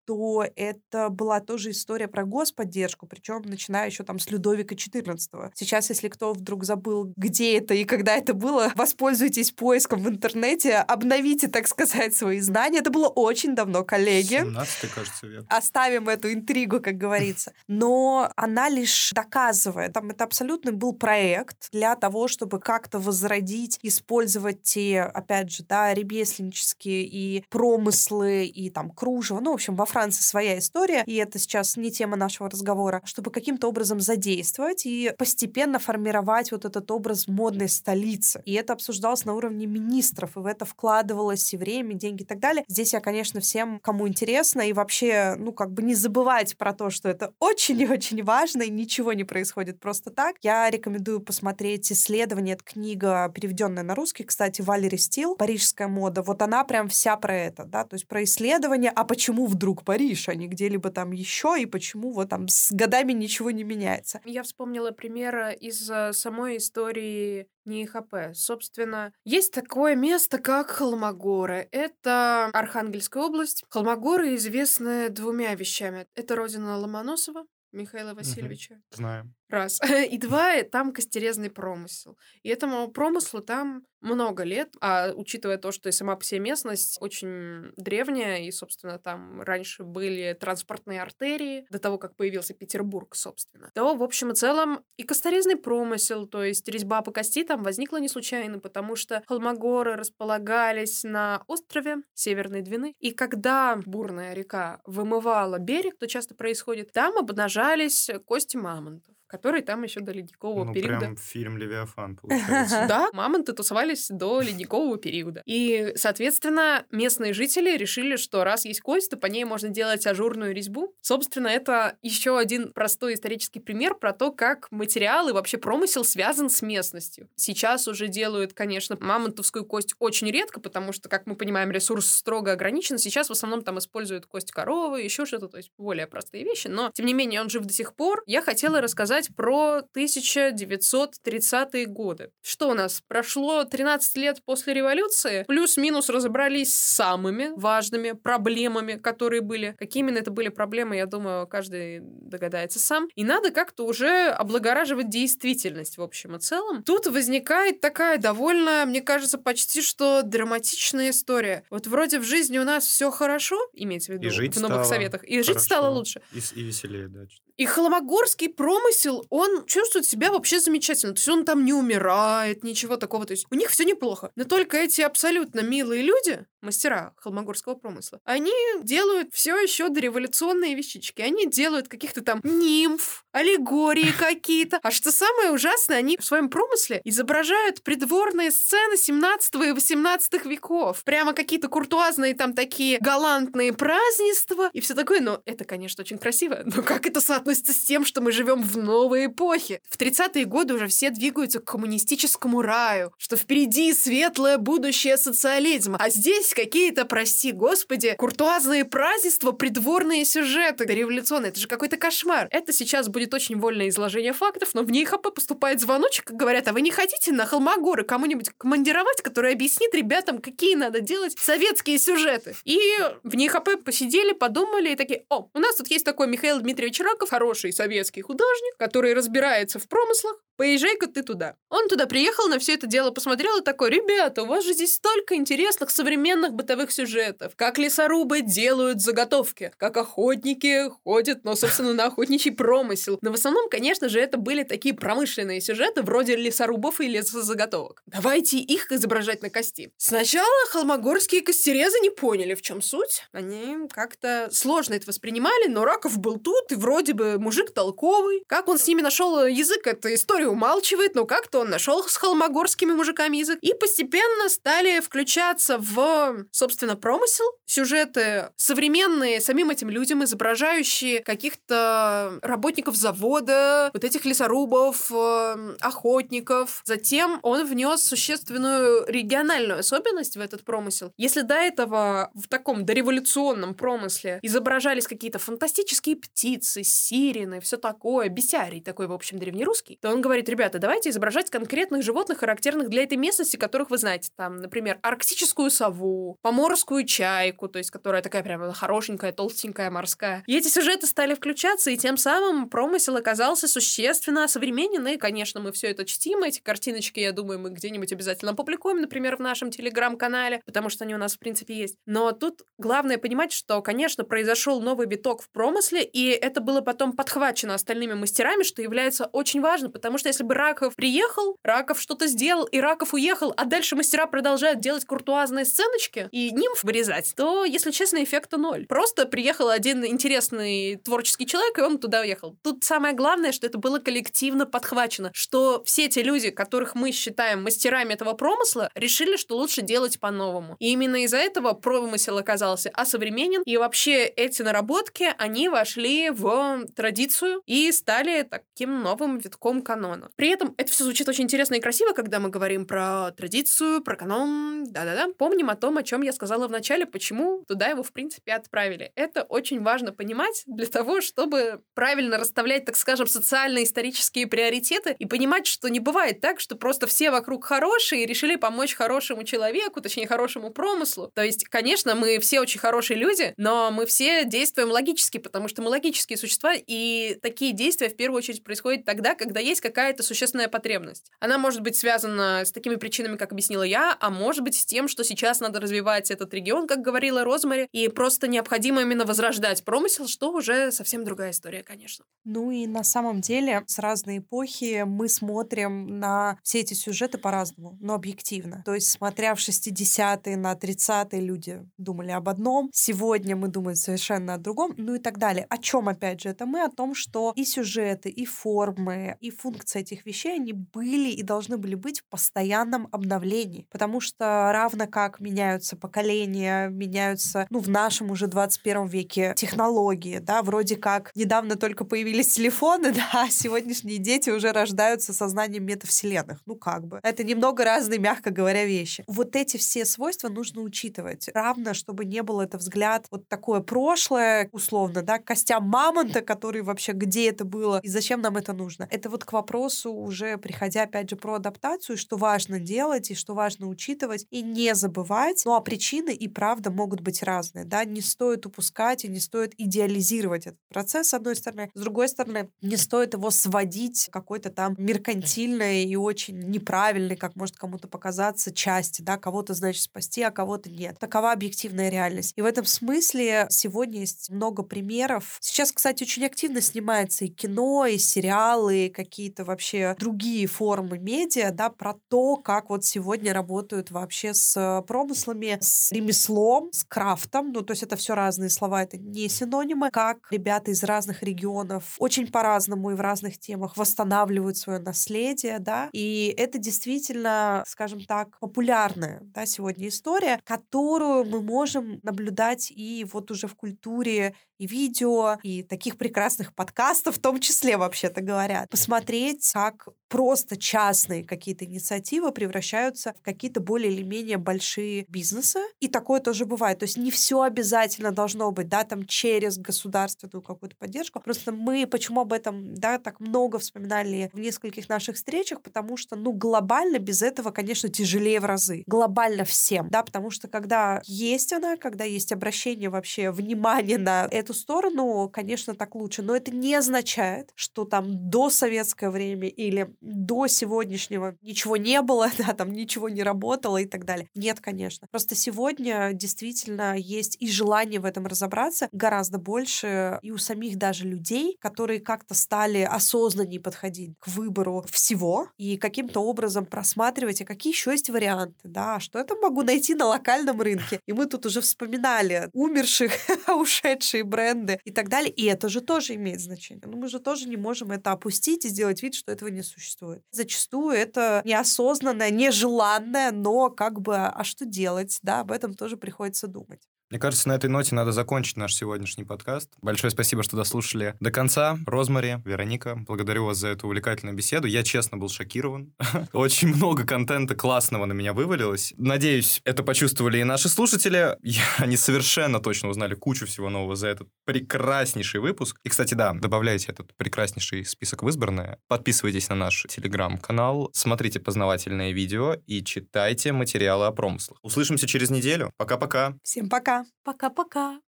это 0.55 1.09
была 1.09 1.39
тоже 1.39 1.71
история 1.71 2.07
про 2.07 2.23
господдержку, 2.23 3.07
причем 3.07 3.41
начиная 3.45 3.87
еще 3.87 4.03
там 4.03 4.19
с 4.19 4.29
Людовика 4.29 4.75
XIV. 4.75 5.51
Сейчас, 5.53 5.89
если 5.89 6.07
кто 6.07 6.33
вдруг 6.33 6.63
забыл, 6.63 7.11
где 7.15 7.57
это 7.57 7.73
и 7.73 7.83
когда 7.83 8.15
это 8.15 8.33
было, 8.33 8.71
воспользуйтесь 8.75 9.51
поиском 9.51 10.01
в 10.03 10.09
интернете, 10.09 10.75
обновите, 10.75 11.47
так 11.47 11.67
сказать, 11.67 12.15
свои 12.15 12.39
знания. 12.39 12.79
Это 12.79 12.91
было 12.91 13.07
очень 13.07 13.55
давно, 13.55 13.83
коллеги. 13.83 14.39
17 14.39 14.91
кажется, 14.91 15.27
век. 15.27 15.45
Оставим 15.49 16.09
эту 16.09 16.31
интригу, 16.31 16.79
как 16.79 16.95
говорится. 16.97 17.53
Но 17.67 18.31
она 18.35 18.69
лишь 18.69 19.11
доказывает, 19.13 19.93
там 19.93 20.09
это 20.09 20.23
абсолютно 20.23 20.71
был 20.71 20.93
проект 20.93 21.69
для 21.71 21.95
того, 21.95 22.27
чтобы 22.27 22.59
как-то 22.59 22.99
возродить, 22.99 23.79
использовать 23.83 24.63
те, 24.63 25.01
опять 25.01 25.51
же, 25.51 25.63
да, 25.63 25.93
ремесленнические 25.93 27.03
и 27.05 27.43
промыслы, 27.49 28.45
и 28.45 28.69
там 28.69 28.91
кружево. 28.91 29.39
Ну, 29.39 29.51
в 29.51 29.55
общем, 29.55 29.75
во 29.75 29.85
Франции 29.87 30.21
своя 30.21 30.57
история, 30.57 31.03
и 31.05 31.15
это 31.15 31.39
сейчас 31.39 31.77
не 31.77 31.91
тема 31.91 32.15
нашего 32.17 32.49
разговора, 32.49 33.01
чтобы 33.05 33.31
каким-то 33.31 33.67
образом 33.67 33.99
задействовать 33.99 34.85
и 34.85 35.13
постепенно 35.17 35.79
формировать 35.79 36.51
вот 36.51 36.65
этот 36.65 36.89
образ 36.91 37.27
модной 37.27 37.69
столицы. 37.69 38.41
И 38.45 38.53
это 38.53 38.73
обсуждалось 38.73 39.25
на 39.25 39.33
уровне 39.33 39.65
министров, 39.65 40.37
и 40.37 40.39
в 40.39 40.45
это 40.45 40.65
вкладывалось 40.65 41.53
и 41.53 41.57
время, 41.57 41.95
и 41.95 41.97
деньги 41.97 42.23
и 42.23 42.25
так 42.25 42.39
далее. 42.39 42.63
Здесь 42.67 42.93
я, 42.93 42.99
конечно, 42.99 43.39
всем, 43.39 43.79
кому 43.79 44.07
интересно, 44.07 44.61
и 44.61 44.73
вообще, 44.73 45.35
ну, 45.37 45.51
как 45.51 45.71
бы 45.71 45.83
не 45.83 45.95
забывать 45.95 46.57
про 46.57 46.73
то, 46.73 46.89
что 46.89 47.09
это 47.09 47.33
очень 47.39 47.79
и 47.81 47.87
очень 47.87 48.23
важно, 48.23 48.63
и 48.63 48.69
ничего 48.69 49.13
не 49.13 49.23
происходит 49.23 49.79
просто 49.79 50.09
так. 50.09 50.35
Я 50.41 50.69
рекомендую 50.69 51.21
посмотреть 51.21 51.91
исследование, 51.91 52.55
это 52.55 52.63
книга, 52.63 53.31
переведенная 53.33 53.83
на 53.83 53.95
русский, 53.95 54.23
кстати, 54.23 54.61
Валери 54.61 54.97
Стил, 54.97 55.35
«Парижская 55.35 55.87
мода». 55.87 56.21
Вот 56.21 56.41
она 56.41 56.63
прям 56.63 56.89
вся 56.89 57.15
про 57.17 57.35
это, 57.35 57.63
да, 57.65 57.83
то 57.83 57.95
есть 57.95 58.07
про 58.07 58.23
исследование, 58.23 58.91
а 58.93 59.03
почему 59.03 59.45
вдруг 59.45 59.76
Париж, 59.83 60.29
а 60.29 60.35
не 60.35 60.47
где-либо 60.47 60.89
там 60.89 61.11
еще, 61.11 61.55
и 61.59 61.65
почему 61.65 62.11
вот 62.11 62.29
там 62.29 62.47
с 62.47 62.71
годами 62.71 63.13
ничего 63.13 63.51
не 63.51 63.63
меняется. 63.63 64.21
Я 64.25 64.43
вспомнила 64.43 64.91
пример 64.91 65.49
из 65.59 65.89
э, 65.89 66.13
самой 66.13 66.57
истории 66.57 67.47
НИХП. 67.65 68.33
Собственно, 68.33 69.13
есть 69.25 69.53
такое 69.53 69.95
место, 69.95 70.39
как 70.39 70.69
Холмогоры. 70.69 71.67
Это 71.71 72.49
Архангельская 72.53 73.23
область. 73.23 73.63
Холмогоры 73.69 74.35
известны 74.35 75.09
двумя 75.09 75.53
вещами. 75.55 76.07
Это 76.15 76.35
родина 76.35 76.77
Ломоносова, 76.77 77.45
Михаила 77.71 78.13
Васильевича. 78.13 78.81
Знаем. 78.91 79.33
Раз. 79.49 79.79
И 80.11 80.17
два, 80.17 80.61
там 80.63 80.91
костерезный 80.91 81.49
промысел. 81.49 82.17
И 82.43 82.49
этому 82.49 82.89
промыслу 82.89 83.41
там 83.41 83.85
много 84.01 84.43
лет, 84.43 84.75
а 84.81 85.11
учитывая 85.15 85.57
то, 85.57 85.71
что 85.71 85.89
и 85.89 85.91
сама 85.91 86.15
по 86.15 86.23
себе 86.23 86.39
местность 86.39 86.97
очень 87.01 87.71
древняя, 87.77 88.43
и, 88.43 88.51
собственно, 88.51 88.99
там 88.99 89.41
раньше 89.41 89.83
были 89.83 90.37
транспортные 90.39 91.01
артерии, 91.01 91.65
до 91.71 91.79
того, 91.79 91.97
как 91.97 92.15
появился 92.15 92.53
Петербург, 92.53 93.15
собственно, 93.15 93.71
то, 93.73 93.95
в 93.95 94.03
общем 94.03 94.31
и 94.31 94.35
целом, 94.35 94.83
и 94.97 95.03
косторезный 95.03 95.55
промысел, 95.55 96.27
то 96.27 96.43
есть 96.43 96.67
резьба 96.67 97.01
по 97.01 97.11
кости 97.11 97.43
там 97.43 97.63
возникла 97.63 97.97
не 97.97 98.07
случайно, 98.07 98.59
потому 98.59 98.95
что 98.95 99.23
холмогоры 99.25 99.95
располагались 99.95 101.03
на 101.03 101.43
острове 101.47 101.97
Северной 102.13 102.61
Двины, 102.61 102.93
и 102.99 103.11
когда 103.11 103.79
бурная 103.85 104.33
река 104.33 104.79
вымывала 104.85 105.57
берег, 105.57 105.97
то 105.97 106.07
часто 106.07 106.35
происходит, 106.35 106.91
там 106.91 107.17
обнажались 107.17 108.09
кости 108.25 108.57
мамонтов 108.57 109.16
который 109.27 109.61
там 109.61 109.83
еще 109.83 109.99
до 109.99 110.11
ледникового 110.11 110.63
ну, 110.63 110.73
периода. 110.73 110.99
прям 110.99 111.17
фильм 111.17 111.57
«Левиафан», 111.57 112.15
получается. 112.21 112.85
Да, 112.87 113.09
мамонты 113.13 113.53
тусовались 113.53 114.07
до 114.09 114.41
ледникового 114.41 114.97
периода. 114.97 115.41
И, 115.45 115.93
соответственно, 115.95 116.85
местные 116.91 117.33
жители 117.33 117.77
решили, 117.77 118.15
что 118.15 118.43
раз 118.43 118.65
есть 118.65 118.81
кость, 118.81 119.11
то 119.11 119.17
по 119.17 119.27
ней 119.27 119.43
можно 119.43 119.69
делать 119.69 120.07
ажурную 120.07 120.53
резьбу. 120.53 120.95
Собственно, 121.01 121.47
это 121.47 121.97
еще 122.01 122.37
один 122.37 122.71
простой 122.73 123.13
исторический 123.13 123.59
пример 123.59 123.95
про 123.95 124.13
то, 124.13 124.31
как 124.31 124.67
материал 124.71 125.29
и 125.29 125.33
вообще 125.33 125.57
промысел 125.57 126.03
связан 126.03 126.49
с 126.49 126.61
местностью. 126.61 127.29
Сейчас 127.35 127.87
уже 127.87 128.07
делают, 128.07 128.53
конечно, 128.53 128.97
мамонтовскую 128.99 129.65
кость 129.65 129.95
очень 129.99 130.29
редко, 130.31 130.59
потому 130.59 130.93
что, 130.93 131.09
как 131.09 131.25
мы 131.25 131.35
понимаем, 131.35 131.71
ресурс 131.71 132.09
строго 132.09 132.53
ограничен. 132.53 132.97
Сейчас 132.97 133.29
в 133.29 133.31
основном 133.31 133.61
там 133.61 133.79
используют 133.79 134.25
кость 134.25 134.51
коровы, 134.51 135.01
еще 135.01 135.25
что-то, 135.25 135.47
то 135.47 135.57
есть 135.57 135.71
более 135.77 136.07
простые 136.07 136.43
вещи. 136.43 136.67
Но, 136.67 136.91
тем 136.93 137.05
не 137.05 137.13
менее, 137.13 137.41
он 137.41 137.49
жив 137.49 137.65
до 137.65 137.73
сих 137.73 137.93
пор. 137.93 138.23
Я 138.25 138.41
хотела 138.41 138.81
рассказать 138.81 139.16
рассказать 139.17 139.35
про 139.35 139.81
1930-е 139.95 141.85
годы. 141.85 142.31
Что 142.41 142.69
у 142.69 142.73
нас? 142.73 143.01
Прошло 143.07 143.63
13 143.63 144.17
лет 144.17 144.41
после 144.45 144.73
революции, 144.73 145.43
плюс-минус 145.47 146.09
разобрались 146.09 146.73
с 146.73 146.95
самыми 146.95 147.51
важными 147.55 148.11
проблемами, 148.11 148.93
которые 148.93 149.41
были. 149.41 149.75
Какие 149.77 150.03
именно 150.03 150.19
это 150.19 150.31
были 150.31 150.49
проблемы, 150.49 150.95
я 150.95 151.05
думаю, 151.05 151.47
каждый 151.47 151.99
догадается 152.01 152.79
сам. 152.79 153.07
И 153.15 153.23
надо 153.23 153.51
как-то 153.51 153.85
уже 153.85 154.29
облагораживать 154.29 155.09
действительность 155.09 155.97
в 155.97 156.01
общем 156.01 156.35
и 156.35 156.39
целом. 156.39 156.83
Тут 156.83 157.07
возникает 157.07 157.81
такая 157.81 158.17
довольно, 158.17 158.85
мне 158.85 159.01
кажется, 159.01 159.37
почти 159.37 159.81
что 159.81 160.21
драматичная 160.23 161.09
история. 161.09 161.63
Вот 161.69 161.87
вроде 161.87 162.19
в 162.19 162.23
жизни 162.23 162.57
у 162.57 162.63
нас 162.63 162.85
все 162.85 163.11
хорошо, 163.11 163.57
имеется 163.73 164.11
в 164.11 164.15
виду 164.15 164.27
И 164.27 164.29
жить 164.29 164.55
в 164.55 164.61
новых 164.61 164.85
стало 164.85 164.97
советах, 164.97 165.23
и 165.23 165.37
жить 165.37 165.47
хорошо. 165.47 165.65
стало 165.65 165.89
лучше. 165.89 166.21
И, 166.33 166.39
и 166.55 166.63
веселее, 166.63 167.07
да. 167.07 167.21
И 167.57 167.65
холмогорский 167.65 168.49
промысел, 168.49 169.25
он 169.31 169.65
чувствует 169.65 170.05
себя 170.05 170.31
вообще 170.31 170.59
замечательно. 170.59 171.13
То 171.13 171.17
есть 171.17 171.29
он 171.29 171.43
там 171.43 171.65
не 171.65 171.73
умирает, 171.73 172.63
ничего 172.63 172.97
такого. 172.97 173.25
То 173.25 173.31
есть 173.31 173.47
у 173.49 173.55
них 173.55 173.71
все 173.71 173.83
неплохо. 173.83 174.31
Но 174.35 174.43
только 174.43 174.77
эти 174.77 175.01
абсолютно 175.01 175.61
милые 175.61 176.03
люди, 176.03 176.45
мастера 176.61 177.13
холмогорского 177.17 177.75
промысла, 177.75 178.19
они 178.23 178.51
делают 178.81 179.29
все 179.33 179.57
еще 179.57 179.89
дореволюционные 179.89 180.75
вещички. 180.75 181.21
Они 181.21 181.45
делают 181.45 181.87
каких-то 181.87 182.21
там 182.21 182.41
нимф, 182.43 183.25
аллегории 183.31 184.11
какие-то. 184.19 184.79
А 184.83 184.91
что 184.91 185.11
самое 185.11 185.51
ужасное, 185.51 185.97
они 185.97 186.17
в 186.17 186.25
своем 186.25 186.49
промысле 186.49 187.01
изображают 187.03 187.83
придворные 187.83 188.51
сцены 188.51 188.97
17 188.97 189.55
и 189.55 189.71
18 189.71 190.45
веков. 190.45 191.03
Прямо 191.03 191.33
какие-то 191.33 191.67
куртуазные 191.67 192.33
там 192.33 192.53
такие 192.53 192.97
галантные 192.99 193.73
празднества 193.73 194.69
и 194.73 194.81
все 194.81 194.93
такое. 194.93 195.21
Но 195.21 195.41
это, 195.45 195.65
конечно, 195.65 196.01
очень 196.01 196.17
красиво. 196.17 196.61
Но 196.65 196.81
как 196.81 197.05
это 197.05 197.21
соотносится 197.21 197.73
с 197.73 197.79
тем, 197.79 198.05
что 198.05 198.21
мы 198.21 198.31
живем 198.31 198.61
в 198.61 198.77
новой 198.77 199.27
эпохе? 199.27 199.81
В 199.89 199.97
30-е 199.97 200.45
годы 200.45 200.73
уже 200.73 200.87
все 200.87 201.09
двигаются 201.09 201.59
к 201.59 201.65
коммунистическому 201.65 202.61
раю, 202.61 203.11
что 203.17 203.35
впереди 203.35 203.93
светлое 203.93 204.57
будущее 204.57 205.17
социализма. 205.17 205.97
А 205.99 206.09
здесь 206.09 206.46
какие-то, 206.53 207.05
прости 207.05 207.51
господи, 207.51 208.15
куртуазные 208.17 208.85
празднества, 208.85 209.51
придворные 209.51 210.25
сюжеты 210.25 210.85
революционные. 210.85 211.49
Это 211.49 211.59
же 211.59 211.67
какой-то 211.67 211.97
кошмар. 211.97 212.47
Это 212.51 212.73
сейчас 212.73 213.09
будет 213.09 213.33
очень 213.33 213.57
вольное 213.57 213.89
изложение 213.89 214.33
фактов, 214.33 214.69
но 214.73 214.83
в 214.83 214.91
НИХП 214.91 215.33
поступает 215.33 215.79
звоночек 215.79 216.31
говорят, 216.31 216.67
а 216.67 216.73
вы 216.73 216.81
не 216.81 216.91
хотите 216.91 217.31
на 217.31 217.45
Холмогоры 217.45 218.03
кому-нибудь 218.03 218.49
командировать, 218.57 219.21
который 219.21 219.53
объяснит 219.53 219.93
ребятам, 219.93 220.39
какие 220.39 220.75
надо 220.75 221.01
делать 221.01 221.35
советские 221.37 221.99
сюжеты? 221.99 222.55
И 222.63 222.79
в 223.23 223.35
НИХП 223.35 223.83
посидели, 223.83 224.33
подумали 224.33 224.91
и 224.91 224.95
такие, 224.95 225.25
о, 225.29 225.49
у 225.53 225.59
нас 225.59 225.75
тут 225.75 225.89
есть 225.89 226.05
такой 226.05 226.27
Михаил 226.27 226.59
Дмитриевич 226.59 226.99
Раков, 227.01 227.29
хороший 227.29 227.73
советский 227.73 228.21
художник, 228.21 228.77
который 228.77 229.13
разбирается 229.13 229.79
в 229.79 229.87
промыслах, 229.87 230.37
поезжай-ка 230.57 231.07
ты 231.07 231.23
туда. 231.23 231.55
Он 231.69 231.87
туда 231.87 232.05
приехал, 232.05 232.47
на 232.47 232.59
все 232.59 232.73
это 232.73 232.87
дело 232.87 233.11
посмотрел 233.11 233.57
и 233.59 233.63
такой, 233.63 233.89
ребята, 233.89 234.43
у 234.43 234.45
вас 234.45 234.65
же 234.65 234.73
здесь 234.73 234.95
столько 234.95 235.35
интересных 235.35 235.91
современных 235.91 236.53
бытовых 236.53 236.91
сюжетов. 236.91 237.53
Как 237.55 237.77
лесорубы 237.77 238.41
делают 238.41 239.01
заготовки, 239.01 239.71
как 239.77 239.95
охотники 239.95 240.89
ходят, 241.03 241.43
ну, 241.43 241.55
собственно, 241.55 241.93
на 241.93 242.05
охотничий 242.05 242.51
промысел. 242.51 243.19
Но 243.21 243.31
в 243.31 243.35
основном, 243.35 243.69
конечно 243.69 244.09
же, 244.09 244.19
это 244.19 244.37
были 244.37 244.63
такие 244.63 244.95
промышленные 244.95 245.61
сюжеты, 245.61 246.01
вроде 246.01 246.35
лесорубов 246.35 246.99
и 246.99 247.07
лесозаготовок. 247.07 248.01
Давайте 248.05 248.57
их 248.57 248.91
изображать 248.91 249.41
на 249.41 249.49
кости. 249.49 249.91
Сначала 249.97 250.65
холмогорские 250.69 251.41
костерезы 251.41 251.99
не 252.01 252.09
поняли, 252.09 252.55
в 252.55 252.61
чем 252.61 252.81
суть. 252.81 253.23
Они 253.31 253.87
как-то 253.89 254.49
сложно 254.51 254.95
это 254.95 255.05
воспринимали, 255.07 255.67
но 255.67 255.85
Раков 255.85 256.17
был 256.17 256.37
тут, 256.39 256.71
и 256.71 256.75
вроде 256.75 257.13
бы 257.13 257.37
мужик 257.37 257.71
толковый. 257.71 258.43
Как 258.47 258.67
он 258.67 258.79
с 258.79 258.87
ними 258.87 259.01
нашел 259.01 259.45
язык, 259.45 259.85
эта 259.85 260.13
история 260.13 260.46
умалчивает, 260.47 261.15
но 261.15 261.25
как-то 261.25 261.59
он 261.59 261.69
нашел 261.69 262.03
с 262.03 262.15
холмогорскими 262.15 262.93
мужиками 262.93 263.37
язык. 263.37 263.59
И 263.61 263.73
постепенно 263.73 264.49
стали 264.49 264.99
включаться 264.99 265.77
в, 265.77 266.45
собственно, 266.51 266.95
промысел, 266.95 267.45
сюжеты 267.65 268.49
современные 268.55 269.41
самим 269.41 269.69
этим 269.69 269.89
людям, 269.89 270.23
изображающие 270.23 271.19
каких-то 271.19 272.39
работников 272.41 272.95
завода, 272.95 273.89
вот 273.93 274.03
этих 274.03 274.25
лесорубов, 274.25 275.11
э, 275.11 275.75
охотников. 275.81 276.81
Затем 276.85 277.39
он 277.43 277.65
внес 277.65 278.03
существенную 278.03 279.05
региональную 279.07 279.79
особенность 279.79 280.37
в 280.37 280.39
этот 280.39 280.63
промысел. 280.63 281.13
Если 281.17 281.41
до 281.41 281.55
этого 281.55 282.31
в 282.33 282.47
таком 282.47 282.85
дореволюционном 282.85 283.73
промысле 283.73 284.39
изображались 284.41 285.07
какие-то 285.07 285.39
фантастические 285.39 286.15
птицы, 286.15 286.83
сирены, 286.83 287.59
все 287.59 287.77
такое, 287.77 288.29
бесярий 288.29 288.81
такой, 288.81 289.07
в 289.07 289.13
общем, 289.13 289.39
древнерусский, 289.39 289.97
то 290.01 290.09
он 290.09 290.21
говорит, 290.21 290.36
говорит, 290.37 290.49
ребята, 290.49 290.77
давайте 290.77 291.09
изображать 291.09 291.49
конкретных 291.49 292.03
животных, 292.03 292.39
характерных 292.39 292.89
для 292.89 293.03
этой 293.03 293.17
местности, 293.17 293.57
которых 293.57 293.89
вы 293.89 293.97
знаете. 293.97 294.29
Там, 294.35 294.57
например, 294.57 294.99
арктическую 295.01 295.71
сову, 295.71 296.37
поморскую 296.43 297.05
чайку, 297.05 297.67
то 297.67 297.79
есть 297.79 297.89
которая 297.89 298.21
такая 298.21 298.43
прям 298.43 298.71
хорошенькая, 298.71 299.31
толстенькая, 299.31 299.89
морская. 299.89 300.43
И 300.45 300.55
эти 300.55 300.67
сюжеты 300.67 301.07
стали 301.07 301.33
включаться, 301.33 301.89
и 301.89 301.97
тем 301.97 302.17
самым 302.17 302.69
промысел 302.69 303.15
оказался 303.15 303.67
существенно 303.67 304.47
современен. 304.47 305.07
И, 305.07 305.17
конечно, 305.17 305.59
мы 305.59 305.71
все 305.71 305.87
это 305.87 306.05
чтим. 306.05 306.43
Эти 306.43 306.59
картиночки, 306.59 307.19
я 307.19 307.31
думаю, 307.31 307.59
мы 307.59 307.71
где-нибудь 307.71 308.13
обязательно 308.13 308.51
опубликуем, 308.51 309.01
например, 309.01 309.37
в 309.37 309.39
нашем 309.39 309.71
телеграм-канале, 309.71 310.61
потому 310.65 310.89
что 310.89 311.03
они 311.03 311.15
у 311.15 311.17
нас, 311.17 311.33
в 311.33 311.39
принципе, 311.39 311.73
есть. 311.73 311.95
Но 312.05 312.31
тут 312.31 312.61
главное 312.77 313.17
понимать, 313.17 313.51
что, 313.51 313.81
конечно, 313.81 314.23
произошел 314.23 314.81
новый 314.81 315.07
виток 315.07 315.41
в 315.41 315.49
промысле, 315.49 316.03
и 316.03 316.29
это 316.29 316.61
было 316.61 316.81
потом 316.81 317.13
подхвачено 317.13 317.73
остальными 317.73 318.13
мастерами, 318.13 318.61
что 318.61 318.83
является 318.83 319.25
очень 319.25 319.61
важно, 319.61 319.89
потому 319.89 320.19
что 320.19 320.26
если 320.29 320.43
бы 320.43 320.53
Раков 320.53 320.95
приехал, 320.95 321.57
Раков 321.63 322.01
что-то 322.01 322.27
сделал, 322.27 322.65
и 322.65 322.79
Раков 322.79 323.13
уехал, 323.13 323.53
а 323.55 323.65
дальше 323.65 323.95
мастера 323.95 324.25
продолжают 324.25 324.79
делать 324.79 325.05
куртуазные 325.05 325.65
сценочки 325.65 326.27
и 326.31 326.51
нимф 326.51 326.83
вырезать, 326.83 327.33
то, 327.35 327.65
если 327.65 327.91
честно, 327.91 328.23
эффекта 328.23 328.57
ноль. 328.57 328.85
Просто 328.87 329.25
приехал 329.25 329.69
один 329.69 330.05
интересный 330.05 330.97
творческий 330.97 331.45
человек, 331.45 331.77
и 331.77 331.81
он 331.81 331.97
туда 331.97 332.21
уехал. 332.21 332.57
Тут 332.63 332.83
самое 332.83 333.13
главное, 333.13 333.51
что 333.51 333.67
это 333.67 333.77
было 333.77 333.99
коллективно 333.99 334.65
подхвачено, 334.65 335.31
что 335.33 335.83
все 335.85 336.07
те 336.09 336.23
люди, 336.23 336.49
которых 336.49 336.95
мы 336.95 337.11
считаем 337.11 337.63
мастерами 337.63 338.13
этого 338.13 338.33
промысла, 338.33 338.89
решили, 338.95 339.37
что 339.37 339.55
лучше 339.57 339.81
делать 339.81 340.19
по-новому. 340.19 340.75
И 340.79 340.91
именно 340.91 341.23
из-за 341.23 341.37
этого 341.37 341.73
промысел 341.73 342.37
оказался 342.37 342.89
осовременен, 342.89 343.61
и 343.65 343.77
вообще 343.77 344.25
эти 344.25 344.61
наработки, 344.61 345.33
они 345.37 345.69
вошли 345.69 346.29
в 346.29 346.85
традицию 346.95 347.61
и 347.65 347.91
стали 347.91 348.43
таким 348.43 349.01
новым 349.01 349.37
витком 349.37 349.81
канона. 349.81 350.16
При 350.35 350.49
этом 350.49 350.73
это 350.77 350.91
все 350.91 351.03
звучит 351.03 351.27
очень 351.27 351.45
интересно 351.45 351.75
и 351.75 351.79
красиво, 351.79 352.13
когда 352.13 352.39
мы 352.39 352.49
говорим 352.49 352.85
про 352.85 353.31
традицию, 353.31 354.01
про 354.01 354.15
канон, 354.15 354.85
да-да-да. 354.85 355.27
Помним 355.37 355.69
о 355.69 355.75
том, 355.75 355.97
о 355.97 356.03
чем 356.03 356.21
я 356.21 356.33
сказала 356.33 356.67
в 356.67 356.71
начале, 356.71 357.05
почему 357.05 357.63
туда 357.67 357.87
его, 357.87 358.03
в 358.03 358.11
принципе, 358.11 358.53
отправили. 358.53 359.11
Это 359.15 359.43
очень 359.43 359.81
важно 359.81 360.11
понимать 360.11 360.63
для 360.65 360.87
того, 360.87 361.21
чтобы 361.21 361.81
правильно 361.93 362.37
расставлять, 362.37 362.85
так 362.85 362.95
скажем, 362.95 363.27
социально-исторические 363.27 364.47
приоритеты 364.47 365.15
и 365.17 365.25
понимать, 365.25 365.67
что 365.67 365.89
не 365.89 365.99
бывает 365.99 366.41
так, 366.41 366.59
что 366.59 366.75
просто 366.75 367.07
все 367.07 367.31
вокруг 367.31 367.65
хорошие 367.65 368.23
и 368.23 368.25
решили 368.25 368.55
помочь 368.55 368.93
хорошему 368.93 369.43
человеку, 369.43 370.01
точнее, 370.01 370.27
хорошему 370.27 370.71
промыслу. 370.71 371.31
То 371.33 371.43
есть, 371.43 371.65
конечно, 371.65 372.15
мы 372.15 372.39
все 372.39 372.59
очень 372.59 372.79
хорошие 372.79 373.17
люди, 373.17 373.53
но 373.57 373.91
мы 373.91 374.05
все 374.05 374.45
действуем 374.45 374.89
логически, 374.89 375.37
потому 375.37 375.67
что 375.67 375.81
мы 375.81 375.89
логические 375.89 376.37
существа, 376.37 376.73
и 376.75 377.37
такие 377.41 377.73
действия 377.73 378.09
в 378.09 378.15
первую 378.15 378.37
очередь 378.37 378.63
происходят 378.63 379.05
тогда, 379.05 379.35
когда 379.35 379.59
есть 379.59 379.81
какая-то 380.07 380.23
существенная 380.23 380.69
потребность. 380.69 381.29
Она 381.41 381.57
может 381.57 381.81
быть 381.81 381.97
связана 381.97 382.61
с 382.63 382.71
такими 382.71 382.95
причинами, 382.95 383.35
как 383.35 383.51
объяснила 383.51 383.83
я, 383.83 384.15
а 384.21 384.29
может 384.29 384.63
быть 384.63 384.75
с 384.75 384.85
тем, 384.85 385.09
что 385.09 385.25
сейчас 385.25 385.59
надо 385.59 385.81
развивать 385.81 386.31
этот 386.31 386.53
регион, 386.53 386.87
как 386.87 387.01
говорила 387.01 387.43
Розмари, 387.43 387.89
и 387.91 388.07
просто 388.07 388.47
необходимо 388.47 389.01
именно 389.01 389.25
возрождать 389.25 389.83
промысел, 389.83 390.29
что 390.29 390.53
уже 390.53 390.93
совсем 390.93 391.25
другая 391.25 391.51
история, 391.51 391.83
конечно. 391.83 392.23
Ну 392.45 392.71
и 392.71 392.87
на 392.87 393.03
самом 393.03 393.41
деле 393.41 393.83
с 393.87 393.99
разной 393.99 394.37
эпохи 394.37 395.03
мы 395.05 395.27
смотрим 395.27 396.19
на 396.19 396.57
все 396.63 396.79
эти 396.79 396.93
сюжеты 396.93 397.37
по-разному, 397.37 397.97
но 397.99 398.13
объективно. 398.13 398.83
То 398.85 398.95
есть, 398.95 399.09
смотря 399.09 399.55
в 399.55 399.59
60-е 399.59 400.55
на 400.55 400.71
30-е, 400.71 401.41
люди 401.41 401.85
думали 401.97 402.31
об 402.31 402.47
одном, 402.47 402.89
сегодня 402.93 403.57
мы 403.57 403.67
думаем 403.67 403.97
совершенно 403.97 404.53
о 404.53 404.57
другом, 404.57 404.93
ну 404.95 405.15
и 405.15 405.19
так 405.19 405.37
далее. 405.37 405.65
О 405.69 405.77
чем, 405.77 406.07
опять 406.07 406.41
же, 406.41 406.49
это 406.49 406.65
мы? 406.65 406.83
О 406.83 406.89
том, 406.89 407.13
что 407.13 407.51
и 407.57 407.65
сюжеты, 407.65 408.29
и 408.29 408.45
формы, 408.45 409.35
и 409.41 409.51
функции 409.57 409.86
этих 409.95 410.25
вещей, 410.25 410.55
они 410.55 410.73
были 410.73 411.29
и 411.29 411.43
должны 411.43 411.77
были 411.77 411.95
быть 411.95 412.21
в 412.21 412.25
постоянном 412.25 413.07
обновлении. 413.11 413.87
Потому 413.91 414.19
что 414.19 414.69
равно 414.73 415.07
как 415.07 415.39
меняются 415.39 415.95
поколения, 415.95 416.89
меняются, 416.89 417.67
ну, 417.69 417.79
в 417.79 417.89
нашем 417.89 418.31
уже 418.31 418.47
21 418.47 419.07
веке 419.07 419.53
технологии, 419.55 420.39
да, 420.39 420.61
вроде 420.61 420.95
как 420.97 421.31
недавно 421.35 421.75
только 421.75 422.05
появились 422.05 422.53
телефоны, 422.55 423.11
да, 423.13 423.29
а 423.33 423.49
сегодняшние 423.49 424.17
дети 424.17 424.49
уже 424.49 424.71
рождаются 424.71 425.33
со 425.33 425.47
знанием 425.47 425.85
метавселенных. 425.85 426.59
Ну, 426.65 426.75
как 426.75 427.07
бы. 427.07 427.19
Это 427.23 427.43
немного 427.43 427.83
разные, 427.83 428.19
мягко 428.19 428.49
говоря, 428.49 428.85
вещи. 428.85 429.23
Вот 429.27 429.55
эти 429.55 429.77
все 429.77 430.05
свойства 430.05 430.49
нужно 430.49 430.81
учитывать. 430.81 431.49
Равно, 431.53 431.93
чтобы 431.93 432.25
не 432.25 432.43
был 432.43 432.59
это 432.59 432.77
взгляд 432.77 433.27
вот 433.31 433.47
такое 433.47 433.79
прошлое, 433.79 434.69
условно, 434.71 435.21
да, 435.21 435.39
костям 435.39 435.87
мамонта, 435.87 436.41
который 436.41 436.81
вообще 436.81 437.13
где 437.13 437.49
это 437.49 437.63
было 437.65 437.99
и 438.03 438.09
зачем 438.09 438.41
нам 438.41 438.57
это 438.57 438.73
нужно. 438.73 439.07
Это 439.09 439.29
вот 439.29 439.45
к 439.45 439.53
вопросу 439.53 439.76
уже 439.77 440.57
приходя, 440.57 441.03
опять 441.03 441.29
же, 441.29 441.35
про 441.35 441.55
адаптацию, 441.55 442.17
что 442.17 442.37
важно 442.37 442.79
делать 442.79 443.31
и 443.31 443.35
что 443.35 443.53
важно 443.53 443.87
учитывать 443.87 444.45
и 444.49 444.61
не 444.61 444.93
забывать. 444.95 445.63
Ну, 445.65 445.75
а 445.75 445.81
причины 445.81 446.33
и 446.33 446.47
правда 446.47 446.91
могут 446.91 447.21
быть 447.21 447.43
разные, 447.43 447.85
да, 447.85 448.03
не 448.05 448.21
стоит 448.21 448.65
упускать 448.65 449.25
и 449.25 449.27
не 449.27 449.39
стоит 449.39 449.73
идеализировать 449.77 450.67
этот 450.67 450.79
процесс, 450.89 451.29
с 451.29 451.33
одной 451.33 451.55
стороны. 451.55 451.91
С 451.93 452.01
другой 452.01 452.29
стороны, 452.29 452.69
не 452.81 452.97
стоит 452.97 453.33
его 453.33 453.51
сводить 453.51 454.29
какой-то 454.31 454.69
там 454.69 454.95
меркантильной 454.97 456.05
и 456.05 456.15
очень 456.15 456.59
неправильной, 456.59 457.35
как 457.35 457.55
может 457.55 457.75
кому-то 457.75 458.07
показаться, 458.07 458.73
части, 458.73 459.21
да, 459.21 459.37
кого-то, 459.37 459.73
значит, 459.73 460.03
спасти, 460.03 460.41
а 460.41 460.51
кого-то 460.51 460.89
нет. 460.89 461.19
Такова 461.19 461.51
объективная 461.51 462.09
реальность. 462.09 462.53
И 462.55 462.61
в 462.61 462.65
этом 462.65 462.85
смысле 462.85 463.67
сегодня 463.69 464.21
есть 464.21 464.49
много 464.49 464.83
примеров. 464.83 465.57
Сейчас, 465.61 465.91
кстати, 465.91 466.23
очень 466.23 466.45
активно 466.45 466.81
снимается 466.81 467.45
и 467.45 467.49
кино, 467.49 468.05
и 468.05 468.17
сериалы, 468.17 469.05
и 469.05 469.09
какие-то 469.09 469.65
вообще 469.67 470.15
другие 470.19 470.67
формы 470.67 471.19
медиа, 471.19 471.71
да, 471.71 471.89
про 471.89 472.15
то, 472.29 472.57
как 472.57 472.89
вот 472.89 473.05
сегодня 473.05 473.53
работают 473.53 474.11
вообще 474.11 474.53
с 474.53 475.03
промыслами, 475.07 475.77
с 475.81 476.11
ремеслом, 476.11 476.91
с 476.91 477.03
крафтом. 477.03 477.71
Ну, 477.71 477.81
то 477.81 477.91
есть 477.91 478.03
это 478.03 478.15
все 478.15 478.33
разные 478.35 478.69
слова, 478.69 479.03
это 479.03 479.17
не 479.17 479.47
синонимы. 479.49 480.09
Как 480.11 480.39
ребята 480.51 480.91
из 480.91 481.03
разных 481.03 481.43
регионов 481.43 482.15
очень 482.19 482.47
по-разному 482.47 483.11
и 483.11 483.15
в 483.15 483.21
разных 483.21 483.59
темах 483.59 483.97
восстанавливают 483.97 484.77
свое 484.77 484.99
наследие, 484.99 485.79
да. 485.79 486.09
И 486.13 486.53
это 486.57 486.79
действительно, 486.79 487.83
скажем 487.87 488.21
так, 488.25 488.57
популярная, 488.59 489.41
да, 489.43 489.65
сегодня 489.65 490.07
история, 490.07 490.59
которую 490.63 491.45
мы 491.45 491.61
можем 491.61 492.19
наблюдать 492.23 492.91
и 492.91 493.25
вот 493.31 493.51
уже 493.51 493.67
в 493.67 493.75
культуре 493.75 494.55
и 494.77 494.87
видео, 494.87 495.57
и 495.63 495.83
таких 495.83 496.17
прекрасных 496.17 496.73
подкастов 496.73 497.35
в 497.35 497.39
том 497.39 497.59
числе, 497.59 497.97
вообще-то 497.97 498.41
говоря. 498.41 498.87
Посмотреть, 498.89 499.71
как 499.73 500.07
просто 500.27 500.77
частные 500.77 501.43
какие-то 501.43 501.85
инициативы 501.85 502.51
превращаются 502.51 503.33
в 503.39 503.41
какие-то 503.43 503.79
более 503.79 504.11
или 504.11 504.23
менее 504.23 504.57
большие 504.57 505.25
бизнесы. 505.29 505.79
И 505.99 506.07
такое 506.07 506.39
тоже 506.39 506.65
бывает. 506.65 506.99
То 506.99 507.03
есть 507.03 507.17
не 507.17 507.31
все 507.31 507.61
обязательно 507.61 508.31
должно 508.31 508.71
быть, 508.71 508.89
да, 508.89 509.03
там 509.03 509.25
через 509.25 509.77
государственную 509.77 510.61
какую-то 510.61 510.95
поддержку. 510.97 511.39
Просто 511.39 511.71
мы 511.71 512.07
почему 512.07 512.41
об 512.41 512.53
этом, 512.53 512.93
да, 512.95 513.19
так 513.19 513.39
много 513.39 513.79
вспоминали 513.79 514.49
в 514.53 514.59
нескольких 514.59 515.09
наших 515.09 515.35
встречах, 515.35 515.81
потому 515.81 516.17
что, 516.17 516.35
ну, 516.35 516.51
глобально 516.51 517.19
без 517.19 517.41
этого, 517.41 517.71
конечно, 517.71 518.09
тяжелее 518.09 518.59
в 518.59 518.65
разы. 518.65 519.03
Глобально 519.07 519.63
всем, 519.63 520.09
да, 520.09 520.23
потому 520.23 520.49
что 520.49 520.67
когда 520.67 521.21
есть 521.25 521.73
она, 521.73 521.97
когда 521.97 522.23
есть 522.23 522.51
обращение 522.51 523.09
вообще, 523.09 523.51
внимание 523.51 524.17
на 524.17 524.47
эту 524.67 524.73
сторону, 524.73 525.49
конечно, 525.51 525.95
так 525.95 526.15
лучше. 526.15 526.41
Но 526.41 526.55
это 526.55 526.71
не 526.71 526.93
означает, 526.93 527.71
что 527.75 528.03
там 528.03 528.49
до 528.49 528.69
советское 528.69 529.29
время 529.29 529.69
или 529.69 530.13
до 530.19 530.67
сегодняшнего 530.67 531.55
ничего 531.61 531.95
не 531.95 532.21
было, 532.21 532.49
да, 532.57 532.73
там 532.73 532.91
ничего 532.91 533.29
не 533.29 533.43
работало 533.43 533.97
и 533.97 534.05
так 534.05 534.25
далее. 534.25 534.49
Нет, 534.55 534.81
конечно. 534.81 535.27
Просто 535.31 535.55
сегодня 535.55 536.31
действительно 536.33 537.15
есть 537.17 537.55
и 537.59 537.69
желание 537.69 538.19
в 538.19 538.25
этом 538.25 538.45
разобраться 538.45 539.07
гораздо 539.13 539.57
больше 539.57 540.39
и 540.41 540.51
у 540.51 540.57
самих 540.57 540.97
даже 540.97 541.25
людей, 541.25 541.77
которые 541.79 542.19
как-то 542.19 542.53
стали 542.53 543.01
осознаннее 543.01 543.79
подходить 543.79 544.35
к 544.39 544.47
выбору 544.49 545.05
всего 545.09 545.69
и 545.77 545.97
каким-то 545.97 546.41
образом 546.41 546.85
просматривать, 546.85 547.61
а 547.61 547.65
какие 547.65 547.93
еще 547.93 548.11
есть 548.11 548.29
варианты, 548.29 548.75
да, 548.83 549.21
что 549.21 549.39
это 549.39 549.55
могу 549.55 549.83
найти 549.83 550.13
на 550.13 550.25
локальном 550.25 550.81
рынке. 550.81 551.21
И 551.25 551.31
мы 551.31 551.45
тут 551.45 551.65
уже 551.65 551.79
вспоминали 551.79 552.69
умерших, 552.73 553.31
ушедшие 553.67 554.43
бренды 554.57 554.99
и 555.05 555.11
так 555.11 555.29
далее. 555.29 555.51
И 555.51 555.65
это 555.65 555.89
же 555.89 556.01
тоже 556.01 556.35
имеет 556.35 556.59
значение. 556.59 557.03
Но 557.05 557.17
мы 557.17 557.27
же 557.29 557.39
тоже 557.39 557.67
не 557.69 557.77
можем 557.77 558.11
это 558.11 558.31
опустить 558.31 558.85
и 558.85 558.89
сделать 558.89 559.21
вид, 559.23 559.35
что 559.35 559.51
этого 559.51 559.69
не 559.69 559.83
существует. 559.83 560.43
Зачастую 560.51 561.11
это 561.15 561.61
неосознанное, 561.65 562.49
нежеланное, 562.51 563.51
но 563.51 563.89
как 563.89 564.19
бы, 564.21 564.35
а 564.35 564.63
что 564.63 564.85
делать, 564.85 565.39
да, 565.43 565.59
об 565.61 565.71
этом 565.71 565.93
тоже 565.93 566.17
приходится 566.17 566.67
думать. 566.67 567.01
Мне 567.29 567.39
кажется, 567.39 567.67
на 567.67 567.73
этой 567.73 567.89
ноте 567.89 568.15
надо 568.15 568.31
закончить 568.31 568.77
наш 568.77 568.95
сегодняшний 568.95 569.43
подкаст. 569.43 569.91
Большое 570.01 570.31
спасибо, 570.31 570.63
что 570.63 570.77
дослушали 570.77 571.35
до 571.41 571.51
конца. 571.51 571.97
Розмари, 572.05 572.59
Вероника, 572.63 573.15
благодарю 573.17 573.65
вас 573.65 573.79
за 573.79 573.89
эту 573.89 574.07
увлекательную 574.07 574.55
беседу. 574.55 574.87
Я, 574.87 575.03
честно, 575.03 575.37
был 575.37 575.49
шокирован. 575.49 576.13
Очень 576.53 576.95
много 576.95 577.25
контента 577.25 577.75
классного 577.75 578.25
на 578.25 578.31
меня 578.31 578.53
вывалилось. 578.53 579.13
Надеюсь, 579.17 579.81
это 579.83 580.03
почувствовали 580.03 580.59
и 580.59 580.63
наши 580.63 580.87
слушатели. 580.87 581.57
Они 581.97 582.15
совершенно 582.15 582.79
точно 582.79 583.09
узнали 583.09 583.35
кучу 583.35 583.65
всего 583.65 583.89
нового 583.89 584.15
за 584.15 584.27
этот 584.27 584.47
прекраснейший 584.63 585.59
выпуск. 585.59 585.99
И, 586.05 586.09
кстати, 586.09 586.33
да, 586.33 586.53
добавляйте 586.53 587.11
этот 587.11 587.35
прекраснейший 587.35 588.05
список 588.05 588.43
в 588.43 588.47
избранное. 588.47 588.99
Подписывайтесь 589.09 589.67
на 589.67 589.75
наш 589.75 590.05
телеграм-канал, 590.07 591.09
смотрите 591.13 591.59
познавательные 591.59 592.31
видео 592.31 592.77
и 592.85 593.03
читайте 593.03 593.73
материалы 593.73 594.27
о 594.27 594.31
промыслах. 594.31 594.79
Услышимся 594.81 595.27
через 595.27 595.49
неделю. 595.49 595.91
Пока-пока. 595.97 596.55
Всем 596.63 596.87
пока. 597.17 597.27
Пока-пока. 597.43 598.26